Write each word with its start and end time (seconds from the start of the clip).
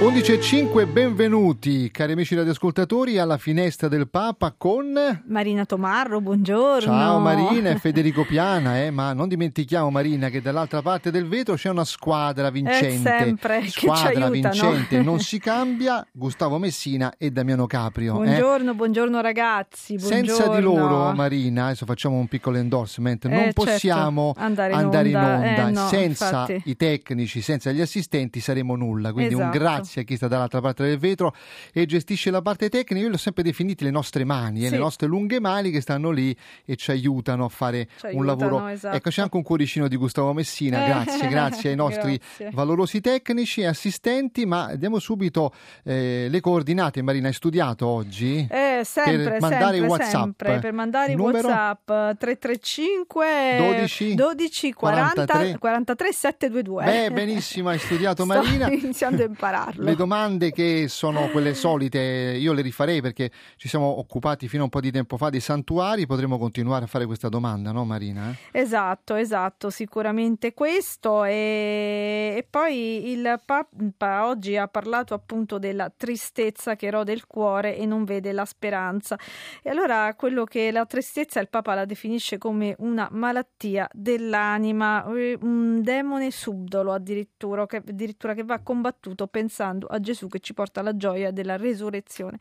11.05, 0.00 0.90
benvenuti 0.90 1.90
cari 1.90 2.12
amici 2.12 2.34
radioascoltatori 2.34 3.18
alla 3.18 3.36
finestra 3.36 3.86
del 3.86 4.08
Papa 4.08 4.54
con 4.56 4.94
Marina 5.26 5.66
Tomarro, 5.66 6.22
buongiorno. 6.22 6.80
Ciao 6.80 7.18
Marina 7.18 7.68
e 7.68 7.76
Federico 7.78 8.24
Piana, 8.24 8.80
eh, 8.80 8.90
ma 8.90 9.12
non 9.12 9.28
dimentichiamo 9.28 9.90
Marina 9.90 10.30
che 10.30 10.40
dall'altra 10.40 10.80
parte 10.80 11.10
del 11.10 11.28
vetro 11.28 11.54
c'è 11.54 11.68
una 11.68 11.84
squadra 11.84 12.48
vincente. 12.48 13.14
Eh, 13.14 13.24
sempre, 13.24 13.68
squadra 13.68 14.30
vincente, 14.30 15.02
non 15.02 15.20
si 15.20 15.36
cambia, 15.38 16.02
Gustavo 16.10 16.56
Messina 16.56 17.12
e 17.18 17.30
Damiano 17.30 17.66
Caprio. 17.66 18.14
Buongiorno, 18.14 18.70
eh. 18.70 18.74
buongiorno 18.74 19.20
ragazzi. 19.20 19.96
Buongiorno. 19.96 20.34
Senza 20.34 20.48
di 20.54 20.62
loro 20.62 21.12
Marina, 21.12 21.66
adesso 21.66 21.84
facciamo 21.84 22.16
un 22.16 22.26
piccolo 22.26 22.56
endorsement, 22.56 23.26
non 23.26 23.38
eh, 23.38 23.52
possiamo 23.52 24.32
certo. 24.32 24.48
andare 24.48 24.72
in 24.72 24.78
andare 24.78 25.14
onda, 25.14 25.18
in 25.18 25.34
onda. 25.34 25.68
Eh, 25.68 25.70
no, 25.72 25.88
senza 25.88 26.28
infatti. 26.46 26.62
i 26.70 26.76
tecnici, 26.76 27.42
senza 27.42 27.70
gli 27.70 27.82
assistenti 27.82 28.40
saremo 28.40 28.74
nulla, 28.76 29.12
quindi 29.12 29.34
Esatto. 29.34 29.44
un 29.44 29.50
grazie 29.50 29.88
a 29.98 30.02
chi 30.02 30.14
sta 30.14 30.28
dall'altra 30.28 30.60
parte 30.60 30.84
del 30.84 30.98
vetro 30.98 31.34
e 31.72 31.84
gestisce 31.86 32.30
la 32.30 32.40
parte 32.42 32.68
tecnica. 32.68 33.00
Io 33.02 33.08
li 33.08 33.14
ho 33.14 33.18
sempre 33.18 33.42
definiti 33.42 33.82
le 33.82 33.90
nostre 33.90 34.22
mani, 34.24 34.60
eh, 34.60 34.66
Sì. 34.66 34.70
le 34.70 34.78
nostre 34.78 35.08
lunghe 35.08 35.40
mani 35.40 35.70
che 35.72 35.80
stanno 35.80 36.10
lì 36.12 36.36
e 36.64 36.76
ci 36.76 36.92
aiutano 36.92 37.46
a 37.46 37.48
fare 37.48 37.88
Ci 37.98 38.06
un 38.14 38.28
aiutano, 38.28 38.50
lavoro. 38.50 38.66
esatto. 38.68 38.96
Ecco, 38.96 39.10
c'è 39.10 39.22
anche 39.22 39.36
un 39.36 39.42
cuoricino 39.42 39.88
di 39.88 39.96
Gustavo 39.96 40.32
Messina. 40.32 40.84
Eh, 40.84 40.88
Grazie, 40.88 41.28
grazie 41.28 41.70
ai 41.70 41.76
nostri 41.76 42.16
grazie. 42.16 42.50
valorosi 42.52 43.00
tecnici 43.00 43.62
e 43.62 43.66
assistenti. 43.66 44.46
Ma 44.46 44.74
diamo 44.76 44.98
subito 45.00 45.52
eh, 45.82 46.28
le 46.30 46.40
coordinate. 46.40 47.02
Marina, 47.02 47.26
hai 47.28 47.32
studiato 47.34 47.86
oggi? 47.86 48.46
Eh, 48.50 48.82
sempre, 48.84 49.16
Per 49.30 49.40
mandare 49.40 49.76
sempre, 49.78 49.88
WhatsApp. 49.88 50.12
sempre, 50.12 50.58
per 50.58 50.72
mandare 50.72 51.14
Numero? 51.14 51.48
WhatsApp 51.48 52.18
335 52.18 53.56
12 53.58 54.14
12 54.14 54.72
40 54.72 55.24
43 55.26 55.58
43 55.58 56.12
722. 56.12 56.84
Beh, 56.84 57.10
benissimo, 57.10 57.68
hai 57.70 57.78
studiato 57.78 58.24
Sto 58.24 58.32
Marina. 58.34 58.70
iniziando 58.70 59.22
a 59.22 59.26
impararlo. 59.26 59.79
Le 59.80 59.96
domande 59.96 60.52
che 60.52 60.88
sono 60.88 61.28
quelle 61.30 61.54
solite, 61.54 61.98
io 61.98 62.52
le 62.52 62.60
rifarei 62.60 63.00
perché 63.00 63.30
ci 63.56 63.66
siamo 63.66 63.98
occupati 63.98 64.46
fino 64.46 64.60
a 64.60 64.64
un 64.64 64.70
po' 64.70 64.80
di 64.80 64.90
tempo 64.90 65.16
fa 65.16 65.30
dei 65.30 65.40
santuari, 65.40 66.06
potremmo 66.06 66.36
continuare 66.36 66.84
a 66.84 66.86
fare 66.86 67.06
questa 67.06 67.30
domanda, 67.30 67.72
no 67.72 67.86
Marina? 67.86 68.34
Esatto, 68.52 69.14
esatto, 69.14 69.70
sicuramente 69.70 70.52
questo. 70.52 71.24
E, 71.24 72.34
e 72.36 72.46
poi 72.48 73.10
il 73.10 73.40
Papa 73.46 74.26
oggi 74.26 74.54
ha 74.58 74.68
parlato 74.68 75.14
appunto 75.14 75.58
della 75.58 75.90
tristezza 75.96 76.76
che 76.76 76.90
rode 76.90 77.12
il 77.12 77.26
cuore 77.26 77.74
e 77.74 77.86
non 77.86 78.04
vede 78.04 78.32
la 78.32 78.44
speranza. 78.44 79.18
E 79.62 79.70
allora 79.70 80.14
quello 80.14 80.44
che 80.44 80.70
la 80.70 80.84
tristezza 80.84 81.40
il 81.40 81.48
Papa 81.48 81.72
la 81.72 81.86
definisce 81.86 82.36
come 82.36 82.74
una 82.80 83.08
malattia 83.12 83.88
dell'anima, 83.94 85.10
eh, 85.14 85.38
un 85.40 85.80
demone 85.80 86.30
subdolo 86.30 86.92
addirittura 86.92 87.64
che, 87.64 87.78
addirittura 87.78 88.34
che 88.34 88.44
va 88.44 88.58
combattuto 88.58 89.26
pensando 89.26 89.68
a 89.88 90.00
Gesù 90.00 90.26
che 90.28 90.38
ci 90.40 90.54
porta 90.54 90.82
la 90.82 90.96
gioia 90.96 91.30
della 91.30 91.56
resurrezione. 91.56 92.38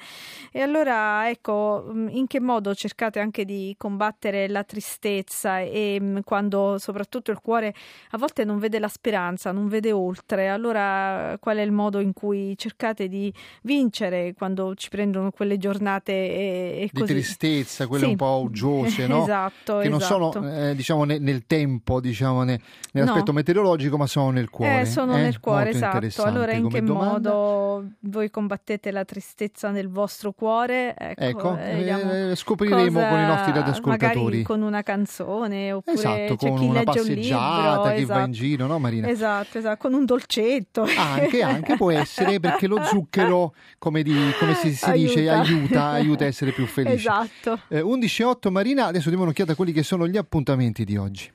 E 0.51 0.61
allora 0.61 1.29
ecco 1.29 1.85
mh, 1.91 2.07
in 2.11 2.27
che 2.27 2.39
modo 2.39 2.73
cercate 2.73 3.19
anche 3.19 3.45
di 3.45 3.73
combattere 3.77 4.47
la 4.47 4.63
tristezza 4.63 5.59
e 5.59 5.99
mh, 5.99 6.21
quando 6.23 6.77
soprattutto 6.79 7.31
il 7.31 7.39
cuore 7.41 7.73
a 8.11 8.17
volte 8.17 8.43
non 8.43 8.57
vede 8.59 8.79
la 8.79 8.87
speranza, 8.87 9.51
non 9.51 9.67
vede 9.67 9.91
oltre, 9.91 10.49
allora 10.49 11.37
qual 11.39 11.57
è 11.57 11.61
il 11.61 11.71
modo 11.71 11.99
in 11.99 12.13
cui 12.13 12.57
cercate 12.57 13.07
di 13.07 13.31
vincere 13.63 14.33
quando 14.33 14.73
ci 14.75 14.89
prendono 14.89 15.31
quelle 15.31 15.57
giornate 15.57 16.11
e, 16.11 16.79
e 16.81 16.89
Di 16.91 16.99
così? 17.01 17.13
tristezza, 17.13 17.87
quelle 17.87 18.03
Sì. 18.05 18.09
un 18.11 18.15
po' 18.15 18.41
uggiose, 18.43 19.05
no? 19.07 19.21
Esatto, 19.23 19.77
che 19.79 19.89
non 19.89 19.99
esatto. 19.99 20.31
sono 20.31 20.49
eh, 20.69 20.75
diciamo 20.75 21.03
ne- 21.03 21.19
nel 21.19 21.45
tempo, 21.45 21.99
diciamo 21.99 22.43
ne- 22.43 22.59
nell'aspetto 22.93 23.31
No. 23.31 23.37
meteorologico, 23.37 23.97
ma 23.97 24.07
sono 24.07 24.31
nel 24.31 24.49
cuore. 24.49 24.81
Eh, 24.81 24.85
sono 24.85 25.15
eh? 25.17 25.21
nel 25.21 25.39
cuore, 25.39 25.71
Molto 25.71 25.77
esatto. 26.07 26.23
Allora 26.23 26.53
in 26.53 26.67
che 26.69 26.81
domanda. 26.81 27.18
Modo 27.21 27.89
voi 28.01 28.29
combattete 28.29 28.91
la 28.91 29.05
tristezza 29.05 29.69
nel 29.71 29.89
vostro 29.89 30.31
cuore? 30.31 30.95
Ecco, 30.97 31.21
Ecco, 31.21 31.57
eh, 31.57 31.75
vediamo 31.75 32.11
eh, 32.31 32.35
scopriremo 32.35 32.99
con 32.99 33.19
i 33.19 33.25
nostri 33.25 33.51
radioascoltatori. 33.53 34.23
Magari 34.23 34.43
con 34.43 34.61
una 34.61 34.83
canzone 34.83 35.71
oppure 35.71 35.95
Esatto, 35.95 36.35
c'è 36.35 36.49
con 36.49 36.57
chi 36.59 36.65
una 36.65 36.79
legge 36.79 36.99
un 36.99 37.05
passeggiata, 37.07 37.75
libro, 37.75 37.95
chi 37.95 38.01
esatto. 38.01 38.19
va 38.19 38.25
in 38.25 38.31
giro, 38.31 38.67
no 38.67 38.79
Marina? 38.79 39.07
Esatto, 39.09 39.57
esatto, 39.57 39.77
con 39.77 39.93
un 39.93 40.05
dolcetto. 40.05 40.85
Anche, 40.97 41.41
anche 41.43 41.75
può 41.77 41.91
essere 41.91 42.39
perché 42.39 42.67
lo 42.67 42.81
zucchero, 42.83 43.53
come, 43.77 44.03
di- 44.03 44.31
come 44.39 44.53
si, 44.55 44.73
si 44.73 44.91
dice, 44.91 45.29
Aiuta. 45.29 45.39
aiuta, 45.41 45.87
aiuta 45.89 46.23
a 46.23 46.27
essere 46.27 46.51
più 46.51 46.65
felici. 46.65 46.95
Esatto. 46.95 47.59
Eh, 47.67 47.81
11.08 47.81 48.49
Marina, 48.49 48.85
adesso 48.85 49.09
diamo 49.09 49.23
un'occhiata 49.23 49.53
a 49.53 49.55
quelli 49.55 49.71
che 49.71 49.83
sono 49.83 50.07
gli 50.07 50.17
appuntamenti 50.17 50.83
di 50.83 50.97
oggi. 50.97 51.31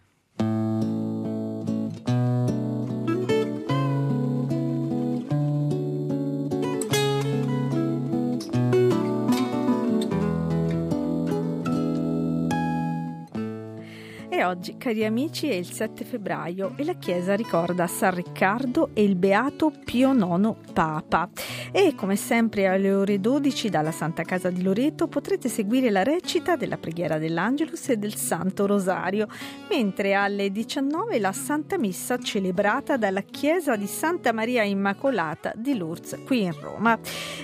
Oggi, 14.44 14.76
cari 14.76 15.06
amici, 15.06 15.48
è 15.48 15.54
il 15.54 15.70
7 15.70 16.04
febbraio 16.04 16.74
e 16.76 16.84
la 16.84 16.94
Chiesa 16.94 17.34
ricorda 17.34 17.86
San 17.86 18.14
Riccardo 18.14 18.90
e 18.92 19.02
il 19.02 19.16
Beato 19.16 19.72
Pio 19.84 20.12
IX 20.12 20.54
Papa. 20.72 21.30
E 21.72 21.94
come 21.94 22.14
sempre 22.16 22.66
alle 22.66 22.92
ore 22.92 23.20
12 23.20 23.70
dalla 23.70 23.90
Santa 23.90 24.22
Casa 24.22 24.50
di 24.50 24.62
Loreto 24.62 25.08
potrete 25.08 25.48
seguire 25.48 25.90
la 25.90 26.02
recita 26.02 26.56
della 26.56 26.76
preghiera 26.76 27.18
dell'Angelus 27.18 27.88
e 27.88 27.96
del 27.96 28.14
Santo 28.16 28.66
Rosario, 28.66 29.28
mentre 29.70 30.12
alle 30.14 30.52
19 30.52 31.18
la 31.18 31.32
Santa 31.32 31.78
Messa 31.78 32.18
celebrata 32.18 32.98
dalla 32.98 33.22
Chiesa 33.22 33.76
di 33.76 33.86
Santa 33.86 34.32
Maria 34.32 34.62
Immacolata 34.62 35.52
di 35.56 35.76
Lourdes 35.76 36.20
qui 36.26 36.42
in 36.42 36.52
Roma. 36.60 36.98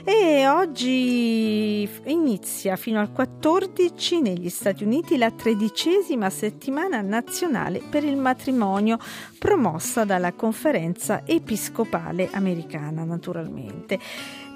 E 0.05 0.47
oggi 0.49 1.89
inizia 2.05 2.77
fino 2.77 3.01
al 3.01 3.11
14 3.11 4.21
negli 4.21 4.51
Stati 4.51 4.85
Uniti 4.85 5.17
la 5.17 5.31
tredicesima 5.31 6.29
settimana 6.31 6.89
nazionale 6.99 7.81
per 7.89 8.05
il 8.05 8.17
matrimonio 8.17 8.99
promossa 9.39 10.05
dalla 10.05 10.33
conferenza 10.33 11.23
episcopale 11.25 12.29
americana 12.33 13.05
naturalmente. 13.05 13.99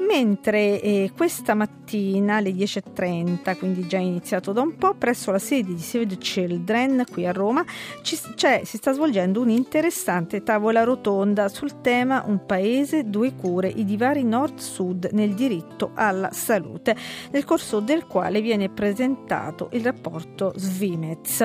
Mentre 0.06 0.80
eh, 0.80 1.12
questa 1.16 1.54
mattina 1.54 2.36
alle 2.36 2.50
10.30, 2.50 3.56
quindi 3.56 3.86
già 3.86 3.98
iniziato 3.98 4.52
da 4.52 4.60
un 4.60 4.76
po', 4.76 4.94
presso 4.94 5.30
la 5.30 5.38
sede 5.38 5.74
di 5.74 5.80
Save 5.80 6.06
the 6.06 6.18
Children 6.18 7.04
qui 7.10 7.26
a 7.26 7.32
Roma 7.32 7.64
ci- 8.02 8.16
si 8.16 8.76
sta 8.76 8.92
svolgendo 8.92 9.40
un'interessante 9.40 10.42
tavola 10.42 10.82
rotonda 10.84 11.48
sul 11.48 11.80
tema 11.80 12.24
Un 12.26 12.44
paese, 12.44 13.04
due 13.04 13.34
cure, 13.34 13.68
i 13.68 13.84
divari 13.84 14.24
nord-sud 14.24 15.10
nel 15.12 15.34
diritto 15.34 15.92
alla 15.94 16.30
salute, 16.32 16.96
nel 17.30 17.44
corso 17.44 17.80
del 17.80 18.06
quale 18.06 18.40
viene 18.40 18.68
presentato 18.68 19.68
il 19.72 19.82
rapporto 19.82 20.52
Svimez. 20.56 21.44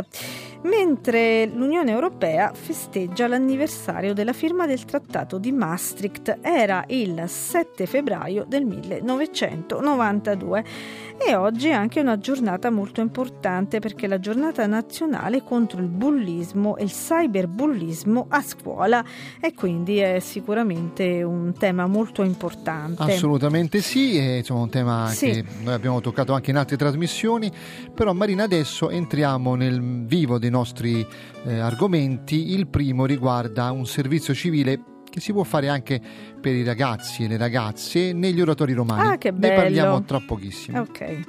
Mentre 0.62 1.46
l'Unione 1.46 1.92
Europea 1.92 2.52
festeggia 2.54 3.28
l'anniversario 3.28 4.14
della 4.14 4.34
firma 4.34 4.68
del 4.68 4.84
Trattato 4.84 5.38
di 5.38 5.54
Maastricht, 5.54 6.40
era 6.42 6.84
il 6.88 7.24
7 7.26 7.86
febbraio 7.86 8.44
del 8.50 8.66
1992 8.66 10.64
e 11.22 11.36
oggi 11.36 11.68
è 11.68 11.74
anche 11.74 12.00
una 12.00 12.18
giornata 12.18 12.70
molto 12.72 13.02
importante 13.02 13.80
perché 13.80 14.06
è 14.06 14.10
la 14.10 14.20
giornata 14.20 14.66
nazionale 14.66 15.44
contro 15.44 15.80
il 15.82 15.88
bullismo 15.88 16.76
e 16.78 16.84
il 16.84 16.90
cyberbullismo 16.92 18.26
a 18.30 18.42
scuola 18.42 19.04
e 19.40 19.54
quindi 19.54 19.98
è 20.00 20.20
sicuramente 20.20 21.22
un 21.24 21.54
tema 21.58 21.88
molto 21.88 22.24
importante. 22.24 23.04
Assolutamente 23.04 23.82
sì, 23.82 24.18
è 24.18 24.38
insomma 24.38 24.62
un 24.62 24.70
tema 24.70 25.08
Sì. 25.10 25.30
che 25.30 25.46
noi 25.62 25.74
abbiamo 25.74 26.02
toccato 26.02 26.34
anche 26.34 26.50
in 26.52 26.58
altre 26.58 26.78
trasmissioni, 26.78 27.52
però 27.94 28.14
Marina 28.14 28.44
adesso 28.44 28.90
entriamo 28.90 29.56
nel 29.56 30.06
vivo 30.06 30.40
dei 30.40 30.50
nostri 30.50 31.06
eh, 31.46 31.60
argomenti. 31.60 32.54
Il 32.54 32.68
primo 32.68 33.06
riguarda 33.06 33.72
un 33.72 33.86
servizio 33.86 34.34
civile 34.34 34.82
che 35.10 35.20
si 35.20 35.32
può 35.34 35.44
fare 35.44 35.68
anche 35.70 36.00
per 36.40 36.54
i 36.54 36.64
ragazzi 36.64 37.24
e 37.24 37.28
le 37.28 37.38
ragazze 37.38 38.14
negli 38.14 38.40
oratori 38.42 38.74
romani. 38.74 39.08
Ah, 39.10 39.18
che 39.18 39.32
Ne 39.32 39.38
bello. 39.40 39.56
parliamo 39.62 40.04
tra 40.04 40.20
pochissimo. 40.20 40.80
Ok. 40.80 41.20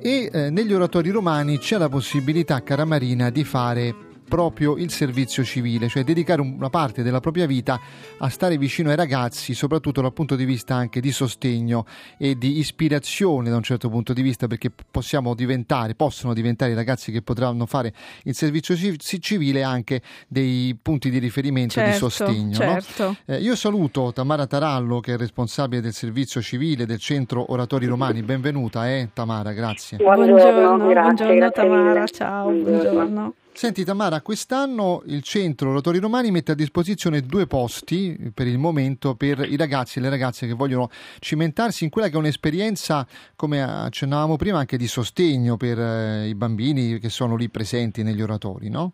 E 0.00 0.30
eh, 0.32 0.50
negli 0.50 0.72
oratori 0.72 1.10
romani 1.10 1.58
c'è 1.58 1.76
la 1.76 1.88
possibilità, 1.88 2.62
cara 2.62 2.84
Marina, 2.84 3.30
di 3.30 3.44
fare 3.44 3.94
proprio 4.28 4.76
il 4.76 4.90
servizio 4.90 5.42
civile, 5.42 5.88
cioè 5.88 6.04
dedicare 6.04 6.40
una 6.40 6.68
parte 6.68 7.02
della 7.02 7.20
propria 7.20 7.46
vita 7.46 7.80
a 8.18 8.28
stare 8.28 8.58
vicino 8.58 8.90
ai 8.90 8.96
ragazzi, 8.96 9.54
soprattutto 9.54 10.00
dal 10.02 10.12
punto 10.12 10.36
di 10.36 10.44
vista 10.44 10.74
anche 10.74 11.00
di 11.00 11.10
sostegno 11.10 11.86
e 12.18 12.36
di 12.36 12.58
ispirazione 12.58 13.48
da 13.50 13.56
un 13.56 13.62
certo 13.62 13.88
punto 13.88 14.12
di 14.12 14.22
vista, 14.22 14.46
perché 14.46 14.70
possiamo 14.90 15.34
diventare, 15.34 15.94
possono 15.94 16.34
diventare 16.34 16.72
i 16.72 16.74
ragazzi 16.74 17.10
che 17.10 17.22
potranno 17.22 17.66
fare 17.66 17.92
il 18.24 18.34
servizio 18.34 18.76
civile 18.76 19.62
anche 19.62 20.02
dei 20.28 20.76
punti 20.80 21.10
di 21.10 21.18
riferimento 21.18 21.74
certo, 21.74 21.90
di 21.90 21.96
sostegno. 21.96 22.54
Certo. 22.54 23.04
No? 23.04 23.16
Eh, 23.24 23.38
io 23.38 23.56
saluto 23.56 24.12
Tamara 24.12 24.46
Tarallo, 24.46 25.00
che 25.00 25.14
è 25.14 25.16
responsabile 25.16 25.80
del 25.80 25.94
servizio 25.94 26.42
civile 26.42 26.84
del 26.84 26.98
Centro 26.98 27.50
Oratori 27.50 27.86
Romani. 27.86 28.22
Benvenuta, 28.22 28.90
eh, 28.90 29.08
Tamara, 29.14 29.52
grazie. 29.52 29.96
Buongiorno, 29.96 30.34
buongiorno, 30.34 30.86
grazie, 30.88 31.24
buongiorno 31.24 31.34
grazie 31.38 31.62
Tamara, 31.62 31.92
mille. 31.92 32.06
ciao, 32.08 32.50
buongiorno. 32.50 32.92
buongiorno. 32.92 33.34
Senti 33.58 33.82
Tamara, 33.82 34.20
quest'anno 34.20 35.02
il 35.06 35.20
centro 35.24 35.70
Oratori 35.70 35.98
Romani 35.98 36.30
mette 36.30 36.52
a 36.52 36.54
disposizione 36.54 37.22
due 37.22 37.48
posti 37.48 38.30
per 38.32 38.46
il 38.46 38.56
momento 38.56 39.16
per 39.16 39.40
i 39.40 39.56
ragazzi 39.56 39.98
e 39.98 40.02
le 40.02 40.10
ragazze 40.10 40.46
che 40.46 40.52
vogliono 40.52 40.88
cimentarsi 41.18 41.82
in 41.82 41.90
quella 41.90 42.06
che 42.06 42.14
è 42.14 42.18
un'esperienza, 42.18 43.04
come 43.34 43.60
accennavamo 43.60 44.36
prima, 44.36 44.60
anche 44.60 44.76
di 44.76 44.86
sostegno 44.86 45.56
per 45.56 45.76
eh, 45.76 46.28
i 46.28 46.36
bambini 46.36 47.00
che 47.00 47.08
sono 47.08 47.34
lì 47.34 47.48
presenti 47.48 48.04
negli 48.04 48.22
oratori, 48.22 48.68
no? 48.68 48.92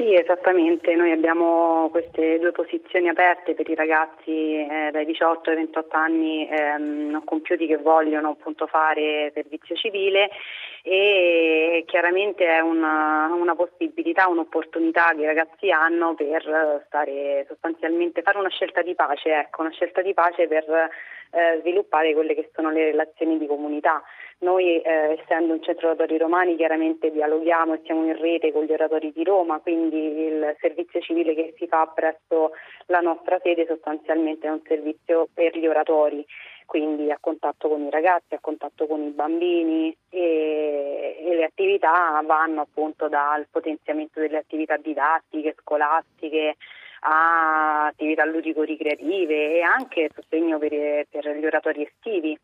Sì, 0.00 0.14
esattamente, 0.14 0.94
noi 0.94 1.12
abbiamo 1.12 1.90
queste 1.90 2.38
due 2.38 2.52
posizioni 2.52 3.10
aperte 3.10 3.52
per 3.52 3.68
i 3.68 3.74
ragazzi 3.74 4.56
eh, 4.56 4.88
dai 4.90 5.04
18 5.04 5.50
ai 5.50 5.56
28 5.56 5.94
anni 5.94 6.48
ehm, 6.48 7.10
non 7.10 7.22
compiuti 7.22 7.66
che 7.66 7.76
vogliono 7.76 8.30
appunto 8.30 8.66
fare 8.66 9.30
servizio 9.34 9.76
civile 9.76 10.30
e 10.82 11.84
chiaramente 11.86 12.46
è 12.46 12.60
una, 12.60 13.30
una, 13.34 13.54
possibilità, 13.54 14.26
un'opportunità 14.26 15.12
che 15.14 15.20
i 15.20 15.26
ragazzi 15.26 15.70
hanno 15.70 16.14
per 16.14 16.82
stare 16.86 17.44
sostanzialmente, 17.46 18.22
fare 18.22 18.38
una 18.38 18.48
scelta 18.48 18.80
di 18.80 18.94
pace, 18.94 19.34
ecco, 19.34 19.60
una 19.60 19.70
scelta 19.70 20.00
di 20.00 20.14
pace 20.14 20.48
per 20.48 20.64
eh, 21.32 21.58
sviluppare 21.60 22.14
quelle 22.14 22.34
che 22.34 22.48
sono 22.54 22.70
le 22.70 22.86
relazioni 22.86 23.36
di 23.36 23.46
comunità. 23.46 24.02
Noi 24.40 24.80
eh, 24.80 25.18
essendo 25.20 25.52
un 25.52 25.62
centro 25.62 25.88
oratori 25.88 26.16
romani 26.16 26.56
chiaramente 26.56 27.10
dialoghiamo 27.10 27.74
e 27.74 27.80
siamo 27.84 28.06
in 28.06 28.18
rete 28.18 28.52
con 28.52 28.64
gli 28.64 28.72
oratori 28.72 29.12
di 29.12 29.22
Roma, 29.22 29.60
quindi 29.60 29.98
il 29.98 30.56
servizio 30.60 31.00
civile 31.00 31.34
che 31.34 31.54
si 31.58 31.66
fa 31.66 31.86
presso 31.94 32.52
la 32.86 33.00
nostra 33.00 33.38
sede 33.42 33.66
sostanzialmente 33.66 34.46
è 34.46 34.50
un 34.50 34.62
servizio 34.66 35.28
per 35.32 35.56
gli 35.58 35.66
oratori 35.66 36.24
quindi 36.70 37.10
a 37.10 37.18
contatto 37.20 37.68
con 37.68 37.82
i 37.82 37.90
ragazzi, 37.90 38.34
a 38.34 38.38
contatto 38.40 38.86
con 38.86 39.02
i 39.02 39.10
bambini 39.10 39.92
e, 40.08 41.16
e, 41.18 41.34
le 41.34 41.42
attività 41.42 42.22
vanno 42.24 42.60
appunto 42.60 43.08
dal 43.08 43.48
potenziamento 43.50 44.20
delle 44.20 44.38
attività 44.38 44.76
didattiche, 44.76 45.56
scolastiche 45.58 46.54
a 47.00 47.86
attività 47.86 48.24
ludico-ricreative 48.24 49.58
e 49.58 49.62
anche 49.62 50.10
sostegno 50.14 50.58
per, 50.58 51.06
per 51.10 51.36
gli 51.36 51.44
oratori 51.44 51.82
estivi 51.82 52.38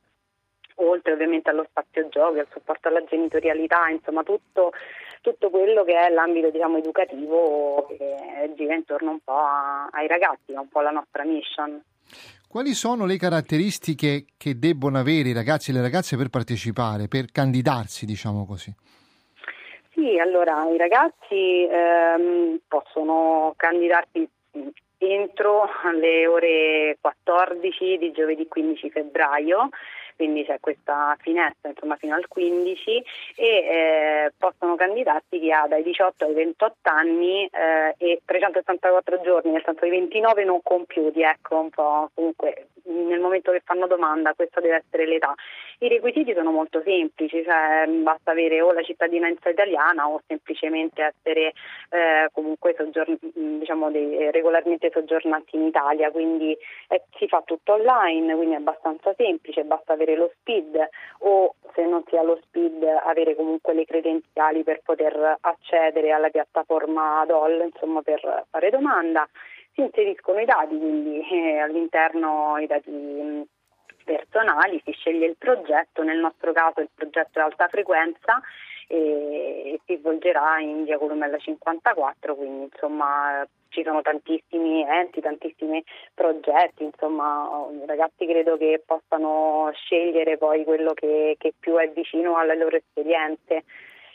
oltre 0.76 1.12
ovviamente 1.12 1.50
allo 1.50 1.66
spazio 1.68 2.08
giochi, 2.08 2.38
al 2.38 2.48
supporto 2.52 2.88
alla 2.88 3.04
genitorialità, 3.04 3.88
insomma 3.88 4.22
tutto, 4.22 4.72
tutto 5.20 5.50
quello 5.50 5.84
che 5.84 5.94
è 5.94 6.10
l'ambito 6.10 6.50
diciamo, 6.50 6.78
educativo 6.78 7.86
che 7.88 8.52
gira 8.56 8.74
intorno 8.74 9.12
un 9.12 9.20
po' 9.22 9.36
a, 9.36 9.86
ai 9.90 10.06
ragazzi, 10.06 10.52
un 10.52 10.68
po' 10.68 10.80
la 10.80 10.90
nostra 10.90 11.24
mission. 11.24 11.82
Quali 12.48 12.74
sono 12.74 13.06
le 13.06 13.16
caratteristiche 13.16 14.26
che 14.38 14.58
debbono 14.58 14.98
avere 14.98 15.30
i 15.30 15.34
ragazzi 15.34 15.70
e 15.70 15.74
le 15.74 15.82
ragazze 15.82 16.16
per 16.16 16.28
partecipare, 16.28 17.08
per 17.08 17.26
candidarsi, 17.32 18.06
diciamo 18.06 18.46
così? 18.46 18.72
Sì, 19.92 20.18
allora 20.18 20.68
i 20.70 20.76
ragazzi 20.76 21.66
ehm, 21.68 22.60
possono 22.68 23.54
candidarsi 23.56 24.28
entro 24.98 25.68
le 25.98 26.26
ore 26.26 26.96
14 27.00 27.98
di 27.98 28.12
giovedì 28.12 28.46
15 28.46 28.90
febbraio 28.90 29.68
quindi 30.16 30.44
c'è 30.44 30.58
questa 30.60 31.16
finestra 31.20 31.70
insomma, 31.70 31.96
fino 31.96 32.14
al 32.14 32.26
15 32.26 33.04
e 33.36 33.46
eh, 33.46 34.32
possono 34.36 34.74
candidarsi 34.74 35.38
chi 35.38 35.52
ha 35.52 35.66
dai 35.68 35.82
18 35.82 36.24
ai 36.24 36.34
28 36.34 36.90
anni 36.90 37.46
eh, 37.46 37.94
e 37.98 38.22
364 38.24 39.20
giorni, 39.20 39.52
nel 39.52 39.62
senso 39.64 39.84
i 39.84 39.90
29 39.90 40.44
non 40.44 40.60
compiuti, 40.62 41.22
ecco 41.22 41.58
un 41.58 41.70
po' 41.70 42.10
comunque 42.14 42.68
nel 42.86 43.20
momento 43.20 43.52
che 43.52 43.62
fanno 43.64 43.86
domanda 43.86 44.34
questa 44.34 44.60
deve 44.60 44.84
essere 44.86 45.06
l'età. 45.06 45.34
I 45.78 45.88
requisiti 45.88 46.32
sono 46.32 46.50
molto 46.50 46.80
semplici, 46.82 47.42
cioè 47.44 47.86
basta 47.86 48.30
avere 48.30 48.60
o 48.62 48.72
la 48.72 48.82
cittadinanza 48.82 49.50
italiana 49.50 50.08
o 50.08 50.22
semplicemente 50.26 51.02
essere 51.02 51.52
eh, 51.90 52.28
comunque 52.32 52.74
soggiorn- 52.76 53.18
diciamo 53.58 53.90
dei, 53.90 54.30
regolarmente 54.30 54.90
soggiornanti 54.92 55.56
in 55.56 55.64
Italia, 55.64 56.10
quindi 56.10 56.56
eh, 56.88 57.02
si 57.18 57.28
fa 57.28 57.42
tutto 57.44 57.74
online, 57.74 58.34
quindi 58.34 58.54
è 58.54 58.58
abbastanza 58.58 59.12
semplice, 59.16 59.64
basta 59.64 59.92
avere 59.92 60.05
lo 60.14 60.30
SPID 60.34 60.88
o 61.18 61.54
se 61.74 61.84
non 61.84 62.02
si 62.06 62.16
ha 62.16 62.22
lo 62.22 62.38
SPID 62.42 62.84
avere 63.04 63.34
comunque 63.34 63.74
le 63.74 63.84
credenziali 63.84 64.62
per 64.62 64.80
poter 64.84 65.38
accedere 65.40 66.12
alla 66.12 66.30
piattaforma 66.30 67.24
DOL, 67.26 67.62
insomma 67.72 68.02
per 68.02 68.46
fare 68.50 68.70
domanda. 68.70 69.28
Si 69.72 69.80
inseriscono 69.82 70.40
i 70.40 70.44
dati, 70.44 70.78
quindi 70.78 71.20
eh, 71.28 71.58
all'interno 71.58 72.56
i 72.58 72.66
dati 72.66 72.90
mh, 72.90 73.46
personali, 74.04 74.80
si 74.84 74.92
sceglie 74.92 75.26
il 75.26 75.36
progetto, 75.36 76.02
nel 76.02 76.18
nostro 76.18 76.52
caso 76.52 76.80
il 76.80 76.88
progetto 76.94 77.38
è 77.38 77.42
alta 77.42 77.68
frequenza 77.68 78.40
e, 78.86 79.80
si 79.84 79.96
svolgerà 79.96 80.58
in 80.60 80.84
via 80.84 80.98
Columella 80.98 81.38
54, 81.38 82.34
quindi 82.34 82.64
insomma 82.64 83.46
ci 83.68 83.82
sono 83.82 84.00
tantissimi 84.02 84.82
enti, 84.82 85.20
tantissimi 85.20 85.82
progetti, 86.14 86.84
insomma 86.84 87.66
i 87.70 87.86
ragazzi 87.86 88.26
credo 88.26 88.56
che 88.56 88.82
possano 88.84 89.70
scegliere 89.74 90.38
poi 90.38 90.64
quello 90.64 90.92
che, 90.94 91.36
che 91.38 91.52
più 91.58 91.76
è 91.76 91.88
vicino 91.90 92.36
alle 92.36 92.56
loro 92.56 92.76
esperienze. 92.76 93.64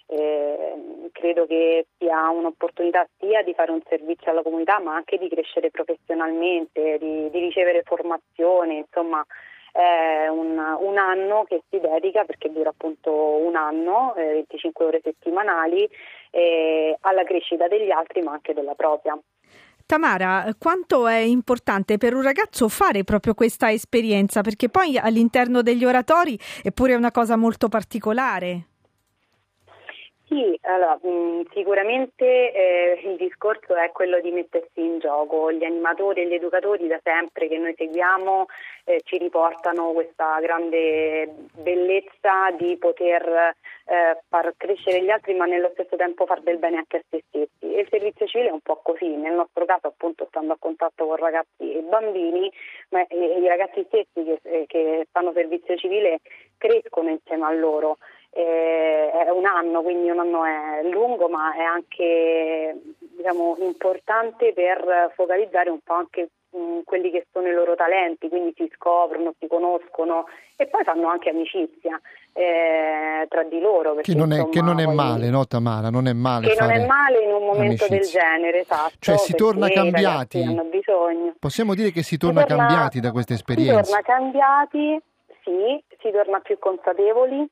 Eh, 0.08 1.10
credo 1.14 1.46
che 1.46 1.86
sia 1.98 2.30
un'opportunità 2.30 3.08
sia 3.18 3.44
di 3.44 3.54
fare 3.54 3.72
un 3.72 3.80
servizio 3.88 4.30
alla 4.30 4.42
comunità 4.42 4.78
ma 4.82 4.94
anche 4.94 5.18
di 5.18 5.30
crescere 5.30 5.72
professionalmente, 5.72 6.98
di, 6.98 7.30
di 7.30 7.40
ricevere 7.40 7.84
formazione, 7.84 8.74
insomma 8.74 9.26
è 9.72 10.28
un, 10.28 10.58
un, 10.58 10.98
anno 10.98 11.46
che 11.48 11.64
si 11.70 11.80
dedica, 11.80 12.24
perché 12.24 12.52
dura 12.52 12.70
appunto 12.70 13.12
un 13.12 13.56
anno, 13.56 14.14
eh, 14.16 14.34
25 14.34 14.86
ore 14.86 15.02
settimanali, 15.04 15.90
eh, 16.30 16.98
alla 17.02 17.24
crescita 17.24 17.68
degli 17.68 17.92
altri 17.92 18.22
ma 18.22 18.34
anche 18.34 18.54
della 18.54 18.76
propria. 18.76 19.18
Tamara, 19.86 20.46
quanto 20.58 21.06
è 21.08 21.18
importante 21.18 21.98
per 21.98 22.14
un 22.14 22.22
ragazzo 22.22 22.70
fare 22.70 23.04
proprio 23.04 23.34
questa 23.34 23.72
esperienza? 23.72 24.42
Perché 24.42 24.70
poi 24.70 24.98
all'interno 24.98 25.62
degli 25.62 25.84
oratori 25.84 26.40
è 26.64 26.72
pure 26.72 26.96
una 26.96 27.12
cosa 27.12 27.36
molto 27.36 27.68
particolare. 27.68 28.71
Sì, 30.32 30.58
allora, 30.62 30.98
mm, 31.06 31.42
sicuramente 31.52 32.54
eh, 32.54 33.02
il 33.04 33.18
discorso 33.18 33.76
è 33.76 33.92
quello 33.92 34.22
di 34.22 34.32
mettersi 34.32 34.80
in 34.80 35.00
gioco. 35.00 35.52
Gli 35.52 35.66
animatori 35.66 36.22
e 36.22 36.28
gli 36.28 36.34
educatori 36.34 36.88
da 36.88 37.02
sempre 37.04 37.50
che 37.50 37.58
noi 37.58 37.74
seguiamo 37.76 38.46
eh, 38.86 39.02
ci 39.04 39.18
riportano 39.18 39.92
questa 39.92 40.40
grande 40.40 41.36
bellezza 41.58 42.50
di 42.58 42.78
poter 42.78 43.54
eh, 43.84 44.22
far 44.30 44.54
crescere 44.56 45.04
gli 45.04 45.10
altri 45.10 45.34
ma 45.34 45.44
nello 45.44 45.70
stesso 45.74 45.98
tempo 45.98 46.26
far 46.26 46.40
del 46.44 46.60
bene 46.60 46.78
anche 46.78 46.98
a 46.98 47.04
se 47.10 47.24
stessi. 47.28 47.76
E 47.76 47.82
il 47.82 47.88
servizio 47.90 48.26
civile 48.26 48.52
è 48.52 48.54
un 48.54 48.62
po' 48.62 48.80
così, 48.82 49.08
nel 49.08 49.34
nostro 49.34 49.66
caso 49.66 49.88
appunto 49.88 50.28
stando 50.30 50.54
a 50.54 50.58
contatto 50.58 51.08
con 51.08 51.18
ragazzi 51.18 51.74
e 51.74 51.82
bambini, 51.82 52.50
ma 52.92 53.06
i 53.10 53.48
ragazzi 53.48 53.84
stessi 53.88 54.24
che, 54.24 54.40
eh, 54.44 54.64
che 54.66 55.08
fanno 55.12 55.34
servizio 55.34 55.76
civile 55.76 56.20
crescono 56.58 57.10
insieme 57.10 57.46
a 57.46 57.52
loro 57.52 57.98
eh, 58.34 59.12
è 59.26 59.30
un 59.30 59.46
anno, 59.46 59.82
quindi 59.82 60.10
un 60.10 60.20
anno 60.20 60.46
è 60.46 60.88
lungo 60.90 61.28
ma 61.28 61.54
è 61.54 61.62
anche 61.62 62.80
diciamo, 62.98 63.58
importante 63.60 64.54
per 64.54 65.12
focalizzare 65.16 65.70
un 65.70 65.80
po' 65.84 65.94
anche 65.94 66.30
mh, 66.52 66.58
mm, 66.58 66.80
quelli 66.86 67.12
che 67.12 67.28
sono 67.32 67.50
i 67.50 67.54
loro 67.54 67.76
talenti, 67.76 68.30
quindi 68.30 68.54
si 68.56 68.72
scoprono, 68.74 69.34
si 69.38 69.48
conoscono 69.48 70.26
e 70.56 70.66
poi 70.68 70.84
fanno 70.86 71.10
anche 71.10 71.30
amicizia 71.30 72.00
eh, 72.32 73.26
tra 73.28 73.44
di 73.44 73.60
loro. 73.60 73.96
Perché, 73.96 74.14
che, 74.14 74.18
non 74.18 74.32
è, 74.32 74.36
insomma, 74.36 74.54
che 74.54 74.62
non 74.62 74.80
è 74.80 74.86
male, 74.86 75.30
no 75.30 75.46
Tamara? 75.46 75.90
Non 75.90 76.08
è 76.08 76.14
male. 76.14 76.48
Che 76.48 76.56
non 76.58 76.72
è 76.72 76.86
male 76.86 77.24
in 77.24 77.34
un 77.34 77.46
momento 77.46 77.84
amicizia. 77.84 77.98
del 77.98 78.08
genere, 78.08 78.60
esatto. 78.62 78.94
Cioè 79.00 79.18
si 79.18 79.34
torna 79.34 79.68
cambiati. 79.68 80.40
Possiamo 81.38 81.76
dire 81.76 81.92
che 81.92 82.02
si 82.02 82.16
torna, 82.16 82.42
si 82.42 82.48
torna 82.48 82.66
cambiati 82.66 83.00
da 83.02 83.12
questa 83.12 83.34
esperienza. 83.34 83.84
Si 83.84 83.92
torna 83.92 84.06
cambiati, 84.06 85.02
sì, 85.44 85.84
si 86.00 86.12
torna 86.12 86.40
più 86.40 86.58
consapevoli 86.60 87.46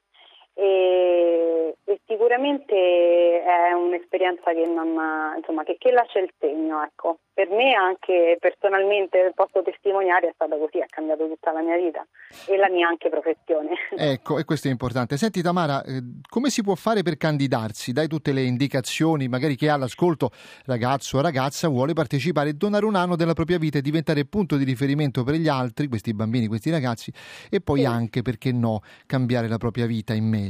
e, 0.59 1.73
e, 1.85 1.99
sicuramente 2.05 2.75
è 2.75 3.71
un'esperienza 3.71 4.51
che, 4.51 4.65
non, 4.67 4.89
insomma, 5.37 5.63
che, 5.63 5.77
che 5.79 5.91
lascia 5.91 6.19
il 6.19 6.31
segno. 6.37 6.83
Ecco. 6.83 7.19
Per 7.33 7.49
me 7.49 7.73
anche 7.73 8.35
personalmente 8.37 9.31
posso 9.33 9.61
testimoniare 9.61 10.27
è 10.27 10.31
stata 10.33 10.57
così, 10.57 10.81
ha 10.81 10.85
cambiato 10.89 11.25
tutta 11.29 11.53
la 11.53 11.61
mia 11.61 11.77
vita 11.77 12.05
e 12.47 12.57
la 12.57 12.69
mia 12.69 12.89
anche 12.89 13.09
professione. 13.09 13.69
Ecco, 14.09 14.39
e 14.39 14.43
questo 14.43 14.67
è 14.67 14.71
importante. 14.71 15.17
Senti 15.17 15.41
Tamara, 15.41 15.83
eh, 15.83 16.01
come 16.27 16.49
si 16.49 16.63
può 16.63 16.75
fare 16.75 17.01
per 17.03 17.15
candidarsi? 17.15 17.93
Dai 17.93 18.07
tutte 18.07 18.33
le 18.33 18.41
indicazioni, 18.41 19.27
magari 19.27 19.55
chi 19.55 19.67
ha 19.67 19.75
all'ascolto, 19.75 20.31
ragazzo 20.65 21.17
o 21.17 21.21
ragazza, 21.21 21.67
vuole 21.69 21.93
partecipare 21.93 22.49
e 22.49 22.53
donare 22.53 22.85
un 22.85 22.95
anno 22.95 23.15
della 23.15 23.33
propria 23.33 23.57
vita 23.57 23.77
e 23.77 23.81
diventare 23.81 24.25
punto 24.25 24.57
di 24.57 24.63
riferimento 24.63 25.23
per 25.23 25.35
gli 25.35 25.47
altri, 25.47 25.87
questi 25.87 26.13
bambini, 26.13 26.47
questi 26.47 26.69
ragazzi, 26.71 27.11
e 27.49 27.61
poi 27.61 27.79
sì. 27.79 27.85
anche, 27.85 28.21
perché 28.21 28.51
no, 28.51 28.81
cambiare 29.05 29.47
la 29.47 29.57
propria 29.57 29.85
vita 29.85 30.13
in 30.13 30.25
meglio. 30.25 30.48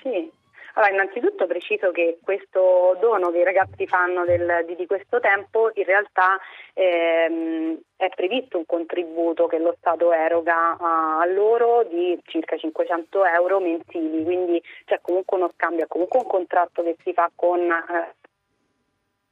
Sì, 0.00 0.30
allora, 0.78 0.92
innanzitutto 0.92 1.48
preciso 1.48 1.90
che 1.90 2.18
questo 2.22 2.96
dono 3.00 3.32
che 3.32 3.38
i 3.38 3.44
ragazzi 3.44 3.84
fanno 3.88 4.24
del, 4.24 4.64
di, 4.64 4.76
di, 4.76 4.86
questo 4.86 5.18
tempo 5.18 5.72
in 5.74 5.82
realtà 5.82 6.38
ehm, 6.72 7.76
è 7.96 8.08
previsto 8.14 8.58
un 8.58 8.64
contributo 8.64 9.48
che 9.48 9.58
lo 9.58 9.74
Stato 9.78 10.12
eroga 10.12 10.76
a, 10.78 11.18
a, 11.18 11.26
loro 11.26 11.82
di 11.82 12.16
circa 12.26 12.56
500 12.56 13.24
euro 13.24 13.58
mensili, 13.58 14.22
quindi 14.22 14.62
c'è 14.84 15.00
comunque 15.00 15.36
uno 15.36 15.50
scambio, 15.52 15.86
comunque 15.88 16.20
un 16.20 16.26
contratto 16.26 16.84
che 16.84 16.96
si 17.02 17.12
fa 17.12 17.28
con 17.34 17.60
eh, 17.60 18.14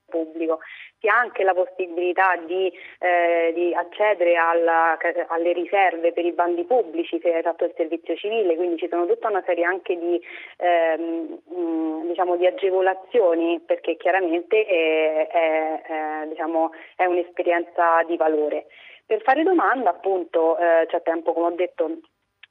pubblico 0.06 0.58
si 0.98 1.08
ha 1.08 1.18
anche 1.18 1.42
la 1.42 1.54
possibilità 1.54 2.36
di, 2.36 2.72
eh, 2.98 3.52
di 3.54 3.74
accedere 3.74 4.36
alla, 4.36 4.96
alle 5.28 5.52
riserve 5.52 6.12
per 6.12 6.24
i 6.24 6.32
bandi 6.32 6.64
pubblici 6.64 7.18
se 7.20 7.34
hai 7.34 7.42
fatto 7.42 7.64
il 7.64 7.74
servizio 7.76 8.16
civile, 8.16 8.56
quindi 8.56 8.78
ci 8.78 8.88
sono 8.88 9.06
tutta 9.06 9.28
una 9.28 9.42
serie 9.44 9.64
anche 9.64 9.96
di, 9.98 10.20
ehm, 10.58 12.06
diciamo, 12.06 12.36
di 12.36 12.46
agevolazioni 12.46 13.60
perché 13.64 13.96
chiaramente 13.96 14.64
è, 14.64 15.26
è, 15.28 15.82
è, 15.82 16.26
diciamo, 16.28 16.70
è, 16.96 17.04
un'esperienza 17.04 18.02
di 18.06 18.16
valore. 18.16 18.66
Per 19.04 19.22
fare 19.22 19.42
domanda 19.42 19.90
appunto 19.90 20.58
eh, 20.58 20.86
c'è 20.88 21.02
tempo 21.02 21.32
come 21.32 21.46
ho 21.46 21.50
detto 21.50 22.00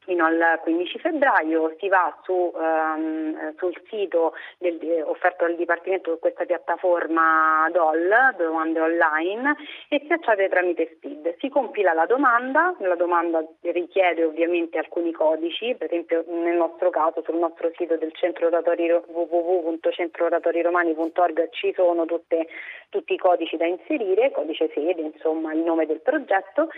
fino 0.06 0.26
al 0.26 0.60
15 0.62 1.00
febbraio 1.00 1.76
si 1.80 1.88
va 1.90 2.16
su, 2.24 2.54
um, 2.54 3.56
sul 3.58 3.74
sito 3.90 4.34
del, 4.58 4.80
offerto 5.06 5.46
dal 5.46 5.56
Dipartimento 5.56 6.14
su 6.14 6.20
questa 6.20 6.46
piattaforma 6.46 7.68
DOL, 7.72 8.36
domande 8.38 8.80
online, 8.80 9.56
e 9.90 10.02
si 10.06 10.14
accede 10.14 10.48
tramite 10.50 10.92
SPID. 10.96 11.36
Si 11.40 11.50
compila 11.50 11.94
la 11.94 12.06
domanda, 12.06 12.76
la 12.80 12.96
domanda 12.96 13.44
richiede 13.62 14.24
ovviamente 14.24 14.78
alcuni 14.78 15.12
codici, 15.12 15.76
per 15.76 15.88
esempio 15.88 16.24
nel 16.28 16.56
nostro 16.56 16.90
caso 16.90 17.22
sul 17.24 17.38
nostro 17.38 17.72
sito 17.76 17.98
del 17.98 18.14
centro 18.14 18.48
www.centrooratoriromani.org 18.50 21.50
ci 21.52 21.74
sono 21.76 22.06
tutte, 22.06 22.48
tutti 22.96 23.14
i 23.14 23.18
codici 23.18 23.58
da 23.58 23.66
inserire, 23.66 24.32
codice 24.32 24.72
sede, 24.74 25.02
insomma 25.02 25.52
il 25.52 25.60
nome 25.60 25.86
del 25.86 26.00
progetto, 26.00 26.70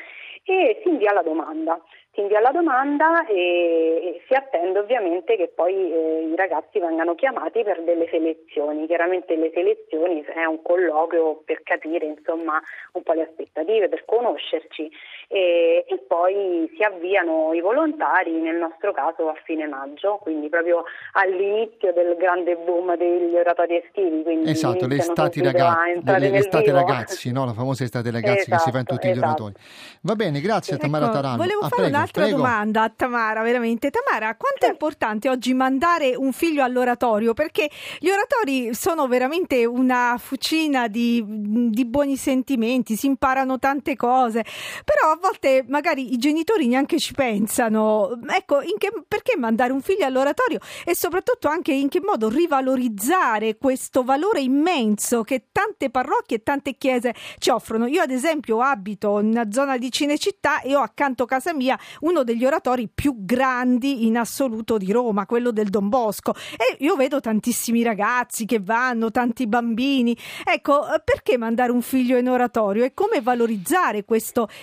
e 0.44 0.80
si 0.82 0.90
invia 0.90 1.14
la 1.14 1.22
domanda 1.22 1.80
si 2.18 2.22
invia 2.22 2.40
la 2.40 2.52
domanda 2.52 3.28
e, 3.28 4.24
si 4.26 4.34
attende 4.34 4.80
ovviamente 4.80 5.38
che 5.38 5.52
poi 5.54 5.74
eh, 5.74 6.30
i 6.32 6.36
ragazzi 6.36 6.80
vengano 6.80 7.14
chiamati 7.14 7.62
per 7.62 7.84
delle 7.84 8.08
selezioni. 8.10 8.88
Chiaramente 8.88 9.36
le 9.36 9.52
selezioni 9.54 10.24
è 10.24 10.46
un 10.46 10.64
colloquio 10.64 11.44
per 11.46 11.62
capire 11.62 12.08
insomma, 12.08 12.60
un 12.94 13.04
po' 13.04 13.14
le 13.14 13.22
aspettative, 13.22 13.88
per 13.88 14.04
conoscerci 14.06 14.90
e, 15.28 15.86
e, 15.88 15.98
poi 16.08 16.72
si 16.76 16.82
avviano 16.82 17.54
i 17.54 17.62
volontari, 17.62 18.32
nel 18.32 18.56
nostro 18.56 18.92
caso 18.94 19.30
a 19.30 19.36
fine 19.44 19.68
maggio, 19.68 20.18
quindi 20.20 20.50
proprio 20.50 20.86
all'inizio 21.12 21.94
del 21.94 22.16
grande 22.18 22.56
boom 22.56 22.98
degli 22.98 23.36
oratori 23.36 23.76
estivi. 23.76 24.50
Esatto, 24.50 24.88
l'estate, 24.88 25.44
ragazzi, 25.44 26.02
l'estate 26.18 26.72
ragazzi, 26.72 27.32
no? 27.32 27.46
la 27.46 27.54
famosa 27.54 27.84
estate 27.84 28.12
ragazzi 28.12 28.50
esatto, 28.50 28.56
che 28.56 28.62
si 28.64 28.72
fa 28.72 28.78
in 28.78 28.84
esatto, 28.84 28.94
tutti 28.96 29.08
esatto. 29.08 29.20
gli 29.20 29.24
oratori. 29.24 29.54
Va 30.02 30.16
bene, 30.16 30.42
grazie 30.42 30.76
a 30.76 30.78
Tamara 30.78 31.06
ecco, 31.06 31.16
Tarano. 31.16 31.38
Volevo 31.38 31.60
ah, 31.60 31.70
fare 31.70 31.82
prego, 31.82 31.96
un'altra 31.96 32.22
prego. 32.24 32.38
domanda 32.38 32.84
a 32.84 32.92
Tamara, 32.96 33.42
veramente. 33.42 33.90
Tamara, 33.90 34.36
quanto 34.36 34.66
è 34.66 34.70
importante 34.70 35.30
oggi 35.30 35.54
mandare 35.54 36.16
un 36.16 36.32
figlio 36.32 36.64
all'oratorio? 36.64 37.34
Perché 37.34 37.70
gli 38.00 38.10
oratori 38.10 38.74
sono 38.74 39.08
veramente 39.08 39.66
una 39.66 40.16
fucina 40.18 40.88
di, 40.88 41.24
di 41.26 41.86
buoni 41.86 42.16
sentimenti, 42.16 42.96
si 42.96 43.08
imparano 43.08 43.60
tante 43.60 43.96
cose, 43.96 44.44
però 44.84 45.12
a 45.12 45.20
volte 45.22 45.66
magari 45.68 46.14
i 46.14 46.18
genitori 46.18 46.68
neanche 46.68 47.00
ci 47.00 47.14
pensano. 47.14 48.20
Ecco, 48.30 48.60
che, 48.78 48.92
perché 49.08 49.36
mandare 49.38 49.72
un 49.72 49.82
figlio 49.82 50.06
all'oratorio 50.06 50.60
e 50.86 50.96
soprattutto 50.96 51.48
anche 51.48 51.74
in 51.74 51.90
che 51.90 52.02
modo 52.02 52.30
rivalorizzare 52.30 53.58
questo 53.58 54.04
valore 54.04 54.42
immenso 54.42 55.24
che 55.24 55.48
tante 55.52 55.90
parrocchie 55.98 56.38
e 56.38 56.44
tante 56.44 56.76
chiese 56.76 57.16
ci 57.40 57.50
offrono. 57.50 57.88
Io 57.88 58.04
ad 58.04 58.12
esempio 58.12 58.62
abito 58.62 59.20
in 59.20 59.30
una 59.30 59.52
zona 59.52 59.78
di 59.80 59.92
Cinecittà 59.92 60.62
e 60.62 60.76
ho 60.76 60.82
accanto 60.82 61.24
a 61.24 61.26
casa 61.26 61.56
mia 61.56 61.78
uno 62.02 62.24
degli 62.24 62.46
oratori 62.46 62.88
più 62.88 63.16
grandi 63.26 64.06
in 64.06 64.16
assoluto 64.16 64.78
di 64.78 64.92
Roma, 64.92 65.26
quello 65.26 65.50
del 65.52 65.70
Don 65.70 65.90
Bosco 65.90 66.36
e 66.56 66.78
io 66.84 66.96
vedo 66.96 67.20
tantissimi 67.20 67.82
ragazzi 67.82 68.46
che 68.46 68.60
vanno, 68.60 69.10
tanti 69.10 69.48
bambini. 69.48 70.16
Ecco, 70.44 70.86
perché 71.04 71.36
mandare 71.38 71.72
un 71.72 71.82
figlio 71.82 72.18
in 72.18 72.30
oratorio 72.30 72.84
e 72.84 72.94
come 72.94 73.20
valorizzare 73.22 74.06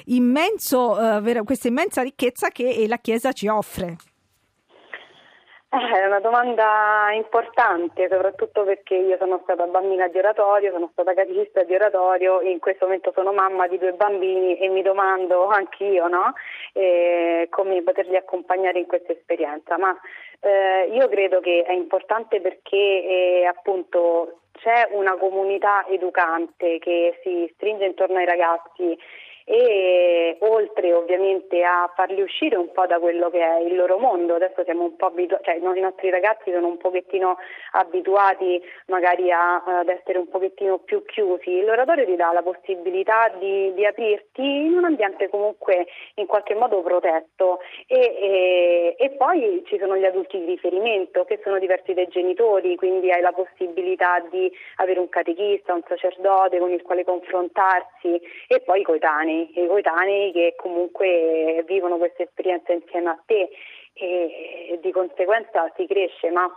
immenso, 0.05 1.19
eh, 1.19 1.43
questa 1.43 1.67
immensa 1.67 2.03
ricchezza 2.03 2.50
che 2.50 2.85
la 2.87 2.99
Chiesa 2.99 3.33
ci 3.33 3.49
offre? 3.49 3.97
Eh, 5.75 6.02
è 6.02 6.07
una 6.07 6.21
domanda 6.21 7.11
importante, 7.14 8.07
soprattutto 8.09 8.62
perché 8.62 8.95
io 8.95 9.16
sono 9.16 9.40
stata 9.43 9.66
bambina 9.66 10.07
di 10.07 10.19
oratorio, 10.19 10.71
sono 10.71 10.88
stata 10.93 11.14
catechista 11.14 11.64
di 11.64 11.75
oratorio, 11.75 12.40
in 12.43 12.61
questo 12.61 12.85
momento 12.85 13.11
sono 13.12 13.33
mamma 13.33 13.66
di 13.66 13.78
due 13.78 13.93
bambini 13.93 14.57
e 14.57 14.69
mi 14.69 14.83
domando 14.83 15.49
anch'io 15.49 16.07
no? 16.07 16.33
eh, 16.75 17.49
come 17.50 17.83
poterli 17.83 18.14
accompagnare 18.14 18.78
in 18.78 18.87
questa 18.87 19.11
esperienza. 19.12 19.76
Ma 19.76 19.99
eh, 20.38 20.90
io 20.93 21.09
credo 21.09 21.40
che 21.40 21.64
è 21.66 21.73
importante 21.73 22.40
perché 22.40 22.76
eh, 22.76 23.45
appunto 23.45 24.43
c'è 24.52 24.88
una 24.93 25.16
comunità 25.16 25.85
educante 25.88 26.78
che 26.78 27.19
si 27.25 27.50
stringe 27.54 27.85
intorno 27.85 28.19
ai 28.19 28.26
ragazzi 28.26 28.97
e 29.45 30.39
oltre 30.41 30.95
ovviamente 30.95 31.63
a 31.63 31.91
farli 31.95 32.23
uscire 32.23 32.57
un 32.57 32.73
po' 32.73 32.87
da 32.87 32.99
quello 32.99 33.29
che 33.29 33.41
è 33.41 33.59
il 33.61 33.77
loro 33.77 33.99
mondo, 33.99 34.37
adesso 34.37 34.65
siamo 34.65 34.85
un 34.85 34.97
po' 34.97 35.07
abituati, 35.07 35.45
cioè 35.45 35.57
i 35.57 35.81
nostri 35.81 36.09
ragazzi 36.09 36.51
sono 36.51 36.67
un 36.67 36.79
pochettino 36.79 37.37
abituati 37.73 38.63
magari 38.87 39.31
a, 39.31 39.63
ad 39.65 39.89
essere 39.89 40.19
un 40.19 40.29
pochettino 40.29 40.79
più 40.79 41.05
chiusi, 41.05 41.63
l'oratorio 41.63 42.07
ti 42.07 42.17
dà 42.17 42.33
la 42.33 42.43
possibilità 42.43 43.31
di, 43.39 43.75
di 43.75 43.85
aprirti 43.85 44.43
in 44.43 44.79
un 44.79 44.85
ambiente 44.85 45.29
comunque 45.29 45.87
in 46.15 46.27
qualche 46.27 46.55
modo 46.55 46.81
protetto. 46.83 47.61
E, 47.87 47.99
e, 47.99 48.97
e 48.99 49.11
poi 49.11 49.63
ci 49.67 49.79
sono 49.79 49.97
gli 49.97 50.05
adulti 50.05 50.39
di 50.39 50.47
riferimento 50.47 51.25
che 51.25 51.41
sono 51.43 51.59
diversi 51.59 51.93
dai 51.93 52.09
genitori, 52.09 52.77
quindi 52.77 53.11
hai 53.11 53.21
la 53.21 53.33
possibilità 53.33 54.25
di 54.31 54.51
avere 54.77 55.01
un 55.01 55.09
catechista, 55.11 55.75
un 55.75 55.83
sacerdote 55.87 56.59
con 56.59 56.71
il 56.71 56.83
quale 56.83 57.05
confrontarsi 57.05 58.21
e 58.49 58.61
poi 58.61 58.81
i 58.81 58.85
coetanei 58.85 59.34
coetanei, 59.35 59.64
i 59.64 59.67
coetanei 59.67 60.33
che 60.33 60.55
comunque 60.57 61.64
vivono 61.67 61.97
questa 61.97 62.23
esperienza 62.23 62.73
insieme 62.73 63.11
a 63.11 63.23
te 63.25 63.50
e 63.93 64.79
di 64.81 64.91
conseguenza 64.91 65.71
si 65.76 65.87
cresce, 65.87 66.31
ma 66.31 66.50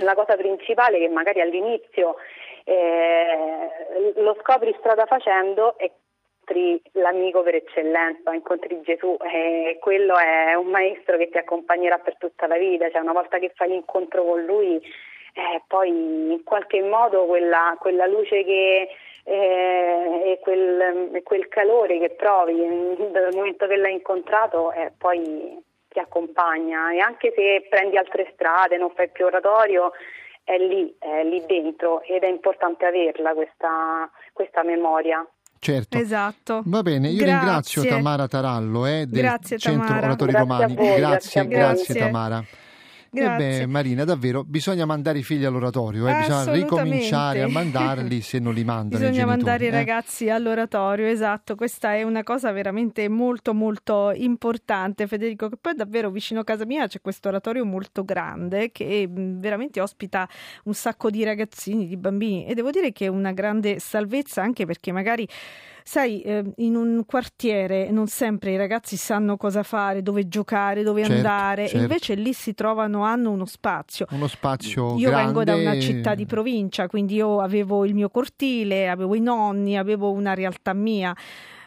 la 0.00 0.14
cosa 0.14 0.36
principale 0.36 0.98
che 0.98 1.08
magari 1.08 1.40
all'inizio 1.40 2.16
eh, 2.64 4.12
lo 4.16 4.36
scopri 4.40 4.74
strada 4.78 5.06
facendo 5.06 5.76
è 5.78 5.90
l'amico 6.92 7.42
per 7.42 7.56
eccellenza, 7.56 8.32
incontri 8.32 8.80
Gesù 8.80 9.16
e 9.20 9.76
quello 9.80 10.16
è 10.16 10.54
un 10.54 10.68
maestro 10.68 11.18
che 11.18 11.28
ti 11.28 11.36
accompagnerà 11.36 11.98
per 11.98 12.16
tutta 12.16 12.46
la 12.46 12.56
vita, 12.56 12.90
cioè 12.90 13.02
una 13.02 13.12
volta 13.12 13.38
che 13.38 13.52
fai 13.54 13.68
l'incontro 13.68 14.24
con 14.24 14.42
lui 14.44 14.76
eh, 14.76 15.62
poi 15.66 15.88
in 15.88 16.42
qualche 16.44 16.80
modo 16.82 17.26
quella, 17.26 17.76
quella 17.78 18.06
luce 18.06 18.44
che 18.44 18.80
eh, 18.82 18.88
e, 19.28 20.38
quel, 20.40 21.20
quel, 21.22 21.48
calore 21.48 21.98
che 21.98 22.10
provi 22.10 22.56
dal 23.10 23.34
momento 23.34 23.66
che 23.66 23.76
l'hai 23.76 23.92
incontrato 23.92 24.72
eh, 24.72 24.92
poi 24.96 25.62
ti 25.88 25.98
accompagna 25.98 26.92
e 26.92 27.00
anche 27.00 27.32
se 27.34 27.66
prendi 27.68 27.96
altre 27.96 28.30
strade, 28.32 28.78
non 28.78 28.90
fai 28.94 29.10
più 29.10 29.26
oratorio, 29.26 29.92
è 30.44 30.56
lì, 30.56 30.94
è 30.98 31.24
lì 31.24 31.44
dentro 31.46 32.02
ed 32.02 32.22
è 32.22 32.28
importante 32.28 32.86
averla 32.86 33.34
questa, 33.34 34.10
questa 34.32 34.62
memoria. 34.62 35.26
Certo. 35.60 35.98
Esatto. 35.98 36.62
Va 36.64 36.82
bene, 36.82 37.08
io 37.08 37.18
grazie. 37.18 37.34
ringrazio 37.34 37.84
Tamara 37.84 38.28
Tarallo 38.28 38.86
eh, 38.86 39.06
del 39.06 39.22
grazie, 39.22 39.58
Centro 39.58 39.86
Tamara. 39.86 40.06
Oratori 40.06 40.30
grazie 40.30 40.48
Romani. 40.48 40.74
Voi, 40.74 40.96
grazie, 40.96 41.46
grazie, 41.46 41.46
grazie 41.48 41.94
Tamara. 41.94 42.44
Grazie. 43.10 43.56
Eh 43.56 43.58
beh, 43.60 43.66
Marina, 43.66 44.04
davvero, 44.04 44.44
bisogna 44.44 44.84
mandare 44.84 45.18
i 45.18 45.22
figli 45.22 45.44
all'oratorio, 45.44 46.06
eh? 46.08 46.18
bisogna 46.18 46.52
ricominciare 46.52 47.42
a 47.42 47.48
mandarli 47.48 48.20
se 48.20 48.38
non 48.38 48.52
li 48.52 48.64
mandano 48.64 49.02
Bisogna 49.02 49.22
i 49.22 49.26
mandare 49.26 49.64
i 49.64 49.68
eh? 49.68 49.70
ragazzi 49.70 50.28
all'oratorio, 50.28 51.06
esatto, 51.06 51.54
questa 51.54 51.94
è 51.94 52.02
una 52.02 52.22
cosa 52.22 52.52
veramente 52.52 53.08
molto 53.08 53.54
molto 53.54 54.12
importante, 54.14 55.06
Federico, 55.06 55.48
che 55.48 55.56
poi 55.56 55.74
davvero 55.74 56.10
vicino 56.10 56.40
a 56.40 56.44
casa 56.44 56.66
mia 56.66 56.86
c'è 56.86 57.00
questo 57.00 57.28
oratorio 57.28 57.64
molto 57.64 58.04
grande 58.04 58.70
che 58.72 59.08
veramente 59.10 59.80
ospita 59.80 60.28
un 60.64 60.74
sacco 60.74 61.08
di 61.08 61.24
ragazzini, 61.24 61.86
di 61.86 61.96
bambini 61.96 62.44
e 62.46 62.54
devo 62.54 62.70
dire 62.70 62.92
che 62.92 63.06
è 63.06 63.08
una 63.08 63.32
grande 63.32 63.78
salvezza 63.78 64.42
anche 64.42 64.66
perché 64.66 64.92
magari 64.92 65.26
sai, 65.88 66.20
eh, 66.20 66.44
in 66.56 66.76
un 66.76 67.04
quartiere 67.06 67.90
non 67.90 68.08
sempre 68.08 68.52
i 68.52 68.58
ragazzi 68.58 68.98
sanno 68.98 69.38
cosa 69.38 69.62
fare, 69.62 70.02
dove 70.02 70.28
giocare, 70.28 70.82
dove 70.82 71.00
certo, 71.00 71.16
andare, 71.16 71.66
certo. 71.66 71.80
invece 71.80 72.14
lì 72.14 72.34
si 72.34 72.52
trovano, 72.52 73.04
hanno 73.04 73.30
uno 73.30 73.46
spazio. 73.46 74.04
Uno 74.10 74.26
spazio 74.26 74.98
Io 74.98 75.08
grande... 75.08 75.24
vengo 75.24 75.44
da 75.44 75.54
una 75.54 75.80
città 75.80 76.14
di 76.14 76.26
provincia, 76.26 76.86
quindi 76.88 77.14
io 77.14 77.40
avevo 77.40 77.86
il 77.86 77.94
mio 77.94 78.10
cortile, 78.10 78.90
avevo 78.90 79.14
i 79.14 79.20
nonni, 79.20 79.78
avevo 79.78 80.10
una 80.10 80.34
realtà 80.34 80.74
mia 80.74 81.16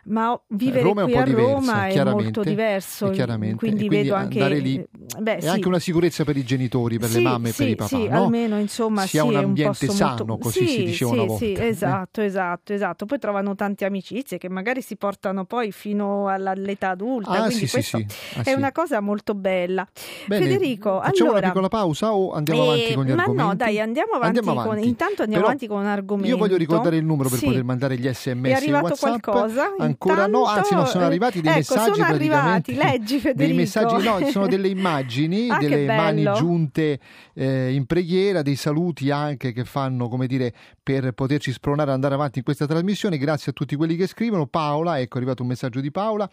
ma 0.05 0.39
vivere 0.49 0.81
Roma 0.81 1.03
qui 1.03 1.15
a 1.15 1.23
Roma 1.25 1.87
è 1.87 2.03
molto 2.03 2.43
diverso, 2.43 3.09
quindi, 3.09 3.55
quindi, 3.55 3.87
vedo 3.87 4.15
anche 4.15 4.47
lì 4.49 4.83
beh, 5.19 5.37
è 5.37 5.41
sì. 5.41 5.47
anche 5.47 5.67
una 5.67 5.79
sicurezza 5.79 6.23
per 6.23 6.37
i 6.37 6.43
genitori, 6.43 6.97
per 6.97 7.09
sì, 7.09 7.17
le 7.17 7.23
mamme 7.23 7.49
e 7.49 7.51
sì, 7.51 7.63
per 7.63 7.71
i 7.71 7.75
papà, 7.75 7.87
sì, 7.87 8.07
no? 8.07 8.23
almeno 8.23 8.59
insomma 8.59 9.05
sia 9.05 9.23
un 9.23 9.35
ambiente 9.35 9.85
un 9.85 9.91
sano, 9.91 10.25
molto... 10.25 10.45
così 10.45 10.67
si 10.67 10.83
diceva 10.83 11.11
una 11.11 11.23
volta. 11.23 11.45
Sì, 11.45 11.53
eh? 11.53 11.67
esatto, 11.67 12.21
esatto, 12.21 12.73
esatto. 12.73 13.05
Poi 13.05 13.19
trovano 13.19 13.55
tante 13.55 13.85
amicizie 13.85 14.37
che 14.37 14.49
magari 14.49 14.81
si 14.81 14.95
portano 14.95 15.45
poi 15.45 15.71
fino 15.71 16.27
all'età 16.27 16.89
adulta, 16.89 17.31
ah, 17.31 17.45
quindi 17.45 17.67
sì, 17.67 17.71
questo 17.71 17.97
ah, 17.97 18.43
è 18.43 18.53
una 18.53 18.71
cosa 18.71 18.99
molto 18.99 19.35
bella. 19.35 19.87
Bene, 20.25 20.45
Federico, 20.45 21.01
facciamo 21.01 21.31
allora... 21.31 21.37
una 21.37 21.47
piccola 21.47 21.67
pausa 21.67 22.13
o 22.13 22.33
andiamo 22.33 22.63
eh, 22.63 22.67
avanti 22.67 22.93
con 22.93 23.05
gli 23.05 23.11
ma 23.11 23.21
argomenti? 23.21 23.47
no, 23.47 23.55
dai, 23.55 23.79
andiamo 23.79 24.11
avanti, 24.13 24.37
andiamo 24.37 24.59
avanti. 24.61 24.79
Con... 24.79 24.87
intanto 24.87 25.21
andiamo 25.23 25.43
Però 25.43 25.45
avanti 25.47 25.67
con 25.67 25.79
un 25.79 25.85
argomento. 25.85 26.29
Io 26.29 26.37
voglio 26.37 26.57
ricordare 26.57 26.97
il 26.97 27.05
numero 27.05 27.29
per 27.29 27.39
poter 27.39 27.63
mandare 27.63 27.97
gli 27.97 28.09
sms 28.11 28.49
è 28.49 28.53
arrivato 28.53 28.85
WhatsApp. 28.85 29.21
qualcosa? 29.21 29.73
Ancora 29.91 30.25
Intanto... 30.25 30.37
no, 30.37 30.45
anzi 30.45 30.73
non 30.73 30.87
sono 30.87 31.05
arrivati 31.05 31.41
dei 31.41 31.51
ecco, 31.51 31.59
messaggi 31.59 31.99
sono 31.99 32.13
arrivati, 32.13 32.73
leggi 32.73 33.19
Federico. 33.19 33.43
Dei 33.43 33.53
messaggi, 33.53 34.03
no, 34.03 34.29
sono 34.29 34.47
delle 34.47 34.67
immagini, 34.69 35.49
ah, 35.49 35.57
delle 35.57 35.85
mani 35.85 36.23
giunte 36.35 36.99
eh, 37.33 37.73
in 37.73 37.85
preghiera, 37.85 38.41
dei 38.41 38.55
saluti 38.55 39.11
anche 39.11 39.51
che 39.51 39.65
fanno, 39.65 40.07
come 40.07 40.27
dire, 40.27 40.53
per 40.81 41.11
poterci 41.11 41.51
spronare 41.51 41.89
ad 41.89 41.95
andare 41.95 42.13
avanti 42.13 42.39
in 42.39 42.43
questa 42.43 42.65
trasmissione. 42.65 43.17
Grazie 43.17 43.51
a 43.51 43.53
tutti 43.53 43.75
quelli 43.75 43.95
che 43.95 44.07
scrivono. 44.07 44.47
Paola, 44.47 44.99
ecco, 44.99 45.15
è 45.15 45.17
arrivato 45.17 45.41
un 45.41 45.49
messaggio 45.49 45.81
di 45.81 45.91
Paola. 45.91 46.29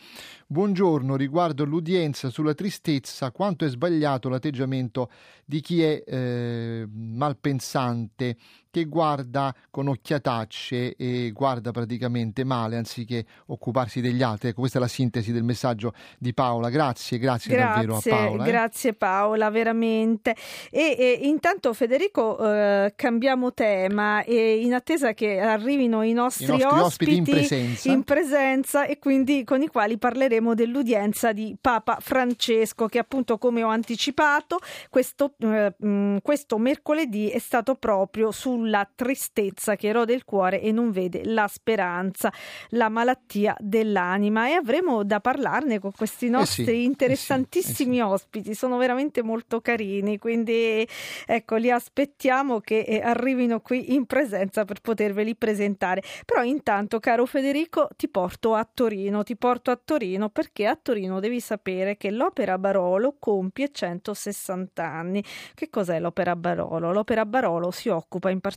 Buongiorno, 0.46 1.16
riguardo 1.16 1.64
l'udienza 1.64 2.30
sulla 2.30 2.54
tristezza, 2.54 3.30
quanto 3.32 3.64
è 3.64 3.68
sbagliato 3.68 4.28
l'atteggiamento 4.28 5.10
di 5.44 5.60
chi 5.60 5.82
è 5.82 6.02
eh, 6.06 6.86
malpensante 6.90 8.36
che 8.78 8.84
guarda 8.84 9.54
con 9.70 9.88
occhiatacce 9.88 10.94
e 10.96 11.30
guarda 11.32 11.70
praticamente 11.70 12.44
male 12.44 12.76
anziché 12.76 13.24
occuparsi 13.46 14.00
degli 14.00 14.22
altri. 14.22 14.50
Ecco, 14.50 14.60
questa 14.60 14.78
è 14.78 14.80
la 14.80 14.88
sintesi 14.88 15.32
del 15.32 15.42
messaggio 15.42 15.92
di 16.18 16.32
Paola. 16.32 16.70
Grazie, 16.70 17.18
grazie, 17.18 17.54
grazie 17.54 17.86
davvero 17.86 17.96
a 17.96 18.00
Paola. 18.02 18.44
Eh. 18.44 18.48
Grazie 18.48 18.92
Paola, 18.94 19.50
veramente. 19.50 20.36
E, 20.70 20.96
e 20.98 21.18
intanto 21.22 21.72
Federico 21.72 22.38
eh, 22.38 22.92
cambiamo 22.94 23.52
tema 23.52 24.22
e 24.22 24.60
in 24.60 24.74
attesa 24.74 25.12
che 25.12 25.40
arrivino 25.40 26.02
i 26.02 26.12
nostri, 26.12 26.44
I 26.44 26.48
nostri 26.48 26.66
ospiti, 26.66 26.80
ospiti 26.80 27.16
in, 27.16 27.24
presenza. 27.24 27.90
in 27.90 28.04
presenza 28.04 28.86
e 28.86 28.98
quindi 28.98 29.44
con 29.44 29.62
i 29.62 29.68
quali 29.68 29.98
parleremo 29.98 30.54
dell'udienza 30.54 31.32
di 31.32 31.56
Papa 31.60 31.98
Francesco 32.00 32.86
che 32.86 32.98
appunto 32.98 33.38
come 33.38 33.62
ho 33.62 33.68
anticipato 33.68 34.58
questo, 34.88 35.34
eh, 35.38 35.74
questo 36.22 36.58
mercoledì 36.58 37.28
è 37.28 37.38
stato 37.38 37.74
proprio 37.74 38.30
sul 38.30 38.67
la 38.68 38.88
tristezza 38.92 39.76
che 39.76 39.88
erode 39.88 40.12
il 40.12 40.24
cuore 40.24 40.60
e 40.60 40.72
non 40.72 40.90
vede 40.90 41.24
la 41.24 41.48
speranza, 41.48 42.32
la 42.70 42.88
malattia 42.88 43.56
dell'anima 43.58 44.48
e 44.48 44.52
avremo 44.52 45.04
da 45.04 45.20
parlarne 45.20 45.78
con 45.78 45.92
questi 45.92 46.28
nostri 46.28 46.62
eh 46.62 46.66
sì, 46.66 46.84
interessantissimi 46.84 47.98
eh 47.98 48.00
sì, 48.00 48.04
eh 48.04 48.06
sì. 48.06 48.12
ospiti, 48.12 48.54
sono 48.54 48.76
veramente 48.76 49.22
molto 49.22 49.60
carini, 49.60 50.18
quindi 50.18 50.86
ecco 51.26 51.56
li 51.56 51.70
aspettiamo 51.70 52.60
che 52.60 52.80
eh, 52.80 53.00
arrivino 53.00 53.60
qui 53.60 53.94
in 53.94 54.06
presenza 54.06 54.64
per 54.64 54.80
poterveli 54.80 55.36
presentare. 55.36 56.02
Però 56.24 56.42
intanto 56.42 57.00
caro 57.00 57.26
Federico 57.26 57.88
ti 57.96 58.08
porto 58.08 58.54
a 58.54 58.68
Torino, 58.72 59.22
ti 59.22 59.36
porto 59.36 59.70
a 59.70 59.80
Torino 59.82 60.28
perché 60.28 60.66
a 60.66 60.78
Torino 60.80 61.20
devi 61.20 61.40
sapere 61.40 61.96
che 61.96 62.10
l'Opera 62.10 62.58
Barolo 62.58 63.16
compie 63.18 63.70
160 63.70 64.82
anni. 64.82 65.24
Che 65.54 65.68
cos'è 65.70 65.98
l'Opera 66.00 66.36
Barolo? 66.36 66.92
L'Opera 66.92 67.24
Barolo 67.24 67.70
si 67.70 67.88
occupa 67.88 68.30
in 68.30 68.40
particolare 68.40 68.47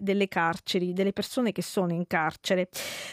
delle 0.00 0.28
carceri, 0.28 0.92
delle 0.92 1.12
persone 1.12 1.52
che 1.52 1.62
sono 1.62 1.92
in 1.92 2.06
carcere. 2.06 2.68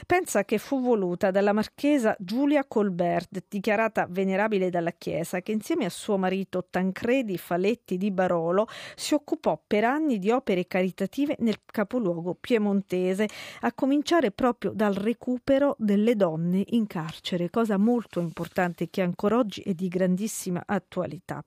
Pensa 0.06 0.46
che 0.46 0.58
fu 0.58 0.82
voluta 0.82 1.32
dalla 1.32 1.54
marchesa 1.54 2.16
Giulia 2.20 2.66
Colbert, 2.66 3.44
dichiarata 3.48 4.08
venerabile 4.10 4.70
dalla 4.70 4.92
Chiesa, 4.92 5.42
che 5.42 5.52
insieme 5.52 5.86
a 5.86 5.90
suo 5.90 6.18
marito 6.18 6.68
Tancredi 6.70 7.38
Faletti 7.38 7.98
di 7.98 8.12
Barolo 8.12 8.68
si 8.96 9.14
occupò 9.14 9.62
per 9.66 9.84
anni 9.84 10.20
di 10.20 10.32
opere 10.32 10.68
caritative 10.68 11.36
nel 11.40 11.58
capoluogo 11.66 12.36
piemontese, 12.40 13.28
a 13.62 13.74
cominciare 13.74 14.32
proprio 14.32 14.72
dal 14.74 14.94
recupero 14.94 15.76
delle 15.78 16.16
donne 16.16 16.64
in 16.70 16.88
carcere, 16.88 17.50
cosa 17.50 17.78
molto 17.78 18.20
importante 18.20 18.90
che 18.90 19.02
ancora 19.02 19.38
oggi 19.38 19.62
è 19.62 19.74
di 19.74 19.88
grandissima 19.88 20.64
attualità. 20.66 21.44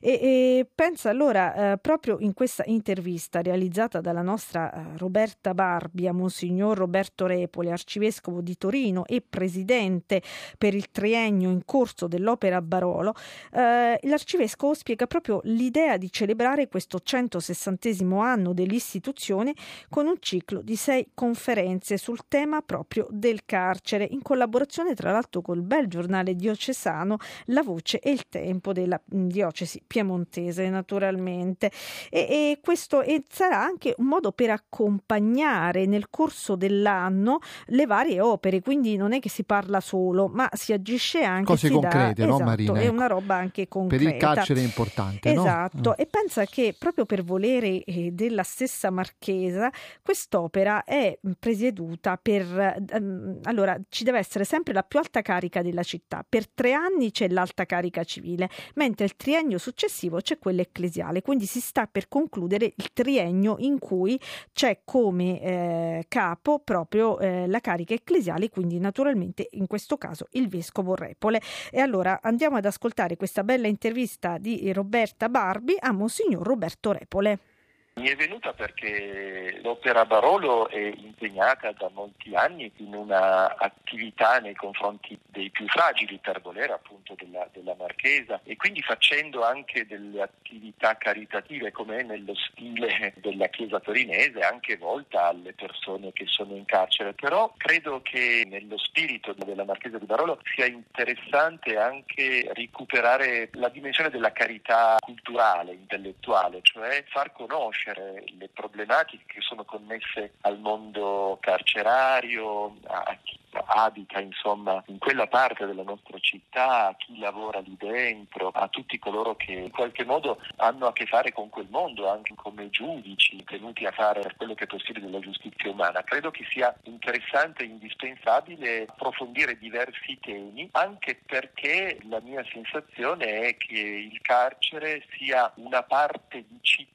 E, 0.00 0.10
e 0.10 0.68
pensa 0.74 1.10
allora 1.10 1.72
eh, 1.72 1.78
proprio 1.78 2.18
in 2.20 2.34
questa 2.34 2.64
intervista 2.66 3.42
realizzata 3.42 4.00
dalla 4.04 4.20
nostra 4.20 4.70
eh, 4.70 4.98
Roberta 4.98 5.54
Barbi 5.54 6.06
a 6.06 6.12
Monsignor 6.12 6.76
Roberto 6.76 7.24
Repoli, 7.26 7.70
arcivescovo 7.70 8.42
di 8.42 8.56
Torino 8.58 9.06
e 9.06 9.22
presidente 9.26 10.22
per 10.58 10.74
il 10.74 10.90
triennio 10.90 11.50
in 11.50 11.64
corso 11.64 12.06
dell'Opera 12.06 12.60
Barolo, 12.60 13.14
eh, 13.50 13.98
l'arcivescovo 14.02 14.74
spiega 14.74 15.06
proprio 15.06 15.40
l'idea 15.44 15.96
di 15.96 16.12
celebrare 16.12 16.68
questo 16.68 17.00
160 17.00 17.72
anno 18.20 18.52
dell'istituzione 18.52 19.54
con 19.88 20.06
un 20.06 20.16
ciclo 20.20 20.60
di 20.60 20.76
sei 20.76 21.08
conferenze 21.14 21.96
sul 21.96 22.20
tema 22.28 22.60
proprio 22.60 23.06
del 23.10 23.46
carcere, 23.46 24.06
in 24.10 24.20
collaborazione 24.20 24.94
tra 24.94 25.12
l'altro 25.12 25.40
col 25.40 25.62
bel 25.62 25.88
giornale 25.88 26.34
diocesano 26.34 27.16
La 27.46 27.62
Voce 27.62 28.00
e 28.00 28.10
il 28.10 28.28
Tempo 28.28 28.74
della 28.74 29.00
diocesi 29.06 29.82
piemontese, 29.86 30.68
naturalmente. 30.68 31.70
E, 32.10 32.18
e 32.20 32.58
questo 32.62 33.00
e 33.00 33.22
sarà 33.30 33.62
anche 33.62 33.93
un 33.98 34.06
modo 34.06 34.32
per 34.32 34.50
accompagnare 34.50 35.86
nel 35.86 36.08
corso 36.10 36.56
dell'anno 36.56 37.38
le 37.66 37.86
varie 37.86 38.20
opere, 38.20 38.60
quindi 38.60 38.96
non 38.96 39.12
è 39.12 39.20
che 39.20 39.28
si 39.28 39.44
parla 39.44 39.80
solo, 39.80 40.28
ma 40.28 40.48
si 40.52 40.72
agisce 40.72 41.22
anche 41.22 41.44
cose 41.44 41.70
concrete, 41.70 42.22
dà, 42.22 42.26
no 42.26 42.34
esatto, 42.34 42.44
Marina? 42.44 42.80
È 42.80 42.88
una 42.88 43.06
roba 43.06 43.34
anche 43.36 43.68
concreta. 43.68 44.04
Per 44.04 44.12
il 44.12 44.20
carcere 44.20 44.60
è 44.60 44.64
importante, 44.64 45.32
esatto. 45.32 45.90
No? 45.90 45.96
E 45.96 46.06
pensa 46.06 46.44
che 46.44 46.74
proprio 46.78 47.04
per 47.04 47.22
volere 47.24 47.82
eh, 47.84 48.10
della 48.12 48.42
stessa 48.42 48.90
Marchesa, 48.90 49.70
quest'opera 50.02 50.84
è 50.84 51.18
presieduta 51.38 52.18
per 52.20 52.84
ehm, 52.90 53.40
allora 53.44 53.78
ci 53.88 54.04
deve 54.04 54.18
essere 54.18 54.44
sempre 54.44 54.72
la 54.72 54.82
più 54.82 54.98
alta 54.98 55.22
carica 55.22 55.62
della 55.62 55.82
città. 55.82 56.24
Per 56.28 56.48
tre 56.48 56.72
anni 56.72 57.10
c'è 57.10 57.28
l'alta 57.28 57.66
carica 57.66 58.04
civile, 58.04 58.48
mentre 58.74 59.04
il 59.04 59.16
triennio 59.16 59.58
successivo 59.58 60.20
c'è 60.20 60.38
quella 60.38 60.62
ecclesiale. 60.62 61.22
Quindi 61.22 61.46
si 61.46 61.60
sta 61.60 61.86
per 61.86 62.08
concludere 62.08 62.72
il 62.76 62.92
triennio 62.92 63.56
in 63.58 63.78
cui 63.84 64.18
c'è 64.54 64.80
come 64.82 65.42
eh, 65.42 66.04
capo 66.08 66.58
proprio 66.60 67.18
eh, 67.18 67.46
la 67.46 67.60
carica 67.60 67.92
ecclesiale, 67.92 68.48
quindi 68.48 68.78
naturalmente 68.78 69.48
in 69.52 69.66
questo 69.66 69.98
caso 69.98 70.28
il 70.32 70.48
vescovo 70.48 70.94
Repole. 70.94 71.42
E 71.70 71.80
allora 71.80 72.20
andiamo 72.22 72.56
ad 72.56 72.64
ascoltare 72.64 73.18
questa 73.18 73.44
bella 73.44 73.66
intervista 73.66 74.38
di 74.38 74.72
Roberta 74.72 75.28
Barbi 75.28 75.76
a 75.78 75.92
Monsignor 75.92 76.46
Roberto 76.46 76.92
Repole. 76.92 77.53
Mi 77.96 78.08
è 78.08 78.16
venuta 78.16 78.52
perché 78.52 79.60
l'Opera 79.62 80.04
Barolo 80.04 80.68
è 80.68 80.92
impegnata 80.96 81.70
da 81.70 81.88
molti 81.94 82.34
anni 82.34 82.70
in 82.78 82.92
una 82.92 83.56
attività 83.56 84.40
nei 84.40 84.56
confronti 84.56 85.16
dei 85.28 85.48
più 85.50 85.68
fragili, 85.68 86.18
per 86.18 86.40
volere 86.40 86.72
appunto 86.72 87.14
della, 87.16 87.48
della 87.52 87.76
Marchesa, 87.78 88.40
e 88.42 88.56
quindi 88.56 88.82
facendo 88.82 89.44
anche 89.44 89.86
delle 89.86 90.22
attività 90.22 90.96
caritative 90.96 91.70
come 91.70 91.98
è 91.98 92.02
nello 92.02 92.34
stile 92.34 93.14
della 93.18 93.46
Chiesa 93.46 93.78
torinese, 93.78 94.40
anche 94.40 94.76
volta 94.76 95.26
alle 95.26 95.52
persone 95.52 96.12
che 96.12 96.26
sono 96.26 96.56
in 96.56 96.64
carcere. 96.64 97.12
Però 97.12 97.54
credo 97.56 98.02
che 98.02 98.44
nello 98.44 98.76
spirito 98.76 99.32
della 99.34 99.64
Marchesa 99.64 99.98
di 99.98 100.06
Barolo 100.06 100.40
sia 100.52 100.66
interessante 100.66 101.78
anche 101.78 102.50
recuperare 102.54 103.50
la 103.52 103.68
dimensione 103.68 104.10
della 104.10 104.32
carità 104.32 104.96
culturale, 104.98 105.72
intellettuale, 105.74 106.58
cioè 106.62 107.04
far 107.06 107.30
conoscere 107.32 107.82
conoscere 107.84 108.24
le 108.38 108.48
problematiche 108.48 109.24
che 109.26 109.40
sono 109.40 109.64
connesse 109.64 110.34
al 110.42 110.58
mondo 110.58 111.36
carcerario, 111.40 112.76
a 112.86 113.16
chi 113.22 113.38
abita 113.66 114.18
insomma 114.18 114.82
in 114.86 114.98
quella 114.98 115.28
parte 115.28 115.66
della 115.66 115.82
nostra 115.84 116.18
città, 116.18 116.88
a 116.88 116.96
chi 116.96 117.18
lavora 117.18 117.60
lì 117.60 117.76
dentro, 117.78 118.48
a 118.48 118.66
tutti 118.68 118.98
coloro 118.98 119.36
che 119.36 119.52
in 119.52 119.70
qualche 119.70 120.04
modo 120.04 120.40
hanno 120.56 120.86
a 120.86 120.92
che 120.92 121.06
fare 121.06 121.32
con 121.32 121.50
quel 121.50 121.68
mondo, 121.68 122.10
anche 122.10 122.34
come 122.34 122.70
giudici 122.70 123.42
tenuti 123.44 123.84
a 123.84 123.92
fare 123.92 124.34
quello 124.36 124.54
che 124.54 124.64
è 124.64 124.66
possibile 124.66 125.06
della 125.06 125.20
giustizia 125.20 125.70
umana. 125.70 126.02
Credo 126.02 126.30
che 126.30 126.44
sia 126.50 126.74
interessante 126.84 127.62
e 127.62 127.66
indispensabile 127.66 128.86
approfondire 128.88 129.56
diversi 129.58 130.18
temi, 130.20 130.68
anche 130.72 131.20
perché 131.24 131.98
la 132.08 132.20
mia 132.20 132.44
sensazione 132.50 133.40
è 133.40 133.56
che 133.56 133.78
il 133.78 134.20
carcere 134.20 135.04
sia 135.16 135.52
una 135.56 135.82
parte 135.82 136.44
di 136.48 136.58
città 136.60 136.93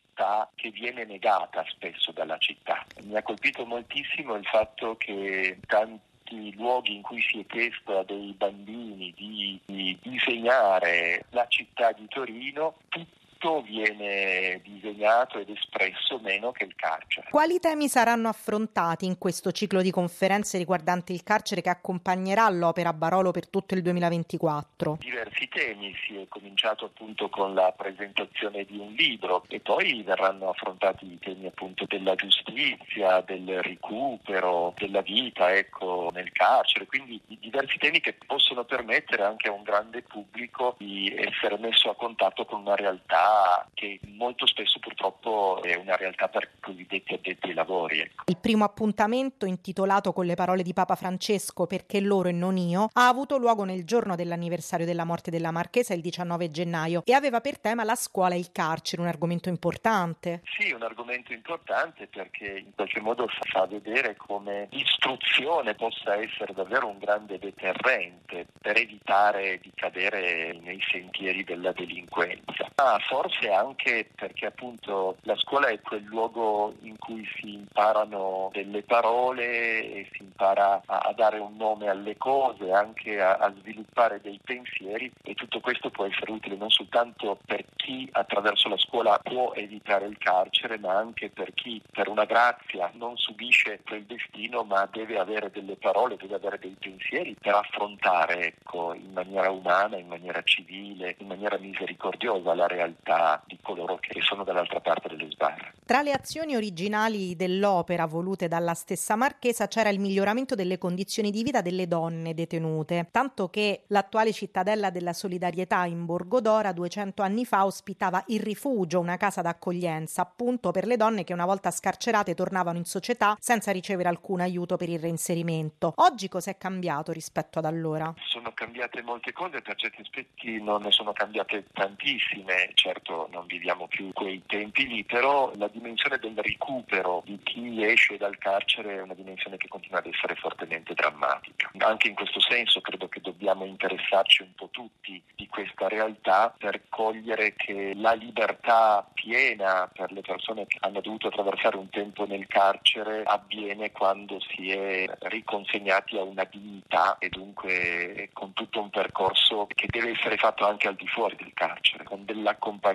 che 0.55 0.69
viene 0.71 1.05
negata 1.05 1.63
spesso 1.69 2.11
dalla 2.11 2.37
città. 2.37 2.85
Mi 3.03 3.15
ha 3.15 3.23
colpito 3.23 3.65
moltissimo 3.65 4.35
il 4.35 4.45
fatto 4.45 4.97
che 4.97 5.59
tanti 5.65 6.53
luoghi 6.55 6.95
in 6.95 7.01
cui 7.01 7.21
si 7.21 7.39
è 7.39 7.45
chiesto 7.45 7.99
a 7.99 8.03
dei 8.03 8.33
bambini 8.33 9.13
di, 9.15 9.59
di 9.65 9.97
disegnare 10.01 11.25
la 11.29 11.47
città 11.47 11.91
di 11.93 12.07
Torino, 12.07 12.75
tutti 12.89 13.18
tutto 13.39 13.61
viene 13.61 14.61
disegnato 14.63 15.39
ed 15.39 15.49
espresso 15.49 16.19
meno 16.19 16.51
che 16.51 16.65
il 16.65 16.75
carcere. 16.75 17.27
Quali 17.29 17.59
temi 17.59 17.87
saranno 17.87 18.27
affrontati 18.27 19.05
in 19.05 19.17
questo 19.17 19.51
ciclo 19.51 19.81
di 19.81 19.91
conferenze 19.91 20.57
riguardanti 20.57 21.13
il 21.13 21.23
carcere 21.23 21.61
che 21.61 21.69
accompagnerà 21.69 22.47
l'opera 22.49 22.91
Barolo 22.93 23.31
per 23.31 23.47
tutto 23.47 23.73
il 23.73 23.81
2024? 23.81 24.97
Diversi 24.99 25.47
temi, 25.47 25.95
si 26.05 26.17
è 26.17 26.27
cominciato 26.27 26.85
appunto 26.85 27.29
con 27.29 27.53
la 27.53 27.73
presentazione 27.75 28.65
di 28.65 28.77
un 28.77 28.91
libro 28.93 29.43
e 29.47 29.61
poi 29.61 30.03
verranno 30.03 30.49
affrontati 30.49 31.05
i 31.05 31.19
temi 31.19 31.47
appunto 31.47 31.85
della 31.87 32.15
giustizia, 32.15 33.21
del 33.21 33.61
recupero, 33.63 34.73
della 34.77 35.01
vita 35.01 35.53
ecco, 35.55 36.11
nel 36.13 36.31
carcere, 36.33 36.85
quindi 36.85 37.21
diversi 37.39 37.77
temi 37.77 38.01
che 38.01 38.17
possono 38.25 38.65
permettere 38.65 39.23
anche 39.23 39.47
a 39.47 39.53
un 39.53 39.63
grande 39.63 40.01
pubblico 40.01 40.75
di 40.77 41.13
essere 41.15 41.57
messo 41.57 41.89
a 41.89 41.95
contatto 41.95 42.45
con 42.45 42.61
una 42.61 42.75
realtà 42.75 43.28
che 43.73 43.99
molto 44.15 44.45
spesso 44.45 44.79
purtroppo 44.79 45.61
è 45.63 45.75
una 45.75 45.95
realtà 45.95 46.27
per 46.27 46.51
cosiddetti 46.59 47.13
addetti 47.13 47.49
ai 47.49 47.53
lavori. 47.53 47.99
Ecco. 47.99 48.23
Il 48.27 48.37
primo 48.37 48.63
appuntamento, 48.63 49.45
intitolato 49.45 50.13
con 50.13 50.25
le 50.25 50.35
parole 50.35 50.63
di 50.63 50.73
Papa 50.73 50.95
Francesco 50.95 51.65
Perché 51.65 51.99
loro 51.99 52.29
e 52.29 52.33
non 52.33 52.57
io, 52.57 52.89
ha 52.93 53.07
avuto 53.07 53.37
luogo 53.37 53.63
nel 53.63 53.85
giorno 53.85 54.15
dell'anniversario 54.15 54.85
della 54.85 55.05
morte 55.05 55.31
della 55.31 55.51
Marchesa, 55.51 55.93
il 55.93 56.01
19 56.01 56.49
gennaio, 56.49 57.01
e 57.05 57.13
aveva 57.13 57.41
per 57.41 57.59
tema 57.59 57.83
la 57.83 57.95
scuola 57.95 58.35
e 58.35 58.39
il 58.39 58.51
carcere, 58.51 59.01
un 59.01 59.07
argomento 59.07 59.49
importante. 59.49 60.41
Sì, 60.57 60.71
un 60.71 60.83
argomento 60.83 61.33
importante 61.33 62.07
perché 62.07 62.59
in 62.59 62.73
qualche 62.75 62.99
modo 62.99 63.27
fa 63.27 63.65
vedere 63.65 64.15
come 64.15 64.67
l'istruzione 64.71 65.75
possa 65.75 66.15
essere 66.15 66.53
davvero 66.53 66.87
un 66.87 66.97
grande 66.97 67.39
deterrente 67.39 68.47
per 68.59 68.77
evitare 68.77 69.59
di 69.61 69.71
cadere 69.75 70.57
nei 70.61 70.81
sentieri 70.89 71.43
della 71.43 71.71
delinquenza. 71.71 72.69
Ah, 72.75 72.97
forse 73.19 73.51
anche 73.51 74.09
perché 74.15 74.45
appunto 74.45 75.17
la 75.23 75.35
scuola 75.35 75.67
è 75.67 75.81
quel 75.81 76.03
luogo 76.03 76.73
in 76.83 76.97
cui 76.97 77.27
si 77.35 77.53
imparano 77.55 78.49
delle 78.53 78.81
parole 78.83 79.81
e 79.91 80.09
si 80.13 80.23
impara 80.23 80.81
a, 80.85 80.99
a 80.99 81.13
dare 81.13 81.37
un 81.37 81.57
nome 81.57 81.89
alle 81.89 82.15
cose, 82.15 82.71
anche 82.71 83.19
a, 83.19 83.33
a, 83.33 83.53
sviluppare 83.59 84.21
dei 84.21 84.39
pensieri. 84.41 85.11
E 85.21 85.33
tutto 85.33 85.59
questo 85.59 85.89
può 85.89 86.05
essere 86.05 86.31
utile 86.31 86.55
non 86.55 86.69
soltanto 86.69 87.37
per 87.45 87.65
chi 87.75 88.07
attraverso 88.09 88.69
la 88.69 88.77
scuola 88.77 89.19
può 89.21 89.51
evitare 89.53 90.05
il 90.05 90.17
carcere, 90.17 90.77
ma 90.77 90.95
anche 90.95 91.29
per 91.29 91.53
chi 91.53 91.81
per 91.91 92.07
una 92.07 92.23
grazia 92.23 92.89
non 92.93 93.17
subisce 93.17 93.81
quel 93.85 94.05
destino 94.05 94.63
ma 94.63 94.87
deve 94.89 95.19
avere 95.19 95.51
delle 95.51 95.75
parole, 95.75 96.15
deve 96.15 96.35
avere 96.35 96.57
dei 96.57 96.75
pensieri 96.79 97.35
per 97.37 97.55
affrontare 97.55 98.47
ecco, 98.47 98.93
in 98.93 99.11
maniera 99.11 99.51
umana, 99.51 99.97
in 99.97 100.07
maniera 100.07 100.41
civile, 100.43 101.15
in 101.17 101.27
maniera 101.27 101.57
misericordiosa 101.57 102.55
la 102.55 102.67
realtà 102.67 103.08
realtà 103.09 103.41
di 103.45 103.57
coloro 103.61 103.97
che 103.99 104.21
sono 104.21 104.43
dall'altra 104.43 104.79
parte 104.79 105.09
delle 105.09 105.29
sbarre. 105.31 105.73
Tra 105.85 106.01
le 106.01 106.11
azioni 106.11 106.55
originali 106.55 107.35
dell'opera 107.35 108.05
volute 108.05 108.47
dalla 108.47 108.75
stessa 108.75 109.15
Marchesa 109.15 109.67
c'era 109.67 109.89
il 109.89 109.99
miglioramento 109.99 110.53
delle 110.53 110.77
condizioni 110.77 111.31
di 111.31 111.41
vita 111.41 111.61
delle 111.61 111.87
donne 111.87 112.35
detenute, 112.35 113.07
tanto 113.11 113.49
che 113.49 113.83
l'attuale 113.87 114.31
cittadella 114.31 114.91
della 114.91 115.13
solidarietà 115.13 115.85
in 115.85 116.05
Borgodora 116.05 116.71
200 116.71 117.23
anni 117.23 117.45
fa 117.45 117.65
ospitava 117.65 118.23
il 118.27 118.41
rifugio, 118.41 118.99
una 118.99 119.17
casa 119.17 119.41
d'accoglienza 119.41 120.21
appunto 120.21 120.71
per 120.71 120.85
le 120.85 120.97
donne 120.97 121.23
che 121.23 121.33
una 121.33 121.45
volta 121.45 121.71
scarcerate 121.71 122.35
tornavano 122.35 122.77
in 122.77 122.85
società 122.85 123.35
senza 123.39 123.71
ricevere 123.71 124.09
alcun 124.09 124.41
aiuto 124.41 124.77
per 124.77 124.89
il 124.89 124.99
reinserimento. 124.99 125.93
Oggi 125.95 126.29
cos'è 126.29 126.57
cambiato 126.57 127.11
rispetto 127.11 127.59
ad 127.59 127.65
allora? 127.65 128.13
Sono 128.27 128.51
cambiate 128.53 129.01
molte 129.01 129.31
cose, 129.31 129.61
per 129.61 129.75
certi 129.75 130.01
aspetti 130.01 130.61
non 130.61 130.81
ne 130.83 130.91
sono 130.91 131.13
cambiate 131.13 131.65
tantissime, 131.73 132.71
certo 132.99 133.27
non 133.31 133.45
viviamo 133.47 133.87
più 133.87 134.11
quei 134.13 134.41
tempi 134.45 134.87
lì, 134.87 135.03
però 135.03 135.51
la 135.55 135.67
dimensione 135.67 136.17
del 136.17 136.37
recupero 136.37 137.21
di 137.25 137.39
chi 137.43 137.83
esce 137.83 138.17
dal 138.17 138.37
carcere 138.37 138.97
è 138.97 139.01
una 139.01 139.13
dimensione 139.13 139.57
che 139.57 139.67
continua 139.67 139.99
ad 139.99 140.05
essere 140.05 140.35
fortemente 140.35 140.93
drammatica. 140.93 141.71
Anche 141.77 142.09
in 142.09 142.15
questo 142.15 142.39
senso 142.39 142.81
credo 142.81 143.07
che 143.07 143.21
dobbiamo 143.21 143.65
interessarci 143.65 144.43
un 144.43 144.53
po' 144.55 144.69
tutti 144.69 145.21
di 145.35 145.47
questa 145.47 145.87
realtà 145.87 146.53
per 146.57 146.81
cogliere 146.89 147.53
che 147.55 147.93
la 147.95 148.13
libertà 148.13 149.07
piena 149.13 149.89
per 149.93 150.11
le 150.11 150.21
persone 150.21 150.67
che 150.67 150.77
hanno 150.81 151.01
dovuto 151.01 151.27
attraversare 151.27 151.77
un 151.77 151.89
tempo 151.89 152.25
nel 152.25 152.47
carcere 152.47 153.23
avviene 153.23 153.91
quando 153.91 154.39
si 154.39 154.71
è 154.71 155.05
riconsegnati 155.19 156.17
a 156.17 156.23
una 156.23 156.43
dignità 156.43 157.17
e 157.19 157.29
dunque 157.29 158.29
con 158.33 158.53
tutto 158.53 158.81
un 158.81 158.89
percorso 158.89 159.67
che 159.73 159.87
deve 159.89 160.11
essere 160.11 160.37
fatto 160.37 160.65
anche 160.65 160.87
al 160.87 160.95
di 160.95 161.07
fuori 161.07 161.35
del 161.35 161.53
carcere, 161.53 162.03
con 162.03 162.25
dell'accompagnamento 162.25 162.88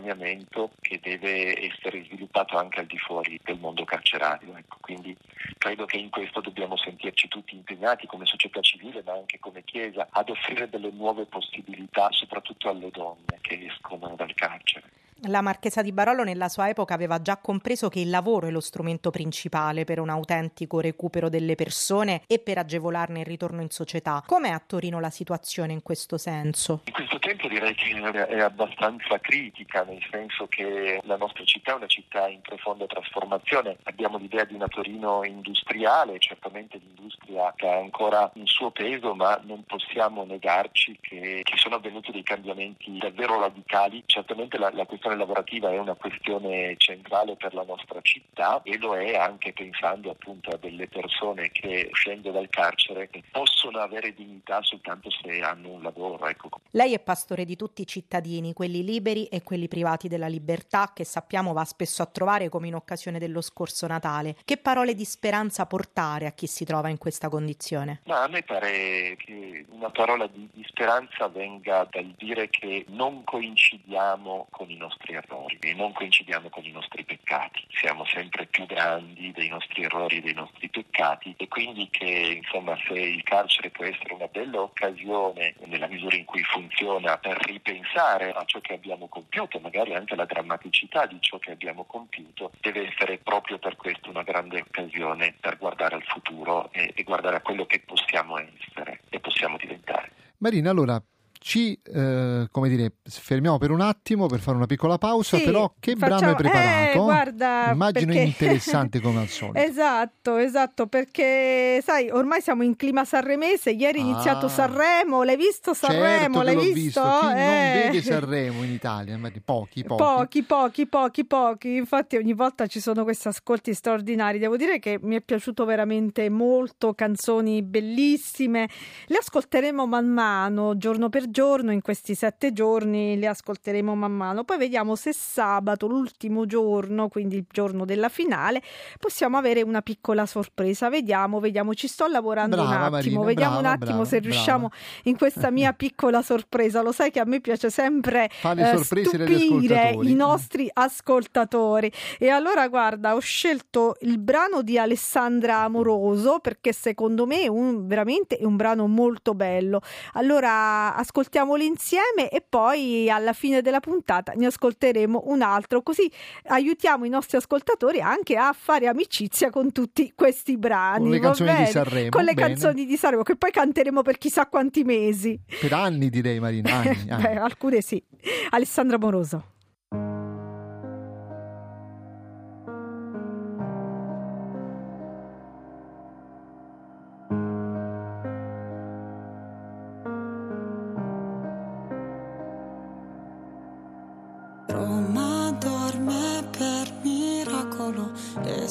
che 0.81 0.99
deve 1.01 1.59
essere 1.71 2.05
sviluppato 2.05 2.57
anche 2.57 2.81
al 2.81 2.87
di 2.87 2.99
fuori 2.99 3.39
del 3.43 3.59
mondo 3.59 3.85
carcerario. 3.85 4.57
Ecco, 4.57 4.79
quindi 4.81 5.17
credo 5.59 5.85
che 5.85 5.97
in 5.97 6.11
questo 6.11 6.41
dobbiamo 6.41 6.77
sentirci 6.77 7.29
tutti 7.29 7.55
impegnati 7.55 8.07
come 8.07 8.27
società 8.27 8.61
civile 8.61 9.03
ma 9.05 9.13
anche 9.13 9.39
come 9.39 9.63
Chiesa 9.65 10.07
ad 10.11 10.29
offrire 10.29 10.69
delle 10.69 10.91
nuove 10.91 11.27
possibilità 11.27 12.09
soprattutto 12.11 12.69
alle 12.69 12.91
donne 12.91 13.39
che 13.41 13.67
escono 13.67 14.15
dal 14.17 14.35
carcere. 14.35 14.91
La 15.29 15.41
Marchesa 15.41 15.81
di 15.81 15.93
Barolo 15.93 16.23
nella 16.23 16.51
sua 16.51 16.69
epoca 16.69 16.93
aveva 16.93 17.23
già 17.23 17.39
compreso 17.39 17.89
che 17.89 17.99
il 17.99 18.11
lavoro 18.11 18.47
è 18.47 18.51
lo 18.51 18.61
strumento 18.61 19.11
principale 19.11 19.85
per 19.85 19.99
un 19.99 20.11
autentico 20.11 20.81
recupero 20.81 21.31
delle 21.31 21.55
persone 21.55 22.23
e 22.27 22.39
per 22.39 22.59
agevolarne 22.59 23.21
il 23.21 23.25
ritorno 23.25 23.63
in 23.63 23.71
società. 23.71 24.23
Com'è 24.27 24.51
a 24.51 24.61
Torino 24.65 25.01
la 25.01 25.09
situazione 25.09 25.73
in 25.73 25.83
questo 25.83 26.19
senso? 26.19 26.83
In 26.85 26.93
questo 26.93 27.19
tempo 27.21 27.49
direi 27.49 27.75
che 27.75 27.99
è 28.27 28.41
abbastanza 28.41 29.19
critica, 29.19 29.83
nel 29.85 30.05
senso 30.11 30.47
che 30.47 31.01
la 31.05 31.17
nostra 31.17 31.45
città 31.45 31.73
è 31.73 31.77
una 31.77 31.87
città 31.87 32.29
in 32.29 32.43
profonda 32.43 32.85
trasformazione. 32.87 33.79
Abbiamo 33.85 34.19
l'idea 34.19 34.45
di 34.45 34.55
una 34.55 34.69
Torino 34.69 35.25
industriale, 35.25 36.19
certamente 36.19 36.77
l'industria 36.77 37.51
che 37.57 37.67
ha 37.67 37.79
ancora 37.79 38.31
un 38.35 38.47
suo 38.47 38.71
peso, 38.73 39.15
ma 39.15 39.41
non 39.43 39.65
possiamo 39.65 40.25
negarci 40.25 40.99
che, 41.01 41.41
che 41.43 41.57
sono 41.57 41.77
avvenuti 41.77 42.13
dei 42.13 42.23
cambiamenti 42.23 42.99
davvero 42.99 43.41
radicali. 43.41 44.03
Certamente 44.05 44.59
la, 44.59 44.71
la 44.71 44.85
questione 44.85 45.13
lavorativa 45.15 45.71
è 45.71 45.79
una 45.79 45.95
questione 45.95 46.75
centrale 46.77 47.37
per 47.37 47.55
la 47.55 47.65
nostra 47.65 48.01
città 48.03 48.61
e 48.63 48.79
lo 48.79 48.97
è 48.97 49.17
anche 49.17 49.53
pensando 49.53 50.11
appunto 50.11 50.51
a 50.51 50.57
delle 50.57 50.89
persone 50.89 51.51
che 51.51 51.89
uscendo 51.91 52.31
dal 52.31 52.49
carcere 52.49 53.09
possono 53.31 53.79
avere 53.79 54.15
dignità 54.15 54.63
soltanto 54.63 55.11
se 55.11 55.41
hanno 55.41 55.71
un 55.71 55.83
lavoro. 55.83 56.27
Ecco. 56.27 56.49
Lei 56.71 56.95
è 56.95 56.99
pastore 57.01 57.45
di 57.45 57.57
tutti 57.57 57.83
i 57.83 57.87
cittadini, 57.87 58.53
quelli 58.53 58.85
liberi 58.85 59.27
e 59.27 59.43
quelli 59.43 59.69
privati 59.69 60.09
della 60.09 60.27
libertà, 60.27 60.93
che 60.95 61.05
sappiamo 61.05 61.53
va 61.53 61.65
spesso 61.65 62.03
a 62.03 62.07
trovare 62.07 62.49
come 62.49 62.69
in 62.69 62.75
occasione 62.75 63.19
dello 63.19 63.41
scorso 63.41 63.87
Natale. 63.87 64.37
Che 64.45 64.57
parole 64.57 64.95
di 64.95 65.05
speranza 65.05 65.67
portare 65.67 66.27
a 66.27 66.33
chi 66.33 66.47
si 66.47 66.65
trova 66.65 66.89
in 66.89 66.99
questa 66.99 67.29
condizione? 67.29 68.01
Ma 68.05 68.23
a 68.23 68.29
me 68.29 68.43
pare 68.43 69.17
che 69.19 69.65
una 69.71 69.91
parola 69.91 70.27
di, 70.27 70.49
di 70.53 70.65
speranza 70.67 71.29
venga 71.29 71.87
dal 71.91 72.15
dire 72.17 72.49
che 72.49 72.85
non 72.89 73.25
coincidiamo 73.25 74.47
con 74.51 74.71
i 74.71 74.77
nostri 74.77 75.04
errori 75.13 75.59
e 75.61 75.75
non 75.75 75.93
coincidiamo 75.93 76.49
con 76.49 76.65
i 76.65 76.71
nostri 76.71 77.05
peccati. 77.05 77.65
Siamo 77.71 78.05
sempre 78.07 78.47
più 78.47 78.67
grandi 78.67 79.33
dei 79.33 79.49
nostri 79.49 79.83
errori 79.83 80.19
e 80.19 80.21
dei 80.21 80.35
nostri 80.35 80.69
peccati 80.69 81.35
e 81.37 81.49
quindi 81.49 81.89
che 81.91 82.41
insomma 82.43 82.77
se 82.87 82.95
il 82.95 83.23
carcere 83.23 83.71
può 83.71 83.85
essere 83.85 84.15
una 84.15 84.27
bella 84.27 84.61
occasione 84.61 85.55
nella 85.67 85.87
misura 85.87 86.17
in 86.17 86.25
cui 86.25 86.43
funziona 86.43 87.19
per 87.19 87.39
ripensare 87.45 88.33
a 88.33 88.45
ciò 88.45 88.61
che 88.61 88.75
abbiamo 88.75 89.09
compiuto, 89.09 89.59
magari 89.61 89.95
anche 89.95 90.15
alla 90.15 90.25
drammaticità 90.25 91.07
di 91.07 91.19
ciò 91.21 91.39
che 91.39 91.53
abbiamo 91.53 91.85
compiuto, 91.85 92.53
deve 92.61 92.89
essere 92.89 93.19
proprio 93.19 93.59
per 93.59 93.77
questo 93.77 94.11
una 94.11 94.23
grande 94.23 94.61
occasione 94.61 95.35
per 95.41 95.59
guardare 95.59 95.97
al 95.97 96.05
futuro 96.05 96.71
e, 96.73 96.93
e 96.95 97.03
guardare 97.03 97.37
a 97.37 97.41
quello 97.41 97.67
che 97.67 97.81
possiamo 97.81 98.39
essere 98.39 99.01
e 99.09 99.21
possiamo 99.21 99.57
diventare. 99.57 100.11
Marina, 100.39 100.71
allora 100.71 101.03
ci 101.47 101.79
eh, 101.93 102.47
come 102.51 102.69
dire, 102.71 102.95
fermiamo 103.07 103.59
per 103.59 103.71
un 103.71 103.83
attimo 103.83 104.25
per 104.29 104.41
fare 104.41 104.57
una 104.57 104.65
piccola 104.65 104.97
pausa, 104.97 105.37
Sì, 105.37 105.45
però 105.45 105.71
che 105.79 105.93
facciamo- 105.95 106.17
brano 106.17 106.31
hai 106.31 106.37
preparato? 106.43 106.99
Eh, 106.99 107.03
guarda, 107.03 107.71
Immagino 107.71 108.07
perché- 108.15 108.23
interessante 108.23 109.01
come 109.03 109.21
al 109.21 109.29
solito. 109.29 109.59
Esatto, 109.75 110.37
esatto, 110.39 110.87
perché 110.87 111.81
sai, 111.85 112.09
ormai 112.09 112.41
siamo 112.41 112.63
in 112.63 112.77
clima 112.77 113.05
sanremese, 113.05 113.73
ieri 113.73 113.99
è 113.99 114.03
iniziato 114.03 114.47
Ah. 114.47 114.49
Sanremo, 114.49 115.23
l'hai 115.23 115.37
visto 115.37 115.75
Sanremo? 115.75 116.37
certo 116.39 116.43
l'hai 116.43 116.57
visto? 116.57 116.73
visto. 116.73 117.01
Chi 117.03 117.27
non 117.27 117.37
Eh. 117.37 117.81
vede 117.91 118.01
Sanremo 118.03 118.63
in 118.65 118.71
Italia? 118.71 119.19
Pochi, 119.45 119.85
pochi. 119.85 120.03
Pochi, 120.03 120.43
pochi, 120.45 120.87
pochi, 120.87 121.25
pochi. 121.27 121.77
Infatti 121.77 122.17
ogni 122.17 122.33
volta 122.33 122.67
ci 122.67 122.81
sono 122.81 123.03
questi 123.05 123.29
ascolti 123.29 123.75
straordinari. 123.75 124.39
Devo 124.39 124.57
dire 124.57 124.79
che 124.79 124.99
mi 125.03 125.17
è 125.17 125.21
piaciuto 125.21 125.67
veramente 125.67 126.31
molto, 126.31 126.95
canzoni 126.95 127.61
bellissime. 127.63 128.67
Le 129.09 129.17
ascolteremo 129.19 129.87
man 129.87 130.07
mano, 130.07 130.79
giorno 130.79 131.11
per 131.11 131.21
giorno, 131.25 131.33
in 131.73 131.81
questi 131.83 132.15
sette 132.15 132.53
giorni 132.53 133.19
le 133.19 133.27
ascolteremo 133.27 133.95
man 133.95 134.13
mano. 134.13 134.45
Poi 134.45 134.59
vediamo 134.59 134.95
se 134.95 135.13
sabato, 135.13 135.87
l'ultimo 135.87 136.47
giorno, 136.47 137.09
quindi 137.09 137.37
il 137.37 137.47
giorno 137.51 137.85
della 137.85 138.09
finale, 138.09 138.63
possiamo 138.99 139.37
avere 139.37 139.63
una 139.63 139.83
piccola 139.83 140.27
sorpresa. 140.27 140.89
Vediamo, 140.89 141.41
vediamo, 141.41 141.75
ci 141.75 141.89
sto 141.89 142.07
lavorando 142.07 142.57
Brava, 142.57 142.71
un 142.71 142.75
attimo. 142.75 142.91
Marina, 142.91 143.25
vediamo 143.25 143.57
un 143.57 143.63
brava, 143.63 143.75
attimo 143.75 144.03
brava, 144.03 144.09
se 144.09 144.19
riusciamo 144.19 144.71
in 145.05 145.17
questa 145.17 145.51
mia 145.51 145.73
piccola 145.75 146.23
sorpresa. 146.23 146.83
Lo 146.83 146.93
sai 146.93 147.11
che 147.11 147.21
a 147.21 147.25
me 147.25 147.41
piace 147.41 147.71
sempre 147.71 148.29
eh, 148.43 148.85
stupire 148.85 149.97
i 150.03 150.15
nostri 150.15 150.71
ascoltatori. 150.73 151.91
E 152.19 152.29
allora, 152.29 152.69
guarda, 152.69 153.15
ho 153.15 153.21
scelto 153.21 153.97
il 154.01 154.19
brano 154.19 154.63
di 154.63 154.79
Alessandra 154.79 155.61
Amoroso 155.61 156.39
perché 156.39 156.73
secondo 156.73 157.27
me 157.27 157.43
è 157.43 157.49
un, 157.49 157.87
veramente 157.87 158.37
è 158.37 158.45
un 158.45 158.57
brano 158.57 158.87
molto 158.87 159.35
bello. 159.35 159.81
Allora, 160.13 160.95
ascoltiamolo 161.25 161.63
insieme 161.63 162.29
e 162.31 162.45
poi 162.47 163.09
alla 163.11 163.33
fine 163.33 163.63
della 163.63 163.81
puntata 163.81 164.33
ne 164.37 164.47
ascolteremo 164.47 165.25
un 165.27 165.41
altro, 165.43 165.83
così 165.83 166.11
aiutiamo 166.49 167.05
i 167.05 167.09
nostri 167.09 167.37
ascoltatori 167.39 168.01
anche 168.01 168.37
a 168.37 168.55
fare 168.57 168.87
amicizia 168.87 169.51
con 169.51 169.73
tutti 169.73 170.13
questi 170.15 170.57
brani. 170.59 171.05
Con 171.05 171.11
le 171.11 171.21
canzoni 171.21 171.51
di 171.51 171.57
bene? 171.57 171.67
Sanremo, 171.71 172.09
Con 172.11 172.25
le 172.25 172.35
bene. 172.35 172.49
canzoni 172.49 172.85
di 172.87 172.97
Sanremo, 172.97 173.23
che 173.23 173.37
poi 173.37 173.51
canteremo 173.51 174.03
per 174.03 174.19
chissà 174.19 174.47
quanti 174.47 174.85
mesi. 174.85 175.41
Per 175.61 175.73
anni 175.73 176.11
direi 176.11 176.39
Marina, 176.39 176.75
anni, 176.75 177.07
anni. 177.09 177.23
Beh, 177.23 177.37
alcune 177.37 177.81
sì. 177.81 178.03
Alessandra 178.51 178.97
Amoroso. 178.97 179.53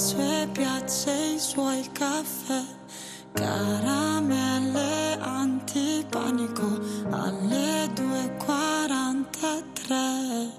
Sue 0.04 0.50
piazze, 0.52 1.12
i 1.36 1.39
suoi 1.39 1.88
caffè, 1.94 2.62
caramelle 3.32 5.18
antipanico 5.18 6.78
alle 7.10 7.86
2.43. 7.86 10.50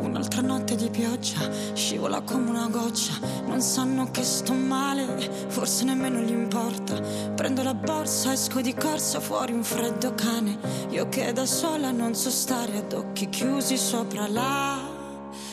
Un'altra 0.00 0.42
notte 0.42 0.76
di 0.76 0.90
pioggia, 0.90 1.50
scivola 1.72 2.20
come 2.20 2.50
una 2.50 2.68
goccia, 2.68 3.14
non 3.46 3.62
sanno 3.62 4.10
che 4.10 4.22
sto 4.22 4.52
male, 4.52 5.30
forse 5.48 5.84
nemmeno 5.84 6.18
gli 6.18 6.32
importa. 6.32 7.00
Prendo 7.34 7.62
la 7.62 7.72
borsa, 7.72 8.32
esco 8.32 8.60
di 8.60 8.74
corsa 8.74 9.18
fuori 9.18 9.54
un 9.54 9.64
freddo 9.64 10.14
cane, 10.14 10.58
io 10.90 11.08
che 11.08 11.32
da 11.32 11.46
sola 11.46 11.90
non 11.90 12.14
so 12.14 12.28
stare 12.28 12.76
ad 12.76 12.92
occhi 12.92 13.30
chiusi 13.30 13.78
sopra 13.78 14.28
la 14.28 14.78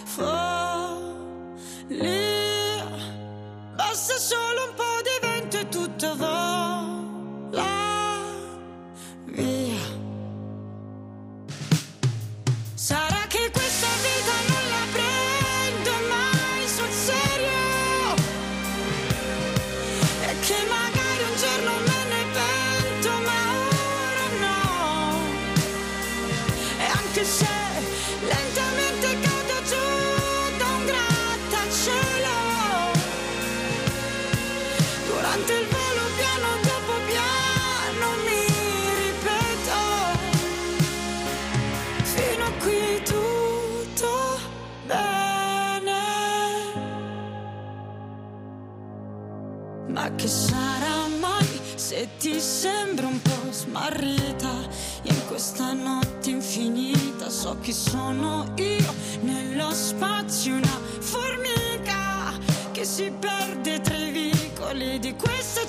follia. 0.04 1.00
Basta 4.02 4.18
solo 4.18 4.66
un 4.68 4.74
po' 4.74 5.02
di 5.04 5.31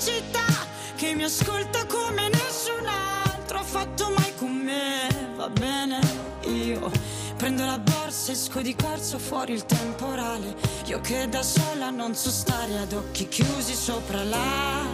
città 0.04 0.66
che 0.96 1.14
mi 1.14 1.22
ascolta 1.22 1.86
come 1.86 2.28
nessun 2.28 2.84
altro 2.86 3.58
ha 3.58 3.62
fatto 3.62 4.12
mai 4.16 4.34
con 4.36 4.50
me. 4.50 5.06
Va 5.36 5.48
bene, 5.48 6.00
io 6.46 6.90
prendo 7.36 7.64
la 7.64 7.78
borsa, 7.78 8.32
esco 8.32 8.60
di 8.62 8.74
corso 8.74 9.18
fuori 9.18 9.52
il 9.52 9.64
temporale. 9.64 10.56
Io 10.86 11.00
che 11.00 11.28
da 11.28 11.42
sola 11.42 11.90
non 11.90 12.16
so 12.16 12.30
stare 12.30 12.78
ad 12.78 12.92
occhi 12.92 13.28
chiusi 13.28 13.74
sopra 13.74 14.24
la 14.24 14.84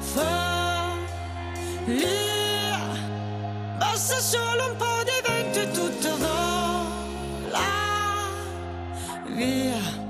follia. 0.00 0.98
Basta 3.78 4.18
solo 4.18 4.70
un 4.70 4.76
po' 4.76 5.02
di 5.04 5.28
vento 5.28 5.60
e 5.60 5.70
tutto 5.70 6.16
vola 6.16 7.68
via. 9.26 10.09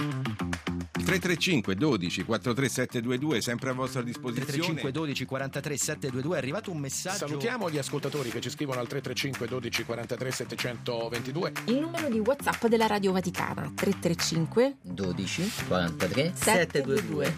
335 1.11 1.75
12 1.75 2.23
43722 2.23 3.41
sempre 3.41 3.69
a 3.69 3.73
vostra 3.73 4.01
disposizione. 4.01 4.45
335 4.45 4.91
12 4.91 5.25
43 5.25 5.77
722 5.77 6.35
è 6.35 6.37
arrivato 6.37 6.71
un 6.71 6.77
messaggio. 6.77 7.17
Salutiamo 7.27 7.69
gli 7.69 7.77
ascoltatori 7.77 8.29
che 8.29 8.39
ci 8.39 8.49
scrivono 8.49 8.79
al 8.79 8.87
335 8.87 9.47
12 9.47 9.83
43 9.83 10.31
722 10.31 11.51
il 11.65 11.79
numero 11.79 12.07
di 12.07 12.19
whatsapp 12.19 12.65
della 12.67 12.87
Radio 12.87 13.11
Vaticana 13.11 13.71
335 13.75 14.77
12 14.81 15.51
43 15.67 16.31
722 16.33 17.37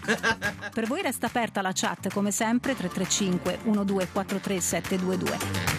per 0.72 0.86
voi 0.86 1.02
resta 1.02 1.26
aperta 1.26 1.60
la 1.60 1.72
chat 1.72 2.12
come 2.12 2.30
sempre 2.30 2.76
335 2.76 3.58
1243 3.64 4.60
722 4.60 5.73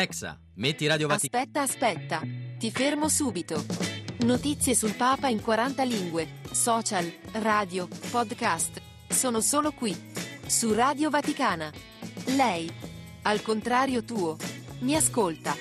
Alexa, 0.00 0.40
metti 0.54 0.86
Radio 0.86 1.08
Vaticana. 1.08 1.42
Aspetta, 1.42 1.60
aspetta. 1.60 2.22
Ti 2.58 2.70
fermo 2.70 3.10
subito. 3.10 3.62
Notizie 4.20 4.74
sul 4.74 4.94
Papa 4.94 5.28
in 5.28 5.42
40 5.42 5.82
lingue, 5.82 6.40
social, 6.50 7.04
radio, 7.32 7.86
podcast. 8.10 8.80
Sono 9.08 9.42
solo 9.42 9.72
qui, 9.72 9.94
su 10.46 10.72
Radio 10.72 11.10
Vaticana. 11.10 11.70
Lei, 12.34 12.72
al 13.22 13.42
contrario 13.42 14.02
tuo, 14.02 14.38
mi 14.78 14.96
ascolta. 14.96 15.54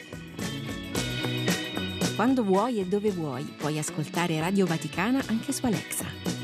Quando 2.16 2.42
vuoi 2.46 2.80
e 2.80 2.86
dove 2.86 3.12
vuoi, 3.12 3.44
puoi 3.44 3.78
ascoltare 3.78 4.40
Radio 4.40 4.66
Vaticana 4.66 5.22
anche 5.28 5.52
su 5.52 5.66
Alexa. 5.66 6.39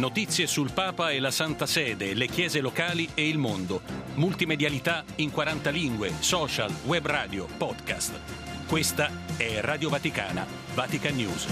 Notizie 0.00 0.46
sul 0.46 0.72
Papa 0.72 1.10
e 1.10 1.20
la 1.20 1.30
Santa 1.30 1.66
Sede, 1.66 2.14
le 2.14 2.26
chiese 2.26 2.60
locali 2.60 3.06
e 3.12 3.28
il 3.28 3.36
mondo. 3.36 3.82
Multimedialità 4.14 5.04
in 5.16 5.30
40 5.30 5.68
lingue, 5.68 6.10
social, 6.20 6.72
web 6.86 7.04
radio, 7.04 7.46
podcast. 7.58 8.18
Questa 8.66 9.10
è 9.36 9.60
Radio 9.60 9.90
Vaticana, 9.90 10.46
Vatican 10.72 11.16
News. 11.16 11.46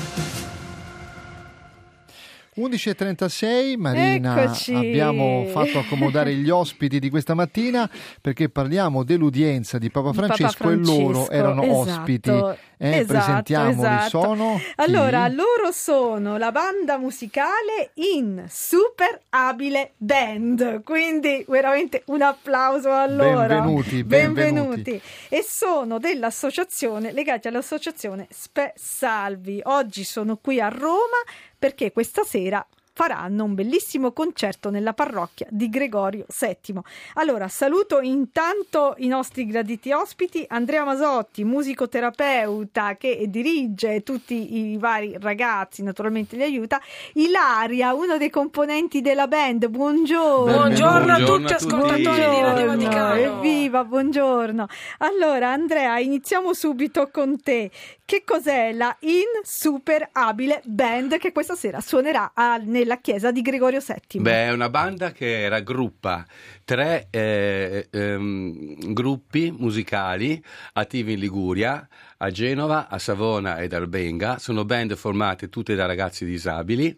11.36, 2.58 3.78
Marina, 3.78 4.42
Eccoci. 4.42 4.74
abbiamo 4.74 5.44
fatto 5.48 5.78
accomodare 5.78 6.34
gli 6.34 6.48
ospiti 6.48 6.98
di 6.98 7.10
questa 7.10 7.34
mattina 7.34 7.88
perché 8.20 8.48
parliamo 8.48 9.04
dell'udienza 9.04 9.78
di 9.78 9.90
Papa 9.90 10.12
Francesco, 10.12 10.64
Papa 10.64 10.72
e 10.72 10.76
loro 10.76 11.24
Francesco, 11.24 11.30
erano 11.30 11.62
esatto. 11.62 11.78
ospiti. 11.78 12.32
Eh, 12.80 12.98
Esatto, 12.98 13.12
presentiamoli, 13.12 13.78
esatto. 13.80 14.08
sono 14.08 14.56
chi? 14.56 14.72
Allora, 14.76 15.26
loro 15.28 15.72
sono 15.72 16.36
la 16.36 16.52
banda 16.52 16.96
musicale 16.96 17.90
in 17.94 18.44
Super 18.48 19.20
Abile 19.30 19.94
Band, 19.96 20.84
quindi 20.84 21.44
veramente 21.48 22.02
un 22.06 22.22
applauso 22.22 22.90
a 22.92 23.06
loro. 23.06 23.46
Benvenuti, 23.48 24.04
benvenuti. 24.04 25.02
E 25.28 25.42
sono 25.42 25.98
dell'associazione, 25.98 27.10
legati 27.12 27.48
all'associazione 27.48 28.28
Spe 28.30 28.72
Salvi. 28.76 29.60
Oggi 29.64 30.04
sono 30.04 30.36
qui 30.36 30.60
a 30.60 30.68
Roma 30.68 31.18
perché 31.58 31.90
questa 31.90 32.22
sera 32.22 32.64
faranno 32.98 33.44
un 33.44 33.54
bellissimo 33.54 34.10
concerto 34.10 34.70
nella 34.70 34.92
parrocchia 34.92 35.46
di 35.50 35.68
Gregorio 35.68 36.26
VII. 36.36 36.80
Allora, 37.14 37.46
saluto 37.46 38.00
intanto 38.00 38.96
i 38.96 39.06
nostri 39.06 39.46
graditi 39.46 39.92
ospiti, 39.92 40.44
Andrea 40.48 40.82
Masotti, 40.82 41.44
musicoterapeuta 41.44 42.96
che 42.96 43.26
dirige 43.28 44.02
tutti 44.02 44.72
i 44.72 44.78
vari 44.78 45.16
ragazzi, 45.20 45.84
naturalmente 45.84 46.34
li 46.34 46.42
aiuta, 46.42 46.80
Ilaria, 47.12 47.94
uno 47.94 48.18
dei 48.18 48.30
componenti 48.30 49.00
della 49.00 49.28
band, 49.28 49.68
buongiorno. 49.68 50.52
Buongiorno 50.52 51.12
a 51.12 51.18
tutti, 51.18 51.52
ascoltatori 51.52 52.00
di 52.00 52.40
Radio 52.40 52.64
Buongiorno, 52.64 52.66
Vaticano. 52.66 53.14
Evviva, 53.14 53.84
buongiorno. 53.84 54.66
Allora, 54.98 55.52
Andrea, 55.52 56.00
iniziamo 56.00 56.52
subito 56.52 57.10
con 57.12 57.40
te. 57.40 57.70
Che 58.08 58.22
cos'è 58.24 58.72
la 58.72 58.96
In 59.00 59.26
Super 59.42 60.08
Abile 60.12 60.62
Band 60.64 61.18
che 61.18 61.30
questa 61.30 61.54
sera 61.54 61.82
suonerà 61.82 62.30
a- 62.32 62.56
nella 62.56 63.00
chiesa 63.02 63.30
di 63.30 63.42
Gregorio 63.42 63.80
VII? 63.86 64.22
Beh, 64.22 64.46
è 64.46 64.50
una 64.50 64.70
banda 64.70 65.12
che 65.12 65.46
raggruppa 65.46 66.24
tre 66.64 67.08
eh, 67.10 67.88
ehm, 67.90 68.94
gruppi 68.94 69.54
musicali 69.54 70.42
attivi 70.72 71.12
in 71.12 71.18
Liguria, 71.18 71.86
a 72.18 72.30
Genova, 72.30 72.88
a 72.88 72.98
Savona 72.98 73.60
ed 73.60 73.72
Albenga. 73.72 74.38
Sono 74.38 74.64
band 74.64 74.94
formate 74.96 75.48
tutte 75.48 75.74
da 75.74 75.86
ragazzi 75.86 76.24
disabili, 76.24 76.96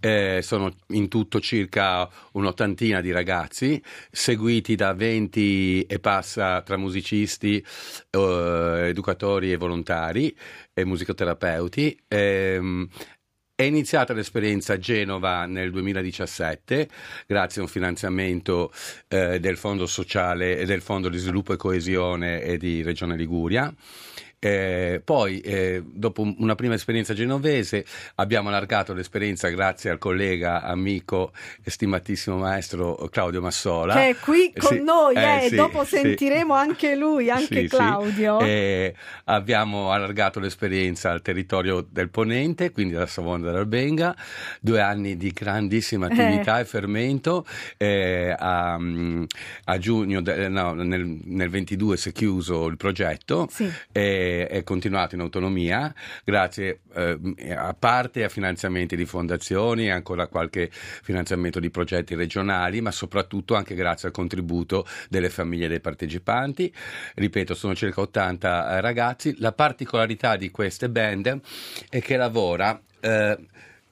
eh, 0.00 0.40
sono 0.42 0.74
in 0.88 1.08
tutto 1.08 1.40
circa 1.40 2.08
un'ottantina 2.32 3.00
di 3.00 3.10
ragazzi, 3.10 3.82
seguiti 4.10 4.74
da 4.74 4.92
20 4.92 5.82
e 5.82 5.98
passa 5.98 6.62
tra 6.62 6.76
musicisti, 6.76 7.64
eh, 8.10 8.84
educatori 8.88 9.52
e 9.52 9.56
volontari 9.56 10.36
e 10.72 10.84
musicoterapeuti. 10.84 11.98
Ehm, 12.08 12.88
è 13.54 13.64
iniziata 13.64 14.12
l'esperienza 14.12 14.74
a 14.74 14.78
Genova 14.78 15.44
nel 15.46 15.72
2017 15.72 16.88
grazie 17.26 17.60
a 17.60 17.64
un 17.64 17.68
finanziamento 17.68 18.70
eh, 19.08 19.40
del 19.40 19.56
Fondo 19.56 19.86
Sociale 19.86 20.58
e 20.58 20.64
del 20.64 20.80
Fondo 20.80 21.08
di 21.08 21.18
Sviluppo 21.18 21.54
e 21.54 21.56
Coesione 21.56 22.40
e 22.40 22.56
di 22.56 22.82
Regione 22.82 23.16
Liguria. 23.16 23.74
Eh, 24.40 25.00
poi, 25.04 25.40
eh, 25.40 25.82
dopo 25.84 26.22
un- 26.22 26.36
una 26.38 26.54
prima 26.54 26.74
esperienza 26.74 27.12
genovese, 27.12 27.84
abbiamo 28.16 28.48
allargato 28.50 28.94
l'esperienza 28.94 29.48
grazie 29.48 29.90
al 29.90 29.98
collega, 29.98 30.62
amico 30.62 31.32
e 31.64 31.70
stimatissimo 31.70 32.36
maestro 32.36 32.94
Claudio 33.10 33.40
Massola. 33.42 33.94
Che 33.94 34.08
è 34.10 34.16
qui 34.16 34.52
con 34.56 34.76
Sì, 34.76 34.82
noi, 34.82 35.16
eh, 35.16 35.44
eh, 35.44 35.48
sì, 35.48 35.56
dopo 35.56 35.82
sì. 35.84 35.96
sentiremo 35.96 36.54
anche 36.54 36.94
lui, 36.94 37.30
anche. 37.30 37.66
Claudio. 37.66 38.38
Eh, 38.40 38.94
abbiamo 39.24 39.90
allargato 39.90 40.38
l'esperienza 40.38 41.10
al 41.10 41.20
territorio 41.22 41.84
del 41.88 42.08
Ponente, 42.08 42.70
quindi 42.70 42.92
dalla 42.94 43.06
Savona 43.06 43.44
dall'Albenga, 43.46 44.14
due 44.60 44.80
anni 44.80 45.16
di 45.16 45.30
grandissima 45.32 46.06
attività 46.06 46.60
e 46.60 46.64
fermento. 46.64 47.44
eh, 47.76 48.34
a, 48.38 48.78
a 49.64 49.78
giugno, 49.78 50.20
de- 50.20 50.48
no, 50.48 50.74
nel, 50.74 51.04
nel 51.24 51.48
22 51.48 51.96
si 51.96 52.10
è 52.10 52.12
chiuso 52.12 52.66
il 52.66 52.76
progetto 52.76 53.48
Sì. 53.50 53.68
e 53.92 54.26
è 54.46 54.62
continuato 54.64 55.14
in 55.14 55.20
autonomia 55.20 55.92
grazie 56.24 56.80
eh, 56.94 57.18
a 57.54 57.74
parte 57.78 58.24
a 58.24 58.28
finanziamenti 58.28 58.96
di 58.96 59.04
fondazioni 59.04 59.86
e 59.86 59.90
ancora 59.90 60.26
qualche 60.26 60.70
finanziamento 60.70 61.60
di 61.60 61.70
progetti 61.70 62.14
regionali, 62.14 62.80
ma 62.80 62.90
soprattutto 62.90 63.54
anche 63.54 63.74
grazie 63.74 64.08
al 64.08 64.14
contributo 64.14 64.86
delle 65.08 65.30
famiglie 65.30 65.68
dei 65.68 65.80
partecipanti. 65.80 66.72
Ripeto, 67.14 67.54
sono 67.54 67.74
circa 67.74 68.00
80 68.00 68.76
eh, 68.76 68.80
ragazzi. 68.80 69.34
La 69.38 69.52
particolarità 69.52 70.36
di 70.36 70.50
queste 70.50 70.88
band 70.88 71.40
è 71.88 72.00
che 72.00 72.16
lavora 72.16 72.80
eh, 73.00 73.38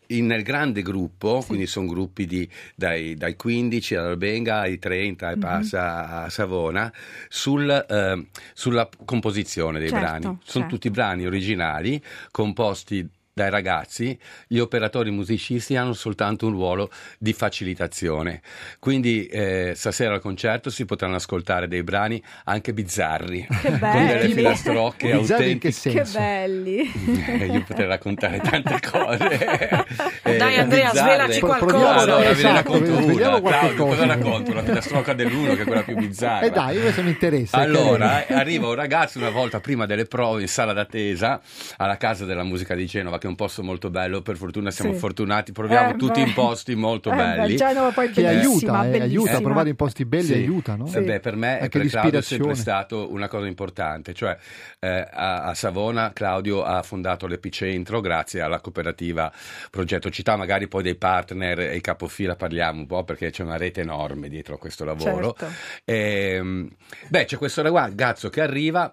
in- 0.08 0.26
nel 0.26 0.42
grande 0.42 0.82
gruppo, 0.82 1.42
quindi 1.46 1.66
sono 1.66 1.86
gruppi 1.86 2.26
di- 2.26 2.48
dai, 2.74 3.14
dai 3.14 3.36
15 3.36 3.94
all'Albenga 3.94 4.60
ai 4.60 4.78
30 4.78 5.30
e 5.30 5.34
Mhm. 5.34 5.40
passa 5.40 6.22
a 6.24 6.28
Savona, 6.30 6.92
sul, 7.28 7.68
eh, 7.88 8.26
sulla 8.54 8.88
composizione 9.04 9.78
dei 9.78 9.88
Certo, 9.88 10.04
brani. 10.04 10.22
Sono 10.24 10.38
certo. 10.44 10.68
tutti 10.68 10.90
brani 10.90 11.26
originali 11.26 12.02
composti 12.30 13.08
dai 13.36 13.50
ragazzi, 13.50 14.18
gli 14.46 14.56
operatori 14.56 15.10
musicisti 15.10 15.76
hanno 15.76 15.92
soltanto 15.92 16.46
un 16.46 16.52
ruolo 16.52 16.90
di 17.18 17.34
facilitazione. 17.34 18.40
Quindi 18.78 19.26
eh, 19.26 19.72
stasera 19.76 20.14
al 20.14 20.22
concerto 20.22 20.70
si 20.70 20.86
potranno 20.86 21.16
ascoltare 21.16 21.68
dei 21.68 21.82
brani 21.82 22.22
anche 22.44 22.72
bizzarri, 22.72 23.46
Che 23.46 23.68
con 23.68 23.78
belli. 23.78 24.06
delle 24.06 24.28
filastrocche 24.34 25.12
autentiche. 25.12 25.70
Che 25.90 26.04
belli. 26.14 26.90
Eh, 27.26 27.44
io 27.48 27.62
potrei 27.62 27.86
raccontare 27.86 28.38
tante 28.40 28.78
cose. 28.90 29.84
Eh, 30.22 30.36
Dai, 30.38 30.56
Andrea, 30.56 30.88
bizzarre. 30.90 31.12
svelaci 31.12 31.40
qualcosa. 31.40 31.66
proviamo, 31.76 32.00
Allora, 32.00 32.18
ve 32.20 32.24
ne 32.24 32.30
esatto, 32.30 32.54
racconto 32.54 33.06
vediamo 33.06 33.12
una. 33.12 33.40
qualche 33.40 33.58
Claudio, 33.58 33.84
cosa. 33.84 33.96
cosa 33.96 34.06
racconto? 34.14 34.52
La 34.54 34.62
filastrocca 34.62 35.12
dell'uno, 35.12 35.54
che 35.54 35.60
è 35.60 35.64
quella 35.66 35.82
più 35.82 35.94
bizzarra. 35.94 36.46
Eh 36.46 36.50
dai, 36.50 36.80
questo 36.80 37.02
mi 37.02 37.10
interessa. 37.10 37.58
Allora, 37.58 38.24
arriva 38.28 38.66
un 38.68 38.74
ragazzo 38.74 39.18
una 39.18 39.28
volta 39.28 39.60
prima 39.60 39.84
delle 39.84 40.06
prove 40.06 40.40
in 40.40 40.48
sala 40.48 40.72
d'attesa 40.72 41.38
alla 41.76 41.98
Casa 41.98 42.24
della 42.24 42.42
Musica 42.42 42.74
di 42.74 42.86
Genova, 42.86 43.18
è 43.26 43.28
un 43.28 43.36
posto 43.36 43.62
molto 43.62 43.90
bello, 43.90 44.22
per 44.22 44.36
fortuna 44.36 44.70
siamo 44.70 44.92
Sì. 44.92 44.98
fortunati, 44.98 45.52
proviamo 45.52 45.90
Eh, 45.90 45.96
tutti 45.96 46.22
beh. 46.22 46.28
in 46.28 46.34
posti 46.34 46.74
molto 46.74 47.10
Eh, 47.10 47.16
beh, 47.16 47.34
belli. 47.36 47.56
Genova 47.56 47.90
poi 47.90 48.10
Che 48.10 48.26
aiuta, 48.26 48.88
eh, 48.88 49.00
aiuta 49.00 49.40
provare 49.40 49.68
in 49.70 49.76
posti 49.76 50.04
belli, 50.04 50.24
Sì. 50.24 50.32
aiuta, 50.34 50.74
no? 50.76 50.90
Eh 50.92 51.02
beh, 51.02 51.20
per 51.20 51.36
me 51.36 51.58
e 51.58 51.62
Anche 51.64 51.78
per 51.78 51.88
Claudio 51.88 52.18
è 52.18 52.22
sempre 52.22 52.54
stato 52.54 53.12
una 53.12 53.28
cosa 53.28 53.46
importante, 53.46 54.14
cioè 54.14 54.36
eh, 54.80 55.08
a, 55.12 55.44
a 55.44 55.54
Savona 55.54 56.12
Claudio 56.12 56.62
ha 56.64 56.82
fondato 56.82 57.26
l'Epicentro 57.26 58.00
grazie 58.00 58.40
alla 58.40 58.60
cooperativa 58.60 59.32
Progetto 59.70 60.10
Città, 60.10 60.36
magari 60.36 60.68
poi 60.68 60.82
dei 60.82 60.94
partner 60.96 61.60
e 61.60 61.76
i 61.76 61.80
capofila 61.80 62.36
parliamo 62.36 62.80
un 62.80 62.86
po' 62.86 63.04
perché 63.04 63.30
c'è 63.30 63.42
una 63.42 63.56
rete 63.56 63.80
enorme 63.82 64.28
dietro 64.28 64.54
a 64.54 64.58
questo 64.58 64.84
lavoro. 64.84 65.34
Certo. 65.36 65.54
Ehm, 65.84 66.68
beh, 67.08 67.24
c'è 67.24 67.36
questo 67.36 67.62
ragazzo 67.62 68.28
che 68.30 68.40
arriva 68.40 68.92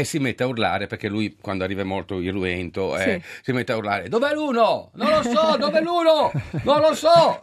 e 0.00 0.04
si 0.04 0.18
mette 0.18 0.42
a 0.42 0.46
urlare 0.46 0.86
perché 0.86 1.08
lui 1.08 1.36
quando 1.40 1.64
arriva 1.64 1.82
è 1.82 1.84
molto 1.84 2.20
irruento 2.20 2.96
eh, 2.96 3.22
si 3.42 3.52
mette 3.52 3.72
a 3.72 3.76
urlare 3.76 4.08
dov'è 4.08 4.32
l'uno? 4.34 4.90
Non 4.94 5.08
lo 5.10 5.22
so, 5.22 5.56
dov'è 5.58 5.80
l'uno? 5.80 6.30
Non 6.64 6.80
lo 6.80 6.94
so! 6.94 7.42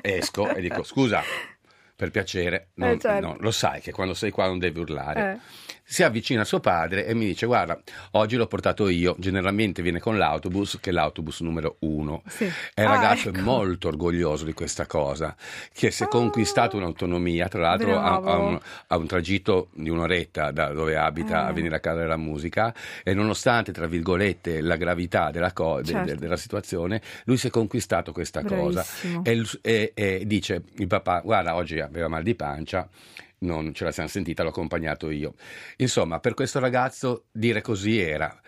Esco 0.00 0.54
e 0.54 0.60
dico 0.60 0.82
scusa, 0.82 1.22
per 1.94 2.10
piacere, 2.10 2.68
non- 2.74 2.90
Eh, 2.90 2.98
certo. 2.98 3.26
no, 3.26 3.36
lo 3.40 3.50
sai 3.50 3.80
che 3.80 3.92
quando 3.92 4.14
sei 4.14 4.30
qua 4.30 4.46
non 4.46 4.58
devi 4.58 4.78
urlare. 4.80 5.32
Eh. 5.32 5.67
Si 5.90 6.02
avvicina 6.02 6.42
a 6.42 6.44
suo 6.44 6.60
padre 6.60 7.06
e 7.06 7.14
mi 7.14 7.24
dice 7.24 7.46
guarda, 7.46 7.80
oggi 8.10 8.36
l'ho 8.36 8.46
portato 8.46 8.90
io, 8.90 9.16
generalmente 9.18 9.80
viene 9.80 10.00
con 10.00 10.18
l'autobus, 10.18 10.76
che 10.82 10.90
è 10.90 10.92
l'autobus 10.92 11.40
numero 11.40 11.76
uno. 11.80 12.22
Sì. 12.26 12.44
E 12.44 12.82
il 12.82 12.86
Ah, 12.86 12.90
ragazzo 12.90 13.30
ecco. 13.30 13.38
è 13.38 13.40
molto 13.40 13.88
orgoglioso 13.88 14.44
di 14.44 14.52
questa 14.52 14.84
cosa, 14.84 15.34
che 15.72 15.90
si 15.90 16.02
è 16.04 16.08
conquistato 16.08 16.76
un'autonomia, 16.76 17.48
tra 17.48 17.62
l'altro 17.62 17.96
ha, 17.98 18.02
Ah, 18.02 18.14
ha 18.16 18.36
un, 18.36 18.60
ha 18.88 18.96
un 18.98 19.06
tragitto 19.06 19.68
di 19.72 19.88
un'oretta 19.88 20.50
da 20.50 20.68
dove 20.74 20.94
abita 20.94 21.46
a 21.46 21.48
Eh. 21.48 21.52
venire 21.54 21.76
a 21.76 21.80
casa 21.80 22.00
della 22.00 22.18
musica 22.18 22.74
e 23.02 23.14
nonostante, 23.14 23.72
tra 23.72 23.86
virgolette, 23.86 24.60
la 24.60 24.76
gravità 24.76 25.30
della, 25.30 25.54
co- 25.54 25.80
de- 25.80 25.86
Certo. 25.86 26.04
de- 26.12 26.16
della 26.16 26.36
situazione, 26.36 27.00
lui 27.24 27.38
si 27.38 27.46
è 27.46 27.50
conquistato 27.50 28.12
questa 28.12 28.42
cosa. 28.44 28.82
Bravissimo. 28.84 29.24
E, 29.24 29.30
il- 29.32 29.58
e- 29.62 29.92
e 29.94 30.22
dice 30.26 30.64
il 30.76 30.86
papà, 30.86 31.22
guarda, 31.24 31.54
oggi 31.54 31.80
aveva 31.80 32.08
mal 32.08 32.22
di 32.22 32.34
pancia. 32.34 32.86
Non 33.40 33.72
ce 33.74 33.84
la 33.84 33.92
siamo 33.92 34.08
sentita, 34.08 34.42
l'ho 34.42 34.48
accompagnato 34.48 35.10
io. 35.10 35.34
Insomma, 35.76 36.18
per 36.20 36.34
questo 36.34 36.58
ragazzo 36.58 37.26
dire 37.30 37.60
così 37.60 37.98
era. 37.98 38.40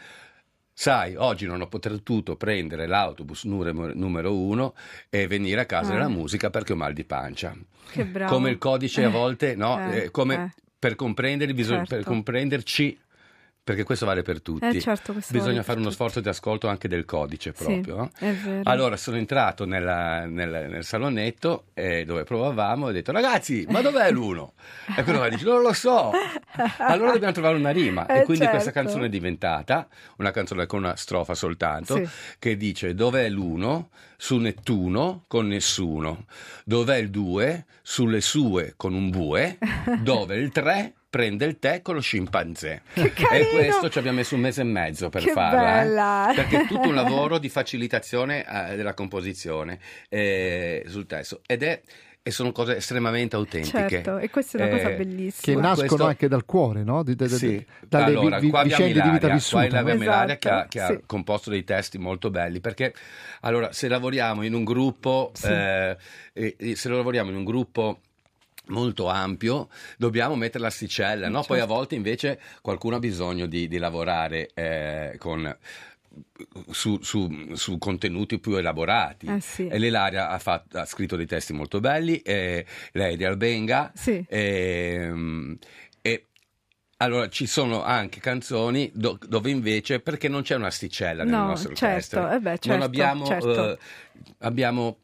Sai, 0.72 1.14
oggi 1.14 1.44
non 1.46 1.60
ho 1.60 1.68
potuto 1.68 2.36
prendere 2.36 2.86
l'autobus 2.86 3.44
numero, 3.44 4.34
uno 4.34 4.74
e 5.10 5.26
venire 5.26 5.60
a 5.60 5.66
casa 5.66 5.90
Eh. 5.90 5.94
della 5.94 6.08
musica 6.08 6.48
perché 6.48 6.72
ho 6.72 6.76
mal 6.76 6.94
di 6.94 7.04
pancia. 7.04 7.54
Che 7.90 8.04
bravo. 8.06 8.32
Come 8.34 8.50
il 8.50 8.58
codice 8.58 9.04
a 9.04 9.08
Eh, 9.08 9.10
volte, 9.10 9.54
no? 9.56 9.92
eh, 9.92 10.04
Eh, 10.04 10.10
come 10.10 10.34
eh. 10.34 10.62
per 10.78 10.94
comprendere, 10.94 11.52
bisogna, 11.52 11.80
per 11.80 11.88
Certo. 11.88 12.10
comprenderci, 12.10 12.98
perché 13.70 13.84
questo 13.84 14.04
vale 14.06 14.22
per 14.22 14.42
tutti. 14.42 14.66
Eh, 14.66 14.80
certo, 14.80 15.12
bisogna 15.12 15.50
vale 15.52 15.62
fare 15.62 15.78
uno 15.80 15.90
sforzo 15.90 16.20
di 16.20 16.28
ascolto 16.28 16.66
anche 16.68 16.88
del 16.88 17.04
codice 17.04 17.52
Sì, 17.54 17.64
proprio. 17.64 17.96
no? 17.96 18.10
è 18.18 18.32
vero. 18.32 18.62
Allora 18.64 18.96
sono 18.96 19.16
entrato 19.16 19.64
nella- 19.64 20.24
nel, 20.26 20.66
nel 20.70 20.84
salonetto 20.84 21.66
eh, 21.74 22.04
dove 22.04 22.24
provavamo 22.24 22.86
e 22.86 22.90
ho 22.90 22.92
detto 22.92 23.12
ragazzi 23.12 23.64
ma 23.68 23.80
dov'è 23.80 24.10
l'uno? 24.12 24.54
E 24.96 25.02
quello 25.04 25.20
mi 25.20 25.30
dice 25.30 25.44
non 25.44 25.62
lo 25.62 25.72
so. 25.72 26.10
Allora 26.78 27.12
dobbiamo 27.12 27.32
trovare 27.32 27.56
una 27.56 27.70
rima 27.70 28.06
Eh, 28.06 28.18
e 28.18 28.22
quindi 28.24 28.46
questa 28.46 28.70
certo. 28.72 28.80
canzone 28.82 29.06
è 29.06 29.08
diventata 29.08 29.86
una 30.16 30.30
canzone 30.32 30.66
con 30.66 30.80
una 30.80 30.96
strofa 30.96 31.34
soltanto 31.34 31.96
Sì. 31.96 32.08
che 32.38 32.56
dice 32.56 32.94
dov'è 32.94 33.28
l'uno 33.28 33.90
su 34.16 34.36
Nettuno 34.36 35.24
con 35.28 35.46
nessuno, 35.46 36.26
dov'è 36.64 36.96
il 36.96 37.08
due 37.10 37.64
sulle 37.82 38.20
sue 38.20 38.74
con 38.76 38.92
un 38.94 39.08
bue, 39.10 39.56
dove 40.00 40.36
il 40.36 40.50
tre 40.50 40.94
prende 41.10 41.44
il 41.44 41.58
tè 41.58 41.82
con 41.82 41.94
lo 41.96 42.00
scimpanzé. 42.00 42.82
E 42.94 43.46
questo 43.52 43.90
ci 43.90 43.98
abbiamo 43.98 44.18
messo 44.18 44.36
un 44.36 44.40
mese 44.42 44.60
e 44.60 44.64
mezzo 44.64 45.08
per 45.08 45.22
Che 45.24 45.32
farla, 45.32 46.30
eh. 46.30 46.34
perché 46.36 46.60
è 46.62 46.66
tutto 46.66 46.88
un 46.88 46.94
lavoro 47.02 47.38
di 47.38 47.48
facilitazione 47.48 48.44
eh, 48.46 48.76
della 48.76 48.94
composizione 48.94 49.78
eh, 50.08 50.84
sul 50.86 51.06
testo 51.06 51.40
ed 51.46 51.62
è 51.64 51.80
e 52.22 52.30
sono 52.32 52.52
cose 52.52 52.76
estremamente 52.76 53.34
autentiche. 53.34 53.88
Certo, 53.88 54.18
e 54.18 54.28
questa 54.28 54.58
è 54.58 54.62
una 54.66 54.76
cosa 54.76 54.90
Eh, 54.90 54.96
bellissima. 54.96 55.56
Che 55.56 55.60
nascono 55.62 55.86
questo- 55.88 56.06
anche 56.06 56.28
dal 56.28 56.44
cuore, 56.44 56.82
no? 56.84 57.02
Di- 57.02 57.16
di- 57.16 57.26
di- 57.26 57.34
sì. 57.36 57.66
dalle 57.88 58.04
allora, 58.04 58.38
vi- 58.38 58.50
qua 58.50 58.60
abbiamo 58.60 58.84
vicende 58.84 59.00
di 59.00 59.08
vita 59.08 59.16
Ilaria, 59.26 59.34
vissuta. 59.34 59.66
Qua 59.68 59.78
abbiamo 59.78 59.98
no? 59.98 60.04
Ilaria 60.04 60.36
che, 60.36 60.48
ha, 60.50 60.52
Esatto, 60.52 60.68
che 60.68 60.80
ha 60.80 60.86
sì. 60.88 61.00
composto 61.06 61.48
dei 61.50 61.64
testi 61.64 61.96
molto 61.96 62.28
belli 62.30 62.60
perché 62.60 62.92
allora 63.40 63.72
se 63.72 63.88
lavoriamo 63.88 64.42
in 64.44 64.52
un 64.52 64.64
gruppo 64.64 65.30
Sì. 65.32 65.46
eh, 65.48 65.96
se 66.74 66.88
lavoriamo 66.90 67.30
in 67.30 67.36
un 67.36 67.44
gruppo 67.44 68.00
molto 68.70 69.08
ampio 69.08 69.68
dobbiamo 69.98 70.34
mettere 70.36 70.64
l'asticella 70.64 71.28
no? 71.28 71.42
poi 71.42 71.58
a 71.58 71.60
Certo. 71.60 71.74
volte 71.74 71.94
invece 71.94 72.40
qualcuno 72.62 72.96
ha 72.96 72.98
bisogno 72.98 73.46
di, 73.46 73.68
di 73.68 73.78
lavorare 73.78 74.50
eh, 74.54 75.16
con 75.18 75.56
su, 76.70 76.98
su- 77.02 77.52
su 77.54 77.78
contenuti 77.78 78.38
più 78.38 78.54
elaborati 78.56 79.26
Eh, 79.26 79.40
sì. 79.40 79.68
e 79.68 79.78
l'Ilaria 79.78 80.28
ha, 80.30 80.38
fatto- 80.38 80.78
ha 80.78 80.84
scritto 80.84 81.14
dei 81.16 81.26
testi 81.26 81.52
molto 81.52 81.78
belli 81.80 82.18
e 82.22 82.64
lei 82.92 83.14
è 83.14 83.16
di 83.16 83.24
Albenga 83.24 83.92
Sì. 83.94 84.24
Ehm, 84.28 85.56
e 86.02 86.26
allora 86.98 87.28
ci 87.28 87.46
sono 87.46 87.82
anche 87.84 88.20
canzoni 88.20 88.90
do- 88.94 89.18
dove 89.26 89.50
invece 89.50 90.00
perché 90.00 90.28
non 90.28 90.42
c'è 90.42 90.56
un'asticella 90.56 91.22
nelle 91.24 91.36
No, 91.36 91.46
nostre 91.46 91.74
certo, 91.74 92.18
orchestre 92.18 92.34
eh 92.34 92.40
beh, 92.40 92.50
non 92.50 92.58
certo, 92.60 92.84
abbiamo 92.84 93.24
certo. 93.26 93.70
eh, 93.72 93.78
abbiamo 94.40 94.98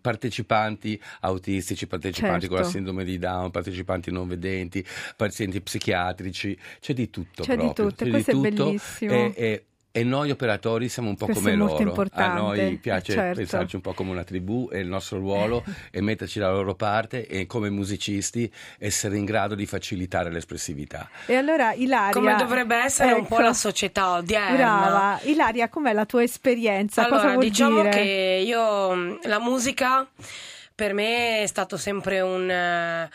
partecipanti 0.00 1.00
autistici, 1.20 1.86
partecipanti 1.86 2.46
con 2.46 2.56
la 2.56 2.62
Certo. 2.62 2.76
sindrome 2.78 3.04
di 3.04 3.18
Down, 3.18 3.50
partecipanti 3.50 4.10
non 4.10 4.28
vedenti, 4.28 4.84
pazienti 5.16 5.60
psichiatrici, 5.60 6.58
c'è 6.80 6.92
di 6.92 7.10
tutto 7.10 7.42
C'è 7.42 7.56
di 7.56 7.62
proprio, 7.64 7.88
tutto, 7.88 8.02
e 8.02 8.06
c'è 8.06 8.12
questo 8.12 8.30
è 8.30 8.34
tutto. 8.34 8.64
bellissimo. 8.64 9.12
E, 9.12 9.32
e- 9.36 9.64
e 9.96 10.02
noi 10.02 10.32
operatori 10.32 10.88
siamo 10.88 11.08
un 11.08 11.14
po' 11.14 11.26
Questo 11.26 11.40
come 11.40 11.54
è 11.54 11.56
molto 11.56 11.84
loro, 11.84 12.08
a 12.10 12.32
noi 12.32 12.78
piace 12.78 13.12
certo. 13.12 13.36
pensarci 13.36 13.76
un 13.76 13.80
po' 13.80 13.92
come 13.92 14.10
una 14.10 14.24
tribù 14.24 14.68
e 14.72 14.80
il 14.80 14.88
nostro 14.88 15.18
ruolo 15.18 15.62
è 15.92 16.00
metterci 16.00 16.40
dalla 16.40 16.54
loro 16.54 16.74
parte 16.74 17.28
e 17.28 17.46
come 17.46 17.70
musicisti 17.70 18.52
essere 18.80 19.16
in 19.16 19.24
grado 19.24 19.54
di 19.54 19.66
facilitare 19.66 20.32
l'espressività. 20.32 21.08
E 21.26 21.36
allora 21.36 21.74
Ilaria... 21.74 22.10
Come 22.10 22.34
dovrebbe 22.34 22.74
essere 22.74 23.12
un 23.12 23.24
po' 23.24 23.36
ecco, 23.36 23.44
la 23.44 23.52
società 23.52 24.14
odierna. 24.14 24.56
Brava. 24.56 25.20
Ilaria, 25.22 25.68
com'è 25.68 25.92
la 25.92 26.06
tua 26.06 26.24
esperienza? 26.24 27.04
Allora, 27.04 27.20
Cosa 27.20 27.32
vuol 27.34 27.44
diciamo 27.44 27.82
dire? 27.82 27.90
che 27.90 28.42
io 28.44 28.94
mh, 28.94 29.18
la 29.28 29.38
musica 29.38 30.08
per 30.74 30.92
me 30.92 31.42
è 31.42 31.46
stato 31.46 31.76
sempre 31.76 32.20
un, 32.20 32.50
eh, 32.50 33.08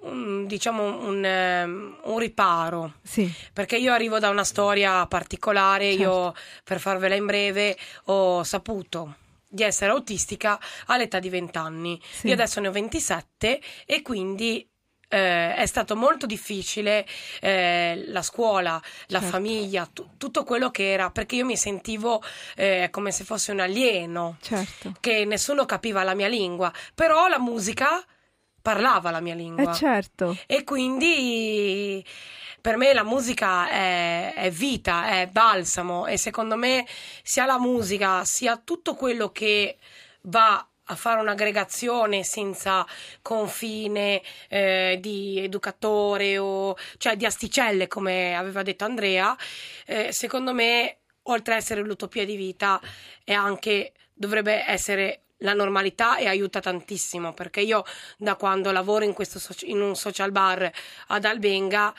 un, 0.00 0.46
diciamo 0.46 1.06
un, 1.06 1.24
eh, 1.24 1.64
un 1.64 2.18
riparo. 2.18 2.94
Sì. 3.02 3.32
Perché 3.52 3.76
io 3.76 3.92
arrivo 3.92 4.18
da 4.18 4.28
una 4.30 4.44
storia 4.44 5.06
particolare, 5.06 5.88
Certo. 5.92 6.02
io 6.02 6.34
per 6.64 6.80
farvela 6.80 7.14
in 7.14 7.26
breve 7.26 7.76
ho 8.04 8.42
saputo 8.44 9.16
di 9.50 9.62
essere 9.62 9.90
autistica 9.90 10.60
all'età 10.86 11.18
di 11.18 11.28
20 11.30 11.58
anni. 11.58 12.00
Sì. 12.10 12.28
Io 12.28 12.34
adesso 12.34 12.60
ne 12.60 12.68
ho 12.68 12.72
27 12.72 13.60
e 13.86 14.02
quindi 14.02 14.68
eh, 15.10 15.54
è 15.54 15.64
stato 15.64 15.96
molto 15.96 16.26
difficile 16.26 17.06
eh, 17.40 18.04
la 18.08 18.20
scuola, 18.20 18.72
la 19.06 19.18
Certo. 19.20 19.26
famiglia, 19.34 19.88
tu- 19.90 20.06
tutto 20.18 20.44
quello 20.44 20.70
che 20.70 20.92
era, 20.92 21.10
perché 21.10 21.36
io 21.36 21.46
mi 21.46 21.56
sentivo 21.56 22.22
eh, 22.56 22.88
come 22.90 23.10
se 23.10 23.24
fosse 23.24 23.50
un 23.52 23.60
alieno, 23.60 24.36
Certo. 24.42 24.94
che 25.00 25.24
nessuno 25.24 25.64
capiva 25.64 26.02
la 26.02 26.14
mia 26.14 26.28
lingua, 26.28 26.70
però 26.94 27.26
la 27.26 27.38
musica 27.38 28.04
parlava 28.68 29.10
la 29.10 29.20
mia 29.20 29.34
lingua. 29.34 29.70
Eh 29.70 29.74
certo. 29.74 30.36
E 30.46 30.62
quindi 30.62 32.04
per 32.60 32.76
me 32.76 32.92
la 32.92 33.02
musica 33.02 33.66
è, 33.70 34.34
è 34.34 34.50
vita, 34.50 35.08
è 35.08 35.26
balsamo 35.26 36.06
e 36.06 36.18
secondo 36.18 36.54
me 36.54 36.86
sia 37.22 37.46
la 37.46 37.58
musica 37.58 38.26
sia 38.26 38.58
tutto 38.58 38.94
quello 38.94 39.30
che 39.30 39.78
va 40.22 40.62
a 40.90 40.94
fare 40.94 41.20
un'aggregazione 41.20 42.22
senza 42.24 42.86
confine 43.22 44.20
eh, 44.48 44.98
di 45.00 45.38
educatore 45.38 46.36
o 46.36 46.76
cioè 46.98 47.16
di 47.16 47.24
asticelle 47.24 47.88
come 47.88 48.34
aveva 48.34 48.62
detto 48.62 48.84
Andrea 48.84 49.36
eh, 49.84 50.12
secondo 50.12 50.54
me 50.54 50.98
oltre 51.24 51.54
a 51.54 51.56
essere 51.58 51.82
l'utopia 51.82 52.24
di 52.24 52.36
vita 52.36 52.80
è 53.22 53.34
anche 53.34 53.92
dovrebbe 54.14 54.64
essere 54.66 55.24
la 55.38 55.52
normalità 55.52 56.18
e 56.18 56.26
aiuta 56.26 56.60
tantissimo 56.60 57.32
perché 57.32 57.60
io 57.60 57.84
da 58.16 58.36
quando 58.36 58.72
lavoro 58.72 59.04
in, 59.04 59.12
questo 59.12 59.40
in 59.66 59.80
un 59.80 59.94
social 59.94 60.32
bar 60.32 60.70
ad 61.08 61.24
Albenga 61.24 61.94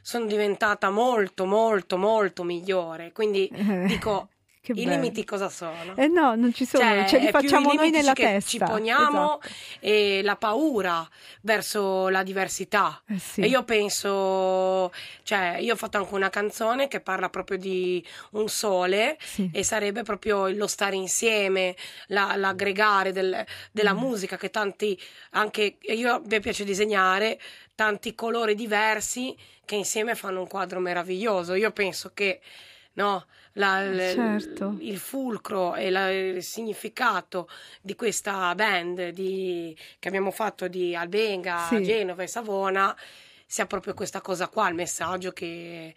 sono 0.00 0.26
diventata 0.26 0.90
molto 0.90 1.46
molto 1.46 1.96
molto 1.96 2.42
migliore. 2.42 3.12
Quindi 3.12 3.50
dico 3.86 4.28
che 4.64 4.72
i 4.72 4.84
bello. 4.84 4.90
limiti 5.00 5.24
cosa 5.24 5.50
sono? 5.50 5.94
Eh 5.96 6.06
no, 6.08 6.34
non 6.34 6.54
ci 6.54 6.64
sono, 6.64 6.82
Cioè, 6.82 7.04
ce 7.06 7.18
li 7.18 7.28
facciamo 7.28 7.72
noi 7.74 7.90
nella 7.90 8.14
che 8.14 8.22
testa. 8.24 8.50
ci 8.50 8.58
poniamo 8.58 9.38
Esatto. 9.42 9.54
e 9.80 10.20
la 10.24 10.36
paura 10.36 11.06
verso 11.42 12.08
la 12.08 12.22
diversità. 12.22 13.02
Eh 13.06 13.18
sì. 13.18 13.42
E 13.42 13.46
io 13.48 13.62
penso, 13.64 14.90
cioè, 15.22 15.58
io 15.60 15.74
ho 15.74 15.76
fatto 15.76 15.98
anche 15.98 16.14
una 16.14 16.30
canzone 16.30 16.88
che 16.88 17.00
parla 17.00 17.28
proprio 17.28 17.58
di 17.58 18.04
un 18.32 18.48
sole 18.48 19.18
Sì. 19.20 19.50
e 19.52 19.62
sarebbe 19.62 20.02
proprio 20.02 20.48
lo 20.48 20.66
stare 20.66 20.96
insieme, 20.96 21.76
la- 22.06 22.34
l'aggregare 22.36 23.12
del- 23.12 23.44
della 23.70 23.92
Mm. 23.94 23.98
musica 23.98 24.36
che 24.36 24.48
tanti, 24.50 24.98
anche 25.32 25.76
io 25.80 26.22
mi 26.24 26.40
piace 26.40 26.64
disegnare, 26.64 27.38
tanti 27.74 28.14
colori 28.14 28.54
diversi 28.54 29.36
che 29.64 29.74
insieme 29.74 30.14
fanno 30.14 30.40
un 30.40 30.46
quadro 30.46 30.80
meraviglioso. 30.80 31.54
Io 31.54 31.70
penso 31.72 32.12
che, 32.14 32.40
no, 32.94 33.26
la- 33.54 33.84
l- 33.84 34.12
Certo. 34.14 34.76
il 34.80 34.98
fulcro 34.98 35.74
e 35.74 35.90
la- 35.90 36.10
il 36.10 36.42
significato 36.42 37.48
di 37.80 37.94
questa 37.94 38.54
band 38.54 39.08
di- 39.10 39.76
che 39.98 40.08
abbiamo 40.08 40.30
fatto 40.30 40.68
di 40.68 40.94
Albenga, 40.94 41.66
Sì. 41.68 41.82
Genova 41.82 42.22
e 42.22 42.26
Savona 42.26 42.96
sia 43.46 43.66
proprio 43.66 43.94
questa 43.94 44.20
cosa 44.20 44.48
qua, 44.48 44.68
il 44.68 44.74
messaggio 44.74 45.30
che 45.32 45.94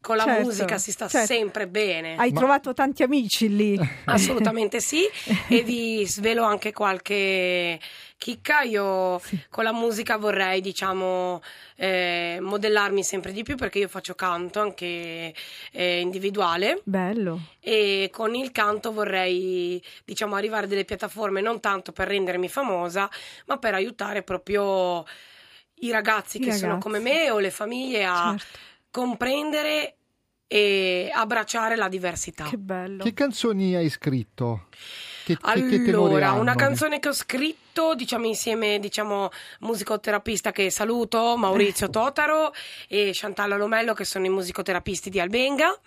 con 0.00 0.16
la 0.16 0.24
Certo, 0.24 0.42
musica 0.44 0.78
si 0.78 0.92
sta 0.92 1.08
certo. 1.08 1.26
sempre 1.26 1.66
bene. 1.66 2.16
Hai 2.16 2.32
trovato 2.32 2.72
tanti 2.72 3.02
amici 3.02 3.54
lì. 3.54 3.78
Assolutamente 4.06 4.80
sì, 4.80 5.02
e 5.48 5.62
vi 5.62 6.06
svelo 6.06 6.44
anche 6.44 6.72
qualche 6.72 7.78
chicca. 8.16 8.60
Io 8.62 9.20
con 9.50 9.64
la 9.64 9.72
musica 9.72 10.16
vorrei, 10.16 10.60
diciamo, 10.60 11.42
eh, 11.76 12.38
modellarmi 12.40 13.02
sempre 13.02 13.32
di 13.32 13.42
più 13.42 13.56
perché 13.56 13.80
io 13.80 13.88
faccio 13.88 14.14
canto 14.14 14.60
anche 14.60 15.34
eh, 15.72 16.00
individuale 16.00 16.80
Bello. 16.84 17.40
e 17.60 18.08
con 18.12 18.34
il 18.34 18.52
canto 18.52 18.92
vorrei, 18.92 19.82
diciamo, 20.04 20.36
arrivare 20.36 20.66
a 20.66 20.68
delle 20.68 20.84
piattaforme 20.84 21.40
non 21.40 21.60
tanto 21.60 21.92
per 21.92 22.08
rendermi 22.08 22.48
famosa, 22.48 23.10
ma 23.46 23.58
per 23.58 23.74
aiutare 23.74 24.22
proprio 24.22 25.04
i 25.80 25.90
ragazzi 25.90 26.38
I 26.38 26.40
che 26.40 26.52
sono 26.52 26.78
ragazzi. 26.78 26.88
come 26.88 26.98
me 27.00 27.30
o 27.30 27.38
le 27.38 27.50
famiglie 27.50 28.04
a 28.04 28.34
Certo. 28.38 28.66
Comprendere 28.90 29.94
e 30.46 31.10
abbracciare 31.12 31.76
la 31.76 31.88
diversità. 31.88 32.44
Che 32.44 32.56
bello. 32.56 33.04
Che 33.04 33.12
canzoni 33.12 33.74
hai 33.74 33.88
scritto? 33.90 34.66
Che, 35.24 35.36
che- 35.36 35.82
che 35.82 35.90
Allora, 35.90 36.32
una 36.32 36.54
canzone 36.54 37.00
che 37.00 37.08
ho 37.08 37.12
scritto, 37.12 37.94
diciamo 37.94 38.24
insieme, 38.24 38.78
diciamo, 38.78 39.28
musicoterapista 39.60 40.52
che 40.52 40.70
saluto, 40.70 41.36
Maurizio 41.36 41.90
Totaro 41.90 42.52
e 42.88 43.10
Chantal 43.12 43.58
Lomello 43.58 43.92
che 43.92 44.04
sono 44.04 44.24
i 44.24 44.30
musicoterapisti 44.30 45.10
di 45.10 45.20
Albenga. 45.20 45.78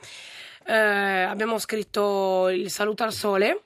Eh, 0.64 0.74
abbiamo 0.76 1.58
scritto 1.58 2.49
Il 2.49 2.70
saluto 2.70 3.02
al 3.04 3.14
sole 3.14 3.64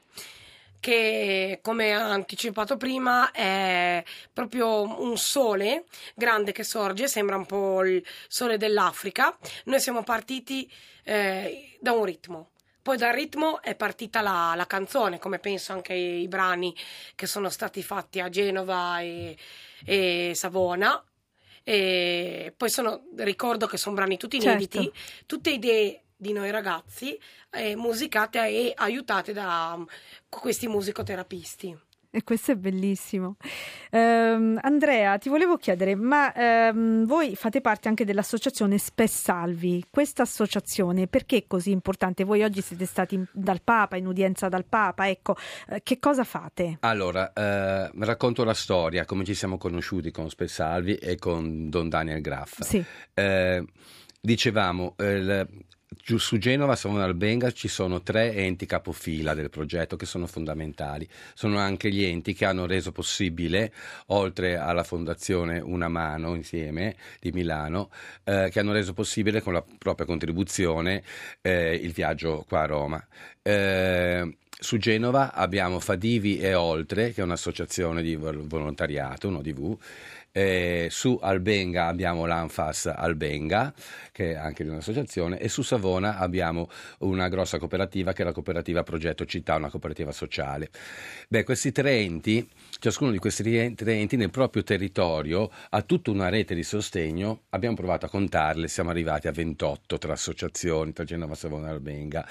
che 0.85 1.61
come 1.63 1.97
ho 1.97 1.99
anticipato 1.99 2.77
prima 2.77 3.31
è 3.31 4.03
proprio 4.31 5.01
un 5.01 5.17
sole 5.17 5.85
grande 6.13 6.51
che 6.51 6.63
sorge, 6.63 7.07
sembra 7.07 7.37
un 7.37 7.47
po' 7.47 7.83
il 7.83 8.05
sole 8.27 8.57
dell'Africa. 8.57 9.35
Noi 9.63 9.79
siamo 9.79 10.03
partiti 10.03 10.71
eh, 11.03 11.75
da 11.79 11.91
un 11.93 12.05
ritmo. 12.05 12.51
Poi 12.83 12.97
dal 12.97 13.13
ritmo 13.13 13.63
è 13.63 13.73
partita 13.73 14.21
la, 14.21 14.53
la 14.55 14.67
canzone, 14.67 15.17
come 15.17 15.39
penso 15.39 15.73
anche 15.73 15.95
i 15.95 16.27
brani 16.27 16.71
che 17.15 17.25
sono 17.25 17.49
stati 17.49 17.81
fatti 17.81 18.19
a 18.19 18.29
Genova 18.29 18.99
e, 18.99 19.35
e 19.85 20.33
Savona. 20.35 21.03
E 21.63 22.53
poi 22.55 22.69
sono, 22.69 23.05
ricordo 23.15 23.65
che 23.65 23.77
sono 23.77 23.95
brani 23.95 24.17
tutti 24.17 24.39
Certo. 24.39 24.77
inediti, 24.77 24.91
tutte 25.25 25.49
idee 25.49 26.04
di 26.25 26.33
noi 26.33 26.49
ragazzi, 26.49 27.17
eh, 27.51 27.75
musicate 27.75 28.39
e 28.47 28.73
aiutate 28.75 29.31
da 29.31 29.73
um, 29.75 29.85
questi 30.27 30.67
musicoterapisti. 30.67 31.77
E 32.09 32.23
questo 32.23 32.53
è 32.53 32.55
bellissimo. 32.55 33.35
Ehm, 33.91 34.57
Andrea, 34.61 35.17
ti 35.17 35.27
volevo 35.27 35.57
chiedere, 35.57 35.95
ma 35.95 36.33
ehm, 36.33 37.05
voi 37.05 37.35
fate 37.35 37.59
parte 37.59 37.89
anche 37.89 38.05
dell'associazione 38.05 38.77
Spessalvi. 38.77 39.83
Questa 39.89 40.21
associazione 40.23 41.07
perché 41.07 41.37
è 41.37 41.43
così 41.45 41.71
importante? 41.71 42.23
Voi 42.23 42.41
oggi 42.41 42.61
siete 42.61 42.85
stati 42.85 43.15
in- 43.15 43.27
dal 43.33 43.61
Papa, 43.61 43.97
in 43.97 44.07
udienza 44.07 44.47
dal 44.47 44.63
Papa, 44.63 45.09
ecco, 45.09 45.35
eh, 45.67 45.83
che 45.83 45.99
cosa 45.99 46.23
fate? 46.23 46.77
Allora, 46.79 47.33
eh, 47.33 47.91
racconto 47.93 48.45
la 48.45 48.53
storia, 48.53 49.03
come 49.03 49.25
ci 49.25 49.35
siamo 49.35 49.57
conosciuti 49.57 50.09
con 50.09 50.29
Spessalvi 50.29 50.95
e 50.95 51.17
con 51.17 51.69
Don 51.69 51.89
Daniel 51.89 52.21
Graff. 52.21 52.61
Sì. 52.61 52.81
Eh, 53.13 53.61
dicevamo, 54.21 54.95
eh, 54.97 55.45
giù 55.87 56.17
su 56.17 56.37
Genova, 56.37 56.75
Savona 56.75 57.03
Albenga, 57.03 57.51
ci 57.51 57.67
sono 57.67 58.01
tre 58.01 58.33
enti 58.33 58.65
capofila 58.65 59.33
del 59.33 59.49
progetto 59.49 59.95
che 59.95 60.05
sono 60.05 60.27
fondamentali. 60.27 61.07
Sono 61.33 61.57
anche 61.57 61.89
gli 61.91 62.03
enti 62.03 62.33
che 62.33 62.45
hanno 62.45 62.65
reso 62.65 62.91
possibile, 62.91 63.71
oltre 64.07 64.57
alla 64.57 64.83
fondazione 64.83 65.59
Una 65.59 65.87
Mano 65.87 66.35
insieme 66.35 66.95
di 67.19 67.31
Milano, 67.31 67.89
eh, 68.23 68.49
che 68.51 68.59
hanno 68.59 68.71
reso 68.73 68.93
possibile 68.93 69.41
con 69.41 69.53
la 69.53 69.63
propria 69.77 70.05
contribuzione 70.05 71.03
eh, 71.41 71.75
il 71.75 71.91
viaggio 71.91 72.45
qua 72.47 72.61
a 72.61 72.65
Roma. 72.65 73.07
Eh, 73.41 74.37
su 74.57 74.77
Genova 74.77 75.33
abbiamo 75.33 75.79
Fadivi 75.79 76.39
e 76.39 76.53
Oltre, 76.55 77.11
che 77.11 77.21
è 77.21 77.23
un'associazione 77.23 78.01
di 78.01 78.15
vol- 78.15 78.47
volontariato, 78.47 79.27
un 79.27 79.35
ODV. 79.35 79.77
Eh, 80.37 80.89
su 80.91 81.17
Albenga 81.21 81.85
abbiamo 81.85 82.25
l'Anfas 82.25 82.87
Albenga, 82.87 83.73
che 84.11 84.31
è 84.31 84.35
anche 84.35 84.65
di 84.65 84.69
un'associazione, 84.69 85.39
e 85.39 85.47
su 85.47 85.61
Savona 85.61 86.17
abbiamo 86.17 86.69
una 86.99 87.29
grossa 87.29 87.57
cooperativa 87.57 88.11
che 88.11 88.23
è 88.23 88.25
la 88.25 88.33
cooperativa 88.33 88.83
Progetto 88.83 89.25
Città, 89.25 89.55
una 89.55 89.69
cooperativa 89.69 90.11
sociale. 90.11 90.69
Beh, 91.29 91.45
questi 91.45 91.71
tre 91.71 91.99
enti, 91.99 92.45
ciascuno 92.79 93.11
di 93.11 93.17
questi 93.17 93.73
tre- 93.75 93.93
enti 93.93 94.17
nel 94.17 94.29
proprio 94.29 94.63
territorio 94.63 95.49
ha 95.69 95.81
tutta 95.83 96.11
una 96.11 96.27
rete 96.27 96.53
di 96.53 96.63
sostegno. 96.63 97.43
Abbiamo 97.51 97.77
provato 97.77 98.05
a 98.05 98.09
contarle, 98.09 98.67
siamo 98.67 98.89
arrivati 98.89 99.29
a 99.29 99.31
28 99.31 99.97
tra 99.97 100.11
associazioni, 100.11 100.91
tra 100.91 101.05
Genova, 101.05 101.35
Savona 101.35 101.67
e 101.67 101.71
Albenga, 101.71 102.27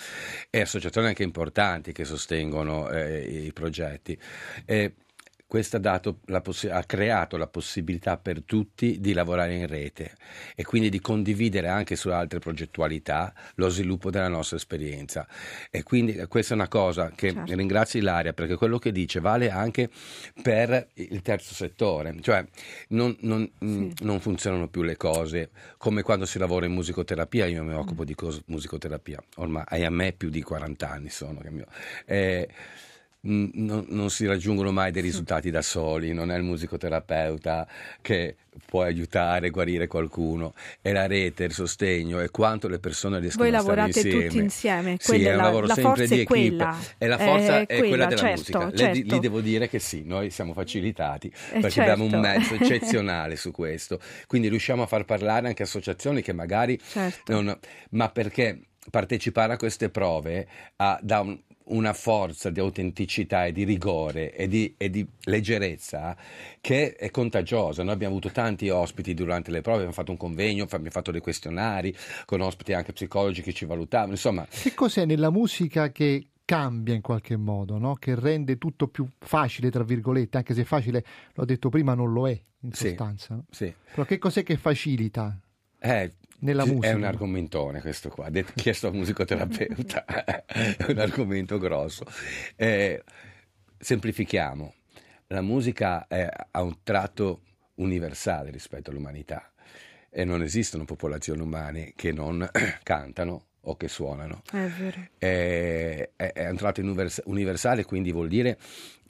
e 0.51 0.61
associazioni 0.61 1.07
anche 1.07 1.23
importanti 1.23 1.93
che 1.93 2.05
sostengono 2.05 2.91
eh, 2.91 3.47
i 3.47 3.53
progetti. 3.55 4.19
Eh, 4.67 4.93
questo 5.55 5.77
ha, 5.85 6.41
possi- 6.41 6.67
ha 6.69 6.83
creato 6.83 7.37
la 7.37 7.47
possibilità 7.47 8.17
per 8.17 8.43
tutti 8.43 8.99
di 8.99 9.13
lavorare 9.13 9.55
in 9.55 9.69
rete 9.69 10.17
e 10.57 10.65
quindi 10.65 10.89
di 10.89 10.99
condividere 11.01 11.69
anche 11.69 11.95
su 11.95 12.09
altre 12.09 12.41
progettualità 12.41 13.33
lo 13.55 13.69
sviluppo 13.69 14.11
della 14.11 14.27
nostra 14.27 14.57
esperienza. 14.57 15.29
E 15.71 15.85
quindi 15.85 16.17
questa 16.27 16.55
è 16.55 16.57
una 16.57 16.67
cosa 16.67 17.13
che 17.15 17.31
Certo. 17.33 17.55
ringrazio 17.55 18.01
Ilaria 18.01 18.33
perché 18.33 18.57
quello 18.57 18.79
che 18.79 18.91
dice 18.91 19.21
vale 19.21 19.49
anche 19.49 19.91
per 20.43 20.89
il 20.95 21.23
terzo 21.23 21.55
settore, 21.55 22.17
cioè 22.21 22.45
non, 22.89 23.17
non- 23.21 23.49
mh, 23.57 23.91
non 24.01 24.19
funzionano 24.19 24.67
più 24.67 24.83
le 24.83 24.97
cose 24.97 25.51
come 25.77 26.03
quando 26.03 26.27
si 26.27 26.39
lavora 26.41 26.67
in 26.67 26.73
musicoterapia, 26.73 27.47
io 27.47 27.63
mi 27.63 27.75
occupo 27.75 28.05
di 28.05 28.17
cos- 28.17 28.43
musicoterapia, 28.47 29.23
ormai 29.37 29.85
a 29.85 29.91
me 29.91 30.11
più 30.15 30.31
di 30.31 30.43
40 30.43 30.91
anni 30.91 31.11
sono. 31.11 31.41
eh, 32.07 32.49
non, 33.27 33.85
non 33.89 34.11
si 34.11 34.27
raggiungono 34.27 34.71
mai 34.73 34.91
dei 34.93 35.03
risultati 35.03 35.51
da 35.51 35.63
soli, 35.63 36.13
non 36.13 36.31
è 36.31 36.37
il 36.37 36.43
musicoterapeuta 36.43 37.67
che 38.01 38.37
può 38.67 38.83
aiutare, 38.83 39.51
guarire 39.51 39.87
qualcuno, 39.87 40.55
è 40.81 40.93
la 40.93 41.07
rete, 41.07 41.45
il 41.45 41.53
sostegno 41.53 42.21
e 42.21 42.31
quanto 42.31 42.69
le 42.69 42.79
persone 42.79 43.19
riescono 43.19 43.49
Voi 43.49 43.55
a 43.55 43.61
stare 43.61 43.77
lavorate 43.77 44.01
insieme. 44.01 44.27
tutti 44.27 44.39
insieme, 44.39 44.97
Sì, 45.01 45.07
quella 45.09 45.25
è 45.25 45.31
è 45.31 45.31
un 45.33 45.37
la- 45.39 45.43
lavoro 45.45 45.67
la 45.67 45.75
sempre 45.75 46.07
di 46.07 46.19
è 46.19 46.21
equip 46.21 46.49
quella, 46.57 46.79
e 46.99 47.07
la 47.07 47.19
forza 47.19 47.59
è 47.59 47.61
è, 47.63 47.67
quella 47.67 47.89
quella, 47.89 48.07
della 48.07 48.21
certo, 48.21 48.37
musica. 48.37 48.65
Le- 48.67 48.77
certo. 48.77 49.15
Lì 49.15 49.21
devo 49.21 49.41
dire 49.41 49.69
che 49.69 49.79
sì, 49.79 50.03
noi 50.05 50.31
siamo 50.31 50.53
facilitati 50.53 51.33
Eh, 51.53 51.61
perché 51.61 51.81
abbiamo 51.81 52.05
un 52.05 52.11
certo. 52.11 52.27
mezzo 52.29 52.55
eccezionale 52.63 53.37
su 53.37 53.51
questo, 53.51 53.99
quindi 54.27 54.49
riusciamo 54.49 54.83
a 54.83 54.87
far 54.87 55.05
parlare 55.05 55.49
anche 55.49 55.63
associazioni 55.65 56.23
che 56.23 56.33
magari 56.33 56.79
Certo. 56.87 57.33
non- 57.41 57.59
ma 57.91 58.09
perché 58.11 58.61
partecipare 58.91 59.55
a 59.55 59.57
queste 59.57 59.89
prove 59.89 60.47
ha- 60.77 60.99
dà 61.03 61.21
un- 61.21 61.41
una 61.67 61.93
forza 61.95 62.51
di 62.51 62.61
autenticità 62.61 63.47
e 63.47 63.53
di 63.53 63.65
rigore 63.65 64.35
e 64.35 64.49
di, 64.49 64.75
e 64.77 64.91
di 64.91 65.07
leggerezza 65.23 66.17
che 66.61 66.95
è 66.95 67.11
contagiosa. 67.11 67.83
Noi 67.83 67.95
abbiamo 67.95 68.15
avuto 68.17 68.33
tanti 68.33 68.69
ospiti 68.69 69.15
durante 69.15 69.51
le 69.51 69.61
prove, 69.61 69.77
abbiamo 69.79 69.95
fatto 69.95 70.11
un 70.11 70.17
convegno, 70.17 70.65
abbiamo 70.65 70.91
fatto 70.91 71.11
dei 71.11 71.21
questionari 71.21 71.95
con 72.27 72.41
ospiti 72.41 72.73
anche 72.73 72.93
psicologi 72.93 73.43
che 73.43 73.53
ci 73.53 73.65
valutavano, 73.65 74.13
insomma 74.13 74.47
Che 74.49 74.75
cos'è 74.75 75.05
nella 75.07 75.31
musica 75.31 75.91
che 75.91 76.27
cambia 76.45 76.95
in 76.95 77.01
qualche 77.01 77.37
modo, 77.37 77.79
no? 77.79 77.95
che 77.95 78.15
rende 78.15 78.59
tutto 78.59 78.89
più 78.89 79.07
facile, 79.19 79.71
tra 79.71 79.83
virgolette, 79.83 80.37
anche 80.37 80.53
se 80.53 80.65
facile, 80.65 81.03
l'ho 81.33 81.45
detto 81.47 81.71
prima, 81.71 81.95
non 81.95 82.13
lo 82.13 82.29
è 82.29 82.39
in 82.61 82.73
Sì, 82.73 82.89
sostanza. 82.89 83.35
no? 83.35 83.45
sì. 83.51 83.73
Però 83.91 84.05
che 84.05 84.19
cos'è 84.19 84.43
che 84.43 84.59
facilita? 84.59 85.39
Eh, 85.79 86.13
Nella 86.41 86.65
musica. 86.67 86.89
È 86.89 86.93
un 86.95 87.05
argomentone 87.05 87.81
questo 87.81 88.09
qua, 88.11 88.29
detto- 88.31 88.53
chiesto 88.61 88.89
al 88.89 88.95
musicoterapeuta, 88.95 90.05
è 90.47 90.85
un 90.89 90.99
argomento 90.99 91.59
grosso. 91.59 92.05
Eh, 92.57 93.03
semplifichiamo, 93.79 94.75
la 95.29 95.41
musica 95.43 96.07
è- 96.07 96.29
ha 96.51 96.63
un 96.63 96.77
tratto 96.83 97.43
universale 97.77 98.51
rispetto 98.51 98.91
all'umanità 98.91 99.53
e 100.11 100.25
non 100.25 100.43
esistono 100.43 100.85
popolazioni 100.85 101.41
umane 101.41 101.93
che 101.97 102.13
non 102.13 102.49
cantano 102.83 103.47
o 103.63 103.77
che 103.77 103.89
suonano. 103.89 104.43
È 104.51 104.67
vero. 104.67 105.09
è, 105.19 106.11
è- 106.17 106.33
è 106.33 106.49
un 106.51 106.57
tratto 106.57 106.81
univers- 106.81 107.23
universale, 107.25 107.85
quindi 107.85 108.13
vuol 108.13 108.29
dire 108.29 108.59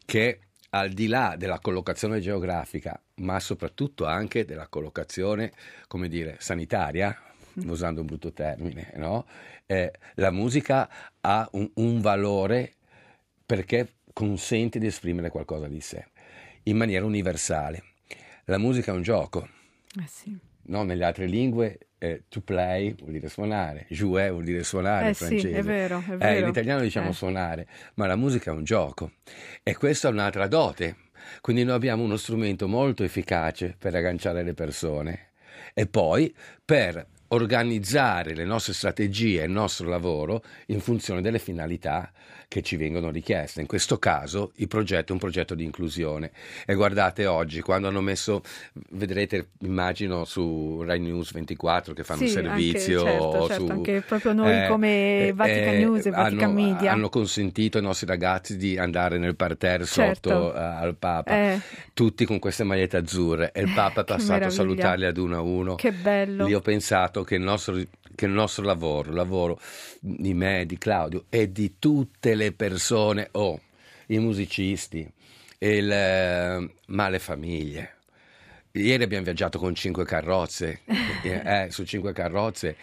che 0.06 0.38
al 0.70 0.90
di 0.90 1.06
là 1.08 1.34
della 1.36 1.58
collocazione 1.60 2.20
geografica, 2.20 3.00
ma 3.16 3.38
soprattutto 3.40 4.06
anche 4.06 4.44
della 4.44 4.66
collocazione, 4.68 5.52
come 5.86 6.08
dire, 6.08 6.36
sanitaria, 6.40 7.16
usando 7.66 8.00
un 8.00 8.06
brutto 8.06 8.32
termine, 8.32 8.92
no? 8.96 9.26
Eh, 9.66 9.92
la 10.14 10.30
musica 10.32 10.88
ha 11.20 11.48
un, 11.52 11.70
un 11.74 12.00
valore 12.00 12.74
perché 13.46 13.94
consente 14.12 14.78
di 14.78 14.86
esprimere 14.86 15.30
qualcosa 15.30 15.68
di 15.68 15.80
sé 15.80 16.06
in 16.64 16.76
maniera 16.76 17.04
universale. 17.04 17.82
La 18.46 18.58
musica 18.58 18.90
è 18.92 18.94
un 18.94 19.02
gioco, 19.02 19.48
Eh 20.00 20.06
sì. 20.08 20.36
no? 20.62 20.82
nelle 20.82 21.04
altre 21.04 21.26
lingue 21.26 21.78
eh, 21.98 22.24
to 22.28 22.40
play 22.40 22.94
vuol 22.94 23.12
dire 23.12 23.28
suonare, 23.28 23.86
jouer 23.88 24.30
vuol 24.32 24.44
dire 24.44 24.62
suonare 24.64 25.04
Eh 25.04 25.08
in 25.08 25.14
sì, 25.14 25.24
francese. 25.24 25.58
è 25.58 25.62
vero, 25.62 26.02
è 26.06 26.12
Eh, 26.12 26.16
vero. 26.16 26.38
in 26.40 26.48
italiano 26.48 26.80
diciamo 26.80 27.10
Eh. 27.10 27.12
suonare, 27.14 27.66
ma 27.94 28.06
la 28.06 28.16
musica 28.16 28.50
è 28.50 28.54
un 28.54 28.64
gioco 28.64 29.12
e 29.62 29.76
questa 29.76 30.08
è 30.08 30.10
un'altra 30.10 30.46
dote. 30.48 30.96
Quindi 31.40 31.64
noi 31.64 31.74
abbiamo 31.74 32.02
uno 32.02 32.16
strumento 32.16 32.68
molto 32.68 33.04
efficace 33.04 33.74
per 33.78 33.94
agganciare 33.94 34.42
le 34.42 34.54
persone. 34.54 35.30
E 35.72 35.86
poi 35.86 36.34
per 36.64 37.06
organizzare 37.28 38.34
le 38.34 38.44
nostre 38.44 38.72
strategie 38.72 39.42
e 39.42 39.46
il 39.46 39.50
nostro 39.50 39.88
lavoro 39.88 40.42
in 40.66 40.80
funzione 40.80 41.20
delle 41.20 41.38
finalità 41.38 42.10
che 42.46 42.62
ci 42.62 42.76
vengono 42.76 43.10
richieste. 43.10 43.60
In 43.62 43.66
questo 43.66 43.98
caso 43.98 44.52
il 44.56 44.68
progetto 44.68 45.08
è 45.08 45.12
un 45.12 45.18
progetto 45.18 45.54
di 45.56 45.64
inclusione 45.64 46.30
e 46.66 46.74
guardate 46.74 47.26
oggi 47.26 47.60
quando 47.62 47.88
hanno 47.88 48.00
messo, 48.02 48.42
vedrete 48.90 49.48
immagino 49.60 50.24
su 50.24 50.82
Rai 50.82 51.00
News 51.00 51.32
24 51.32 51.94
che 51.94 52.04
fanno 52.04 52.20
un 52.22 52.28
Sì, 52.28 52.36
anche- 52.36 52.48
servizio 52.50 53.02
certo, 53.02 53.46
certo, 53.48 53.64
su- 53.66 53.70
anche 53.72 54.02
proprio 54.06 54.32
noi 54.34 54.68
come 54.68 55.32
Vatican 55.34 55.76
News 55.78 56.06
e 56.06 56.10
Vatican 56.10 56.50
hanno, 56.50 56.60
Media. 56.60 56.92
hanno 56.92 57.08
consentito 57.08 57.78
ai 57.78 57.82
nostri 57.84 58.06
ragazzi 58.06 58.56
di 58.56 58.78
andare 58.78 59.18
nel 59.18 59.34
parterre 59.34 59.84
Certo. 59.84 60.28
sotto 60.30 60.54
eh, 60.54 60.58
al 60.60 60.94
Papa, 60.96 61.32
Eh. 61.34 61.60
tutti 61.92 62.24
con 62.24 62.38
queste 62.38 62.62
magliette 62.62 62.98
azzurre 62.98 63.50
e 63.52 63.62
il 63.62 63.72
Papa 63.74 64.02
è 64.02 64.04
passato 64.04 64.44
a 64.44 64.50
salutarli 64.50 65.06
ad 65.06 65.16
uno 65.16 65.36
a 65.36 65.40
uno. 65.40 65.74
Che 65.74 65.90
bello. 65.92 66.44
Lì 66.46 66.54
ho 66.54 66.60
pensato 66.60 67.23
che 67.24 67.34
il 67.36 67.42
nostro, 67.42 67.74
che 68.14 68.26
il 68.26 68.30
nostro 68.30 68.64
lavoro, 68.64 69.08
il 69.10 69.16
lavoro 69.16 69.58
di 70.00 70.32
me, 70.34 70.64
di 70.66 70.78
Claudio 70.78 71.24
e 71.28 71.50
di 71.50 71.76
tutte 71.78 72.34
le 72.34 72.52
persone, 72.52 73.28
oh, 73.32 73.60
i 74.08 74.18
musicisti, 74.18 75.10
il, 75.58 75.90
eh, 75.90 76.70
ma 76.86 77.08
le 77.08 77.18
famiglie. 77.18 77.92
Ieri 78.72 79.02
abbiamo 79.04 79.24
viaggiato 79.24 79.58
con 79.58 79.74
cinque 79.74 80.04
carrozze, 80.04 80.80
eh, 81.22 81.68
su 81.70 81.84
cinque 81.84 82.12
carrozze. 82.12 82.76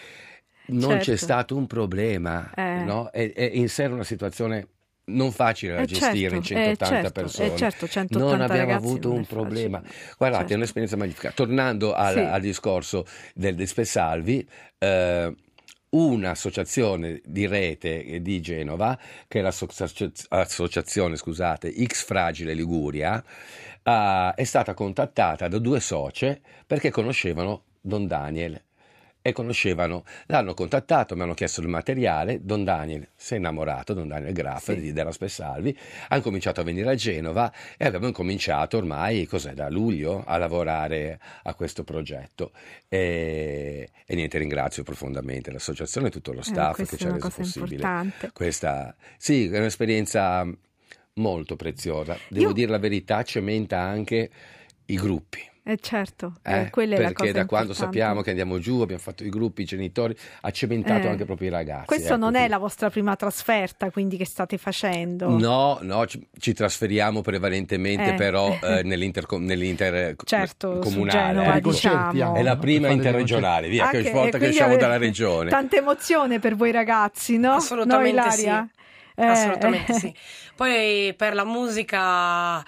Non 0.68 0.98
c'è 0.98 1.04
Certo. 1.04 1.18
stato 1.24 1.56
un 1.58 1.68
problema, 1.68 2.52
Eh. 2.56 2.84
no? 2.84 3.10
È, 3.12 3.34
è 3.34 3.50
in 3.54 3.68
sé 3.68 3.86
una 3.86 4.04
situazione 4.06 4.68
non 5.06 5.32
facile 5.32 5.76
da 5.76 5.82
Eh, 5.82 5.86
gestire 5.86 6.36
in 6.36 6.44
certo, 6.44 6.70
eh, 6.70 6.76
180 6.76 6.86
certo, 7.02 7.12
persone. 7.22 7.54
eh, 7.54 7.58
certo, 7.58 7.88
180 7.88 8.26
non 8.36 8.42
abbiamo 8.42 8.74
avuto 8.76 9.08
non 9.10 9.18
un 9.18 9.24
è 9.24 9.26
facile. 9.26 9.42
problema. 9.42 9.82
Guardate, 10.18 10.42
Certo. 10.42 10.54
è 10.54 10.56
un'esperienza 10.56 10.98
magnifica. 10.98 11.32
Tornando 11.32 11.94
al, 11.94 12.14
Sì. 12.14 12.20
al 12.20 12.42
discorso 12.42 13.06
del, 13.34 13.56
del 13.56 13.68
Spesalvi, 13.68 14.48
eh, 14.78 15.36
un'associazione 15.90 17.22
di 17.26 17.48
rete 17.48 18.22
di 18.22 18.42
Genova, 18.42 18.98
che 19.28 19.40
è 19.40 19.42
l'associazione 19.42 21.16
scusate, 21.18 21.74
X 21.86 22.06
Fragile 22.06 22.54
Liguria, 22.54 23.22
eh, 23.84 24.32
è 24.36 24.44
stata 24.44 24.74
contattata 24.74 25.48
da 25.48 25.58
due 25.58 25.80
socie 25.80 26.42
perché 26.66 26.92
conoscevano 26.92 27.64
Don 27.82 28.08
Daniel 28.08 28.62
e 29.22 29.32
conoscevano, 29.34 30.04
l'hanno 30.28 30.54
contattato, 30.54 31.16
mi 31.16 31.22
hanno 31.22 31.34
chiesto 31.34 31.62
il 31.62 31.68
materiale, 31.68 32.40
Don 32.42 32.64
Daniel 32.64 33.08
si 33.16 33.36
è 33.36 33.38
innamorato, 33.38 33.94
Don 33.94 34.08
Daniel 34.08 34.34
Graff 34.34 34.72
di, 34.74 34.92
della 34.94 35.12
Spessalvi, 35.12 35.78
hanno 36.10 36.22
cominciato 36.22 36.62
a 36.62 36.64
venire 36.64 36.90
a 36.90 36.96
Genova 36.96 37.52
e 37.78 37.86
abbiamo 37.86 38.08
incominciato 38.08 38.78
ormai, 38.78 39.26
cos'è, 39.26 39.54
da 39.54 39.70
luglio 39.70 40.24
a 40.26 40.38
lavorare 40.38 41.20
a 41.44 41.54
questo 41.54 41.84
progetto 41.84 42.52
e, 42.88 43.90
e 44.06 44.16
niente, 44.16 44.38
ringrazio 44.38 44.84
profondamente 44.84 45.52
l'associazione 45.52 46.08
e 46.08 46.12
tutto 46.12 46.34
lo 46.34 46.42
staff 46.42 46.76
questa 46.76 46.96
che 46.96 47.02
ci 47.02 47.08
ha 47.08 47.14
reso 47.14 47.30
possibile 47.30 47.76
importante. 47.76 48.32
questa, 48.34 48.96
sì, 49.18 49.50
è 49.50 49.58
un'esperienza 49.58 50.48
molto 51.16 51.56
preziosa, 51.56 52.18
devo 52.30 52.48
Io- 52.48 52.54
dire 52.54 52.72
la 52.72 52.80
verità, 52.80 53.22
cementa 53.24 53.80
anche 53.80 54.30
i 54.86 54.96
gruppi. 54.96 55.50
Eh 55.64 55.78
certo, 55.80 56.38
Eh, 56.42 56.62
eh, 56.62 56.70
quella 56.72 56.96
è 56.96 57.00
la 57.00 57.08
perché 57.12 57.32
da 57.32 57.46
quando 57.46 57.68
importante. 57.70 57.98
sappiamo 58.00 58.22
che 58.22 58.30
andiamo 58.32 58.58
giù, 58.58 58.82
abbiamo 58.82 59.00
fatto 59.02 59.24
i 59.24 59.30
gruppi, 59.30 59.62
i 59.62 59.66
genitori, 59.66 60.16
ha 60.42 60.50
cementato 60.50 61.06
Eh, 61.06 61.10
anche 61.12 61.24
proprio 61.26 61.50
i 61.50 61.52
ragazzi. 61.52 61.86
Questo 61.86 62.14
ecco, 62.14 62.18
non 62.18 62.34
è 62.36 62.48
la 62.48 62.58
vostra 62.58 62.90
prima 62.90 63.16
trasferta, 63.16 63.92
quindi 63.92 64.18
che 64.18 64.26
state 64.26 64.58
facendo? 64.58 65.30
No, 65.38 65.78
no, 65.82 66.08
ci, 66.08 66.28
ci 66.40 66.54
trasferiamo 66.54 67.22
prevalentemente 67.22 68.14
Eh. 68.14 68.16
però 68.16 68.58
eh, 68.60 68.82
nell'inter, 68.84 69.26
nell'inter 69.38 70.16
Certo. 70.24 70.80
Genova, 70.82 71.56
ecco. 71.58 71.70
diciamo. 71.70 72.34
È 72.36 72.42
la 72.42 72.58
prima 72.58 72.88
interregionale, 72.90 73.68
via, 73.70 73.86
Anche- 73.86 74.02
che 74.02 74.12
volta 74.12 74.40
che 74.40 74.48
usciamo 74.48 74.78
dalla 74.78 74.98
regione. 74.98 75.52
Tanta 75.52 75.78
emozione 75.78 76.40
per 76.40 76.56
voi 76.56 76.72
ragazzi, 76.72 77.38
no? 77.38 77.54
Assolutamente 77.54 78.20
no, 78.26 78.32
sì. 78.32 78.46
Eh, 78.48 79.26
Assolutamente 79.26 79.92
eh. 79.92 79.96
sì. 80.00 80.14
Poi 80.56 81.14
per 81.16 81.36
la 81.36 81.46
musica 81.46 82.64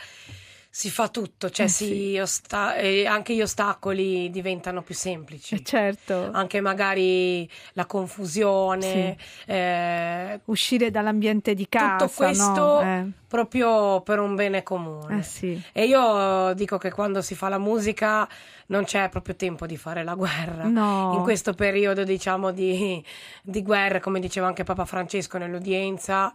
si 0.75 0.89
fa 0.89 1.07
tutto, 1.09 1.51
cioè 1.51 1.67
Eh, 1.67 1.69
sì. 1.69 2.17
osta- 2.17 2.75
e 2.77 3.05
anche 3.05 3.35
gli 3.35 3.43
ostacoli 3.43 4.31
diventano 4.31 4.81
più 4.81 4.95
semplici. 4.95 5.53
Eh, 5.53 5.63
certo. 5.63 6.31
Anche 6.33 6.61
magari 6.61 7.47
la 7.73 7.85
confusione, 7.85 9.15
eh, 9.45 10.39
Uscire 10.45 10.89
dall'ambiente 10.89 11.53
di 11.53 11.69
casa, 11.69 11.97
tutto 12.07 12.11
questo 12.15 12.53
no? 12.55 12.81
Eh. 12.81 13.05
proprio 13.27 14.01
per 14.01 14.19
un 14.19 14.33
bene 14.33 14.63
comune. 14.63 15.19
Eh 15.19 15.21
sì. 15.21 15.61
E 15.71 15.85
io 15.85 16.53
dico 16.55 16.79
che 16.79 16.89
quando 16.91 17.21
si 17.21 17.35
fa 17.35 17.49
la 17.49 17.59
musica 17.59 18.27
non 18.67 18.83
c'è 18.83 19.09
proprio 19.09 19.35
tempo 19.35 19.67
di 19.67 19.77
fare 19.77 20.03
la 20.03 20.15
guerra. 20.15 20.63
No. 20.63 21.13
In 21.17 21.21
questo 21.21 21.53
periodo, 21.53 22.03
diciamo, 22.03 22.49
di, 22.51 23.03
di 23.43 23.61
guerra, 23.61 23.99
come 23.99 24.19
diceva 24.19 24.47
anche 24.47 24.63
Papa 24.63 24.85
Francesco 24.85 25.37
nell'udienza, 25.37 26.33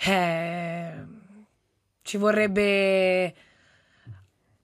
eh, 0.00 0.92
ci 2.08 2.16
vorrebbe 2.16 3.34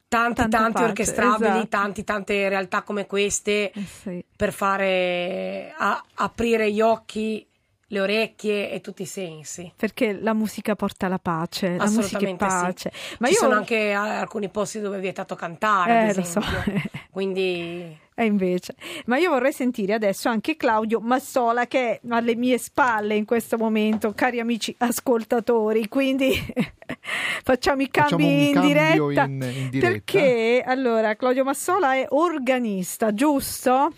tanti, 0.09 0.41
Tanta 0.41 0.57
tanti 0.59 0.73
pace, 0.73 0.85
orchestrabili, 0.87 1.49
esatto. 1.51 1.69
tanti, 1.69 2.05
tante 2.05 2.49
realtà 2.49 2.83
come 2.83 3.07
queste 3.07 3.71
Eh 3.71 3.85
sì. 3.85 4.25
per 4.35 4.53
fare 4.53 5.75
a- 5.77 6.03
aprire 6.15 6.73
gli 6.73 6.81
occhi, 6.81 7.47
le 7.89 8.01
orecchie 8.01 8.71
e 8.71 8.81
tutti 8.81 9.03
i 9.03 9.07
sensi. 9.07 9.71
Perché 9.77 10.13
la 10.19 10.33
musica 10.33 10.75
porta 10.75 11.07
la 11.09 11.19
pace, 11.19 11.77
la 11.77 11.85
musica 11.85 12.19
è 12.19 12.33
Assolutamente 12.33 12.49
sì. 12.49 12.57
pace. 12.57 12.93
Ma 13.19 13.27
Ci 13.27 13.33
io 13.35 13.39
sono 13.41 13.55
anche 13.57 13.93
alcuni 13.93 14.49
posti 14.49 14.81
dove 14.81 14.97
è 14.97 15.01
vietato 15.01 15.35
cantare, 15.35 16.09
Eh, 16.09 16.25
so. 16.25 16.41
esempio. 16.41 16.73
Quindi 17.11 17.99
E 18.17 18.25
invece, 18.27 18.77
ma 19.07 19.17
io 19.19 19.31
vorrei 19.31 19.53
sentire 19.53 19.93
adesso 19.93 20.29
anche 20.29 20.57
Claudio 20.57 21.01
Massola 21.01 21.67
che 21.67 21.91
è 21.91 22.01
alle 22.11 22.37
mie 22.37 22.59
spalle 22.59 23.17
in 23.17 23.25
questo 23.25 23.57
momento, 23.59 24.13
cari 24.15 24.39
amici 24.39 24.73
ascoltatori, 24.79 25.89
quindi 25.89 26.31
facciamo 27.43 27.83
i 27.83 27.91
cambi 27.91 28.51
Facciamo 28.53 28.63
in, 28.63 28.69
diretta, 28.69 29.25
in- 29.25 29.43
in 29.43 29.69
diretta. 29.71 29.91
Perché 29.91 30.63
allora 30.65 31.17
Claudio 31.17 31.43
Massola 31.45 31.95
è 31.95 32.07
organista, 32.11 33.13
giusto? 33.13 33.93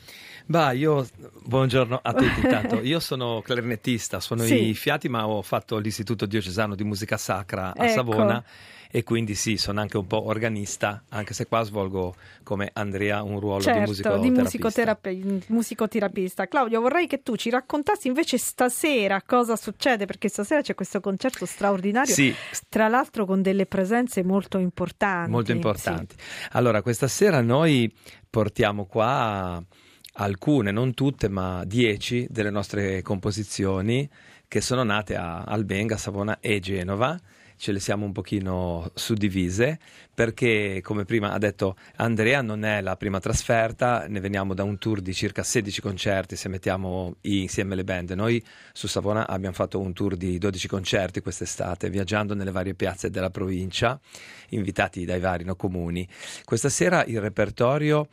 Bah, 0.46 0.70
io 0.72 1.06
buongiorno 1.44 1.98
a 2.02 2.12
tutti 2.14 2.40
intanto. 2.40 2.80
Io 2.80 3.00
sono 3.00 3.42
clarinettista, 3.44 4.20
suono 4.20 4.44
Sì. 4.44 4.68
i 4.68 4.74
fiati, 4.74 5.08
ma 5.08 5.26
ho 5.28 5.42
fatto 5.42 5.76
l'istituto 5.78 6.24
diocesano 6.24 6.74
di 6.74 6.84
musica 6.84 7.16
sacra 7.16 7.74
a 7.76 7.84
Ecco. 7.84 7.92
Savona 7.92 8.44
e 8.97 9.03
quindi 9.03 9.34
sì, 9.34 9.59
sono 9.59 9.80
anche 9.82 9.99
un 9.99 10.07
po' 10.07 10.24
organista, 10.26 11.03
anche 11.11 11.34
se 11.34 11.44
qua 11.47 11.62
svolgo 11.64 12.14
come 12.42 12.70
Andrea 12.72 13.22
un 13.22 13.38
ruolo 13.40 13.59
di 13.59 13.64
certo, 13.64 13.80
di 13.82 14.30
musicoterapista. 14.30 14.42
musicoterapi- 14.42 15.42
musicoterapista. 15.49 16.47
Claudio, 16.47 16.80
vorrei 16.80 17.07
che 17.07 17.22
tu 17.22 17.36
ci 17.36 17.51
raccontassi 17.51 18.09
invece 18.09 18.38
stasera 18.38 19.20
cosa 19.20 19.55
succede, 19.55 20.07
perché 20.07 20.30
stasera 20.30 20.62
c'è 20.62 20.74
questo 20.74 21.01
concerto 21.01 21.44
straordinario, 21.44 22.14
Sì. 22.14 22.34
tra 22.70 22.88
l'altro 22.88 23.26
con 23.26 23.42
delle 23.42 23.66
presenze 23.66 24.22
molto 24.22 24.57
importanti. 24.57 25.30
molto 25.30 25.53
importanti. 25.53 26.16
Allora, 26.53 26.80
questa 26.80 27.07
sera 27.07 27.42
noi 27.42 27.92
portiamo 28.30 28.86
qua 28.86 29.62
alcune, 30.14 30.70
non 30.70 30.94
tutte, 30.94 31.28
ma 31.28 31.64
dieci 31.66 32.26
delle 32.30 32.49
nostre 32.49 33.03
composizioni 33.03 34.09
che 34.49 34.62
sono 34.62 34.84
nate 34.84 35.16
a 35.16 35.42
Albenga, 35.42 35.99
Savona 35.99 36.38
e 36.40 36.61
Genova. 36.61 37.14
Ce 37.57 37.72
le 37.72 37.80
siamo 37.80 38.04
un 38.04 38.12
pochino 38.12 38.90
suddivise 38.94 39.78
perché, 40.14 40.80
come 40.82 41.04
prima 41.04 41.32
ha 41.32 41.38
detto 41.38 41.76
Andrea, 41.96 42.42
non 42.42 42.64
è 42.64 42.80
la 42.80 42.96
prima 42.96 43.18
trasferta, 43.18 44.07
ne 44.09 44.20
veniamo 44.20 44.54
da 44.54 44.62
un 44.62 44.78
tour 44.78 45.00
di 45.00 45.12
circa 45.12 45.42
16 45.42 45.80
concerti 45.80 46.36
se 46.36 46.48
mettiamo 46.48 47.16
insieme 47.22 47.74
le 47.74 47.84
band. 47.84 48.11
Noi 48.11 48.42
su 48.72 48.86
Savona 48.86 49.26
abbiamo 49.26 49.54
fatto 49.54 49.78
un 49.78 49.92
tour 49.92 50.16
di 50.16 50.38
12 50.38 50.68
concerti 50.68 51.20
quest'estate, 51.20 51.90
viaggiando 51.90 52.34
nelle 52.34 52.50
varie 52.50 52.74
piazze 52.74 53.11
della 53.11 53.30
provincia, 53.30 53.98
invitati 54.50 55.04
dai 55.04 55.20
vari 55.20 55.44
no, 55.44 55.57
comuni. 55.57 56.07
Questa 56.44 56.68
sera 56.68 57.04
il 57.04 57.20
repertorio 57.20 58.09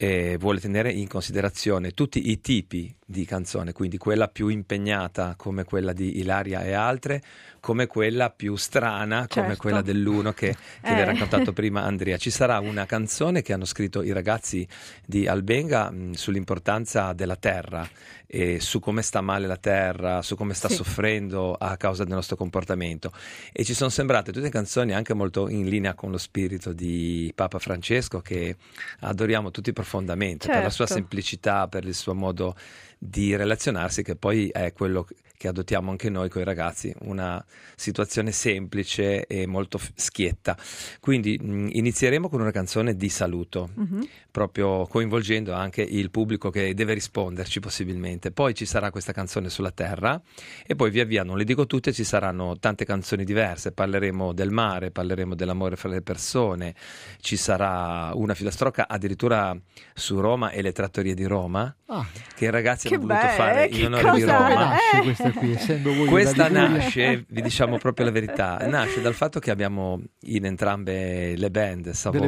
eh, 0.00 0.36
vuole 0.38 0.60
tenere 0.60 0.92
in 0.92 1.08
considerazione 1.08 1.90
tutti 1.90 2.30
i 2.30 2.40
tipi 2.40 2.94
di 3.04 3.24
canzone, 3.24 3.72
quindi 3.72 3.96
quella 3.98 4.28
più 4.28 4.48
impegnata 4.48 5.34
come 5.36 5.64
quella 5.64 5.92
di 5.92 6.18
Ilaria 6.18 6.62
e 6.62 6.72
altre, 6.72 7.20
come 7.58 7.86
quella 7.86 8.30
più 8.30 8.54
strana 8.56 9.26
come 9.28 9.46
Certo. 9.48 9.62
quella 9.62 9.82
dell'uno 9.82 10.32
che, 10.32 10.54
che 10.82 10.94
vi 10.94 11.00
Eh. 11.00 11.02
ha 11.02 11.04
raccontato 11.04 11.52
prima 11.54 11.82
Andrea. 11.82 12.16
Ci 12.16 12.30
sarà 12.30 12.60
una 12.60 12.86
canzone 12.86 13.42
che 13.42 13.52
hanno 13.52 13.64
scritto 13.64 14.02
i 14.02 14.12
ragazzi 14.12 14.66
di 15.04 15.26
Albenga 15.26 15.90
mh, 15.90 16.12
sull'importanza 16.12 17.12
della 17.14 17.36
terra 17.36 17.88
e 18.30 18.60
su 18.60 18.78
come 18.78 19.00
sta 19.02 19.22
male 19.22 19.46
la 19.46 19.56
terra, 19.56 20.20
su 20.22 20.36
come 20.36 20.52
sta 20.54 20.68
Sì. 20.68 20.74
soffrendo 20.76 21.54
a 21.54 21.76
causa 21.78 22.04
del 22.04 22.12
nostro 22.14 22.36
comportamento. 22.36 23.10
E 23.52 23.64
ci 23.64 23.72
sono 23.74 23.88
sembrate 23.90 24.30
tutte 24.32 24.50
canzoni 24.50 24.92
anche 24.92 25.14
molto 25.14 25.48
in 25.48 25.66
linea 25.66 25.94
con 25.94 26.10
lo 26.12 26.18
spirito 26.18 26.72
di 26.74 27.32
Papa 27.34 27.58
Francesco 27.58 28.20
che 28.20 28.54
adoriamo 29.00 29.50
tutti 29.50 29.72
profondamente 29.72 29.86
profondamente 29.88 30.46
per 30.46 30.62
la 30.62 30.70
sua 30.70 30.84
Certo. 30.84 31.00
semplicità, 31.00 31.66
per 31.66 31.84
il 31.86 31.94
suo 31.94 32.14
modo 32.14 32.54
di 32.98 33.34
relazionarsi, 33.36 34.02
che 34.02 34.16
poi 34.16 34.48
è 34.48 34.72
quello 34.72 35.06
che 35.38 35.46
adottiamo 35.46 35.92
anche 35.92 36.10
noi 36.10 36.28
con 36.28 36.42
i 36.42 36.44
ragazzi, 36.44 36.92
una 37.02 37.42
situazione 37.76 38.32
semplice 38.32 39.24
e 39.24 39.46
molto 39.46 39.78
schietta. 39.94 40.56
Quindi 40.98 41.38
mh, 41.40 41.68
inizieremo 41.74 42.28
con 42.28 42.40
una 42.40 42.50
canzone 42.50 42.96
di 42.96 43.08
saluto, 43.08 43.70
Mhm. 43.74 44.08
proprio 44.32 44.84
coinvolgendo 44.86 45.52
anche 45.52 45.82
il 45.82 46.10
pubblico 46.10 46.50
che 46.50 46.74
deve 46.74 46.92
risponderci 46.94 47.60
possibilmente. 47.60 48.32
Poi 48.32 48.52
ci 48.52 48.66
sarà 48.66 48.90
questa 48.90 49.12
canzone 49.12 49.48
sulla 49.48 49.70
terra 49.70 50.20
e 50.66 50.74
poi 50.74 50.90
via 50.90 51.04
via, 51.04 51.22
non 51.22 51.36
le 51.36 51.44
dico 51.44 51.66
tutte, 51.66 51.92
ci 51.92 52.02
saranno 52.04 52.58
tante 52.58 52.84
canzoni 52.84 53.22
diverse, 53.24 53.70
parleremo 53.70 54.32
del 54.32 54.50
mare, 54.50 54.90
parleremo 54.90 55.36
dell'amore 55.36 55.76
fra 55.76 55.88
le 55.88 56.02
persone, 56.02 56.74
ci 57.20 57.36
sarà 57.36 58.10
una 58.14 58.34
filastrocca 58.34 58.88
addirittura 58.88 59.56
su 59.94 60.18
Roma 60.18 60.50
e 60.50 60.62
le 60.62 60.72
trattorie 60.72 61.14
di 61.14 61.24
Roma 61.26 61.72
Ah. 61.90 62.06
che 62.34 62.44
i 62.44 62.50
ragazzi 62.50 62.86
Che 62.86 62.96
hanno 62.96 63.06
voluto 63.06 63.26
fare 63.28 63.68
eh, 63.70 63.78
in 63.78 63.86
onore 63.86 64.10
di 64.12 64.24
Roma. 64.24 64.54
nasce 64.54 64.98
Eh. 64.98 65.02
questa 65.02 65.32
qui, 65.32 65.52
essendo 65.52 65.94
voi 65.94 66.06
Questa 66.06 66.48
nasce, 66.50 67.24
vi 67.28 67.40
diciamo 67.40 67.78
proprio 67.78 68.04
la 68.04 68.12
verità, 68.12 68.58
nasce 68.68 69.00
dal 69.00 69.14
fatto 69.14 69.38
che 69.40 69.50
abbiamo 69.50 69.98
in 70.24 70.44
entrambe 70.44 71.34
le 71.34 71.50
band, 71.50 71.88
Savona 71.92 72.24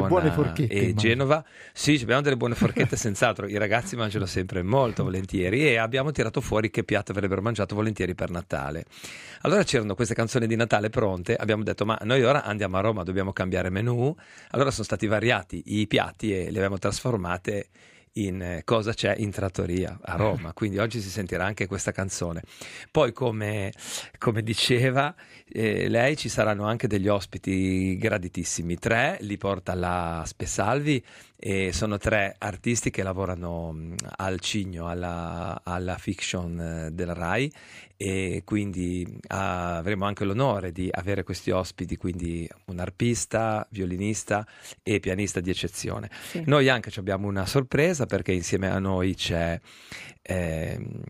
e 0.55 0.63
immagino. 0.63 0.93
Genova, 0.95 1.45
sì, 1.73 1.99
abbiamo 2.01 2.21
delle 2.21 2.37
buone 2.37 2.55
forchette 2.55 2.95
senz'altro, 2.95 3.47
i 3.47 3.57
ragazzi 3.57 3.95
mangiano 3.95 4.25
sempre 4.25 4.63
molto 4.63 5.03
volentieri 5.03 5.67
e 5.67 5.77
abbiamo 5.77 6.09
tirato 6.09 6.41
fuori 6.41 6.71
che 6.71 6.83
piatto 6.83 7.11
avrebbero 7.11 7.43
mangiato 7.43 7.75
volentieri 7.75 8.15
per 8.15 8.31
Natale. 8.31 8.85
Allora 9.41 9.61
c'erano 9.61 9.93
queste 9.93 10.15
canzoni 10.15 10.47
di 10.47 10.55
Natale 10.55 10.89
pronte, 10.89 11.35
abbiamo 11.35 11.61
detto 11.61 11.85
ma 11.85 11.99
noi 12.01 12.23
ora 12.23 12.43
andiamo 12.43 12.77
a 12.77 12.81
Roma, 12.81 13.03
dobbiamo 13.03 13.31
cambiare 13.31 13.69
menù, 13.69 14.11
allora 14.49 14.71
sono 14.71 14.85
stati 14.85 15.05
variati 15.05 15.61
i 15.79 15.85
piatti 15.85 16.33
e 16.33 16.49
li 16.49 16.57
abbiamo 16.57 16.79
trasformate 16.79 17.67
in 18.13 18.41
eh, 18.41 18.61
cosa 18.65 18.93
c'è 18.93 19.15
in 19.17 19.31
trattoria 19.31 19.97
a 20.01 20.15
Roma, 20.15 20.53
quindi 20.53 20.79
oggi 20.79 20.99
si 20.99 21.09
sentirà 21.09 21.45
anche 21.45 21.67
questa 21.67 21.91
canzone. 21.91 22.41
Poi 22.91 23.13
come, 23.13 23.71
come 24.17 24.43
diceva 24.43 25.13
eh, 25.47 25.87
lei 25.87 26.17
ci 26.17 26.29
saranno 26.29 26.65
anche 26.65 26.87
degli 26.87 27.07
ospiti 27.07 27.97
graditissimi, 27.97 28.77
tre 28.77 29.17
li 29.21 29.37
porta 29.37 29.73
la 29.75 30.23
Spesalvi 30.25 31.03
e 31.43 31.73
sono 31.73 31.97
tre 31.97 32.35
artisti 32.37 32.91
che 32.91 33.01
lavorano 33.01 33.71
mh, 33.71 33.95
al 34.17 34.39
Cigno, 34.39 34.87
alla, 34.87 35.61
alla 35.63 35.97
fiction 35.97 36.59
eh, 36.59 36.91
della 36.91 37.13
RAI 37.13 37.51
e 37.97 38.41
quindi 38.45 39.05
ah, 39.27 39.77
avremo 39.77 40.05
anche 40.05 40.23
l'onore 40.23 40.71
di 40.71 40.87
avere 40.91 41.23
questi 41.23 41.51
ospiti, 41.51 41.97
quindi 41.97 42.49
un 42.65 42.79
arpista, 42.79 43.67
violinista 43.69 44.45
e 44.81 44.99
pianista 44.99 45.39
di 45.39 45.49
eccezione. 45.49 46.09
Sì. 46.29 46.43
Noi 46.45 46.67
anche 46.69 46.89
ci 46.89 46.99
abbiamo 46.99 47.27
una 47.27 47.45
sorpresa 47.45 48.00
perché 48.05 48.31
insieme 48.31 48.69
a 48.69 48.79
noi 48.79 49.15
c'è 49.15 49.59
ehm, 50.21 51.01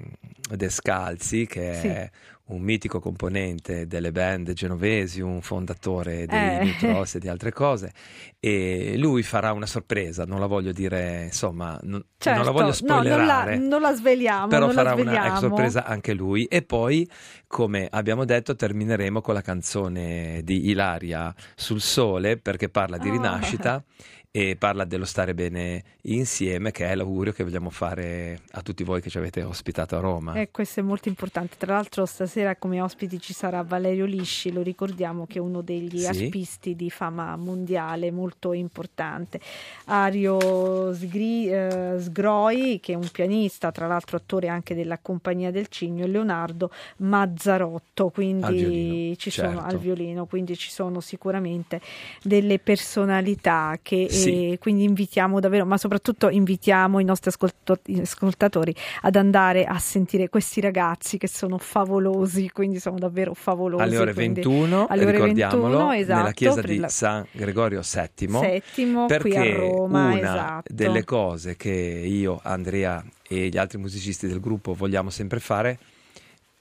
Descalzi 0.51 1.45
che 1.47 1.73
Sì. 1.75 1.87
è 1.87 2.09
un 2.47 2.59
mitico 2.61 2.99
componente 2.99 3.87
delle 3.87 4.11
band 4.11 4.51
genovesi, 4.51 5.21
un 5.21 5.41
fondatore 5.41 6.25
dei 6.25 6.37
Eh. 6.57 6.63
Neutros 6.81 7.15
e 7.15 7.19
di 7.19 7.29
altre 7.29 7.53
cose 7.53 7.93
e 8.41 8.95
lui 8.97 9.23
farà 9.23 9.53
una 9.53 9.65
sorpresa, 9.65 10.25
non 10.25 10.41
la 10.41 10.47
voglio 10.47 10.73
dire, 10.73 11.23
insomma, 11.25 11.79
non, 11.83 12.03
Certo, 12.17 12.37
non 12.43 12.45
la 12.45 12.51
voglio 12.51 12.73
no, 12.81 12.95
non 12.95 13.05
la, 13.05 13.11
spoilerare. 13.13 13.57
non 13.57 13.81
la 13.81 13.93
sveliamo, 13.95 14.47
Però 14.47 14.69
farà 14.71 14.93
una 14.93 15.01
sveliamo. 15.03 15.27
ex 15.27 15.39
sorpresa 15.39 15.85
anche 15.85 16.13
lui. 16.13 16.43
E 16.45 16.61
poi, 16.63 17.09
come 17.47 17.87
abbiamo 17.89 18.25
detto, 18.25 18.53
termineremo 18.55 19.21
con 19.21 19.33
la 19.33 19.41
canzone 19.41 20.41
di 20.43 20.69
Ilaria 20.69 21.33
sul 21.55 21.79
sole 21.79 22.35
perché 22.35 22.67
parla 22.67 22.97
di 22.97 23.07
Ah. 23.07 23.11
rinascita 23.11 23.81
e 24.33 24.55
parla 24.55 24.85
dello 24.85 25.03
stare 25.03 25.33
bene 25.33 25.83
insieme, 26.03 26.71
che 26.71 26.87
è 26.87 26.95
l'augurio 26.95 27.33
che 27.33 27.43
vogliamo 27.43 27.69
fare 27.69 28.39
a 28.51 28.61
tutti 28.61 28.85
voi 28.85 29.01
che 29.01 29.09
ci 29.09 29.17
avete 29.17 29.43
ospitato 29.43 29.97
a 29.97 29.99
Roma. 29.99 30.35
E 30.35 30.49
questo 30.51 30.79
è 30.79 30.83
molto 30.83 31.09
importante. 31.09 31.57
Tra 31.57 31.73
l'altro, 31.73 32.05
stasera 32.05 32.55
come 32.55 32.79
ospiti 32.79 33.19
ci 33.19 33.33
sarà 33.33 33.61
Valerio 33.61 34.05
Lisci, 34.05 34.53
lo 34.53 34.61
ricordiamo 34.61 35.25
che 35.27 35.39
è 35.39 35.41
uno 35.41 35.61
degli 35.61 35.99
Sì. 35.99 36.05
arpisti 36.23 36.77
di 36.77 36.89
fama 36.89 37.35
mondiale 37.35 38.09
molto 38.09 38.53
importante. 38.53 39.41
Ario 39.85 40.93
Sgri- 40.93 41.49
eh, 41.51 41.95
Sgroi, 41.99 42.79
che 42.81 42.93
è 42.93 42.95
un 42.95 43.09
pianista, 43.11 43.71
tra 43.71 43.85
l'altro 43.85 44.15
attore 44.15 44.47
anche 44.47 44.73
della 44.75 44.97
Compagnia 44.97 45.51
del 45.51 45.67
Cigno, 45.67 46.05
e 46.05 46.07
Leonardo 46.07 46.71
Mazzarotto, 46.97 48.09
quindi 48.09 48.43
Al 48.45 48.53
violino, 48.53 49.15
ci 49.15 49.29
sono 49.29 49.49
certo. 49.59 49.65
al 49.65 49.77
violino, 49.77 50.25
quindi 50.25 50.55
ci 50.55 50.69
sono 50.71 51.01
sicuramente 51.01 51.81
delle 52.23 52.59
personalità 52.59 53.77
che 53.81 54.07
Sì. 54.09 54.20
Eh, 54.29 54.57
quindi 54.57 54.83
invitiamo 54.83 55.39
davvero, 55.39 55.65
ma 55.65 55.77
soprattutto 55.77 56.29
invitiamo 56.29 56.99
i 56.99 57.03
nostri 57.03 57.31
ascoltatori 57.31 58.75
ad 59.01 59.15
andare 59.15 59.65
a 59.65 59.77
sentire 59.79 60.29
questi 60.29 60.61
ragazzi 60.61 61.17
che 61.17 61.27
sono 61.27 61.57
favolosi, 61.57 62.49
quindi 62.51 62.79
sono 62.79 62.97
davvero 62.97 63.33
favolosi. 63.33 63.83
Alle 63.83 63.97
ore 63.97 64.13
quindi 64.13 64.41
21, 64.41 64.87
alle 64.87 65.03
ore 65.03 65.11
ricordiamolo, 65.11 65.77
21, 65.77 65.91
esatto, 65.93 66.17
nella 66.19 66.31
chiesa 66.31 66.61
di 66.61 66.77
la- 66.77 66.87
San 66.87 67.25
Gregorio 67.31 67.81
VII, 67.81 68.27
qui 68.73 68.93
perché 69.07 69.37
a 69.37 69.55
Roma, 69.55 70.05
una 70.07 70.17
esatto. 70.17 70.73
delle 70.73 71.03
cose 71.03 71.55
che 71.55 71.69
io, 71.71 72.39
Andrea 72.43 73.03
e 73.27 73.47
gli 73.47 73.57
altri 73.57 73.77
musicisti 73.77 74.27
del 74.27 74.39
gruppo 74.39 74.73
vogliamo 74.73 75.09
sempre 75.09 75.39
fare 75.39 75.79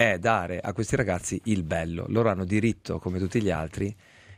è 0.00 0.18
dare 0.18 0.60
a 0.60 0.72
questi 0.72 0.96
ragazzi 0.96 1.38
il 1.44 1.62
bello. 1.62 2.06
Loro 2.08 2.30
hanno 2.30 2.46
diritto, 2.46 2.98
come 2.98 3.18
tutti 3.18 3.42
gli 3.42 3.50
altri, 3.50 3.94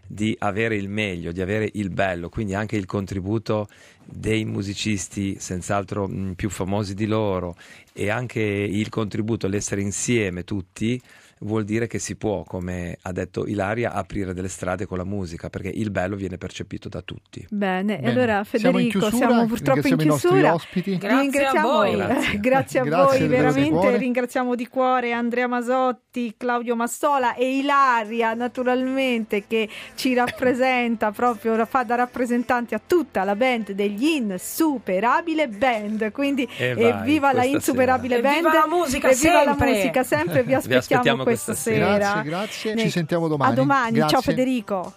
di 0.07 0.36
avere 0.38 0.76
il 0.76 0.88
meglio, 0.88 1.32
di 1.32 1.40
avere 1.40 1.70
il 1.74 1.90
bello, 1.90 2.28
quindi 2.28 2.55
anche 2.55 2.76
il 2.76 2.86
contributo 2.86 3.68
dei 4.05 4.44
musicisti 4.44 5.36
senz'altro 5.38 6.11
più 6.36 6.50
famosi 6.50 6.94
di 6.94 7.07
loro 7.07 7.57
e 7.92 8.11
anche 8.11 8.40
il 8.40 8.88
contributo, 8.88 9.48
l'essere 9.48 9.80
insieme 9.80 10.44
tutti 10.44 11.00
vuol 11.43 11.64
dire 11.64 11.86
che 11.86 11.99
si 11.99 12.16
può, 12.16 12.43
come 12.45 12.97
ha 13.03 13.12
detto 13.12 13.47
Ilaria, 13.47 13.93
aprire 13.93 14.32
delle 14.34 14.49
strade 14.49 14.86
con 14.86 14.99
la 14.99 15.05
musica, 15.05 15.51
perché 15.51 15.68
il 15.68 15.90
bello 15.90 16.16
viene 16.16 16.38
percepito 16.38 16.88
da 16.88 17.03
tutti. 17.03 17.47
Bene, 17.51 17.97
Bene. 17.97 18.09
allora 18.11 18.45
Siamo 18.45 18.78
in 18.78 18.90
Federico, 18.90 18.99
chiusura, 19.09 19.26
siamo 19.28 19.47
purtroppo 19.47 19.88
in 19.88 19.97
chiusura. 19.97 20.55
ospiti. 20.55 20.97
Grazie 20.99 21.16
a 21.16 21.20
Ringraziamo- 21.20 21.68
voi. 21.72 21.97
Grazie. 21.97 22.40
Grazie 22.40 22.80
a 22.80 22.82
Grazie 22.84 23.18
voi, 23.18 23.28
veramente 23.28 23.97
ringraziamo 23.97 24.55
di 24.55 24.66
cuore 24.68 25.12
Andrea 25.12 25.47
Masotti, 25.47 26.34
Claudio 26.36 26.76
Massola 26.76 27.34
e 27.34 27.57
Ilaria 27.59 28.34
naturalmente 28.34 29.45
che 29.47 29.68
ci 29.95 30.14
rappresenta 30.14 31.11
proprio 31.12 31.64
fa 31.66 31.82
da 31.82 31.95
rappresentanti 31.97 32.74
a 32.74 32.80
tutta 32.84 33.24
la 33.24 33.34
band 33.36 33.72
degli 33.72 34.05
Insuperabile 34.05 35.49
Band. 35.49 36.11
Quindi 36.12 36.49
E 36.57 36.74
vai, 36.74 36.84
evviva 36.84 37.32
la 37.32 37.45
Insuperabile 37.45 38.16
sera. 38.16 38.28
Band, 38.28 38.45
Evviva 38.47 38.61
la 38.61 38.66
musica 38.68 39.11
evviva 39.11 39.38
sempre. 39.45 39.66
la 39.66 39.72
musica 39.72 40.03
sempre. 40.05 40.43
Vi 40.43 40.55
aspettiamo, 40.55 40.78
aspettiamo 40.80 41.24
questa 41.34 41.52
questa 41.52 41.70
sera. 41.70 41.86
sera. 41.86 41.96
Grazie, 41.98 42.22
grazie. 42.22 42.74
Ne- 42.74 42.82
Ci 42.82 42.90
sentiamo 42.90 43.28
domani. 43.28 43.52
A 43.52 43.54
domani, 43.54 43.98
ciao 43.98 44.08
Grazie. 44.08 44.32
Federico. 44.32 44.92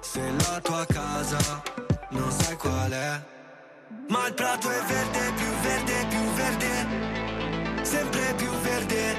Se 0.00 0.20
la 0.20 0.60
tua 0.60 0.86
casa 0.86 1.62
non 2.10 2.30
sai 2.30 2.56
qual 2.56 2.90
è 2.90 3.20
Ma 4.08 4.26
il 4.26 4.34
prato 4.34 4.70
è 4.70 4.80
verde, 4.86 5.32
più 5.36 5.50
verde, 5.62 6.06
più 6.08 6.24
verde 6.32 7.84
Sempre 7.84 8.34
più 8.36 8.50
verde 8.62 9.16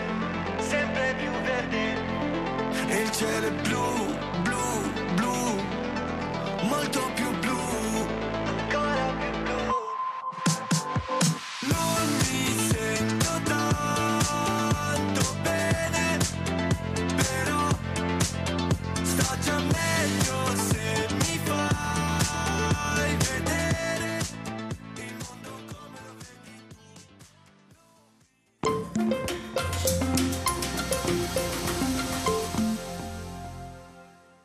Sempre 0.58 1.16
più 1.18 1.32
verde 1.44 1.96
E 2.88 3.02
il 3.02 3.12
cielo 3.12 3.48
è 3.48 3.52
blu, 3.52 4.16
blu, 4.42 4.92
blu 5.14 5.62
Molto 6.68 7.12
più 7.14 7.39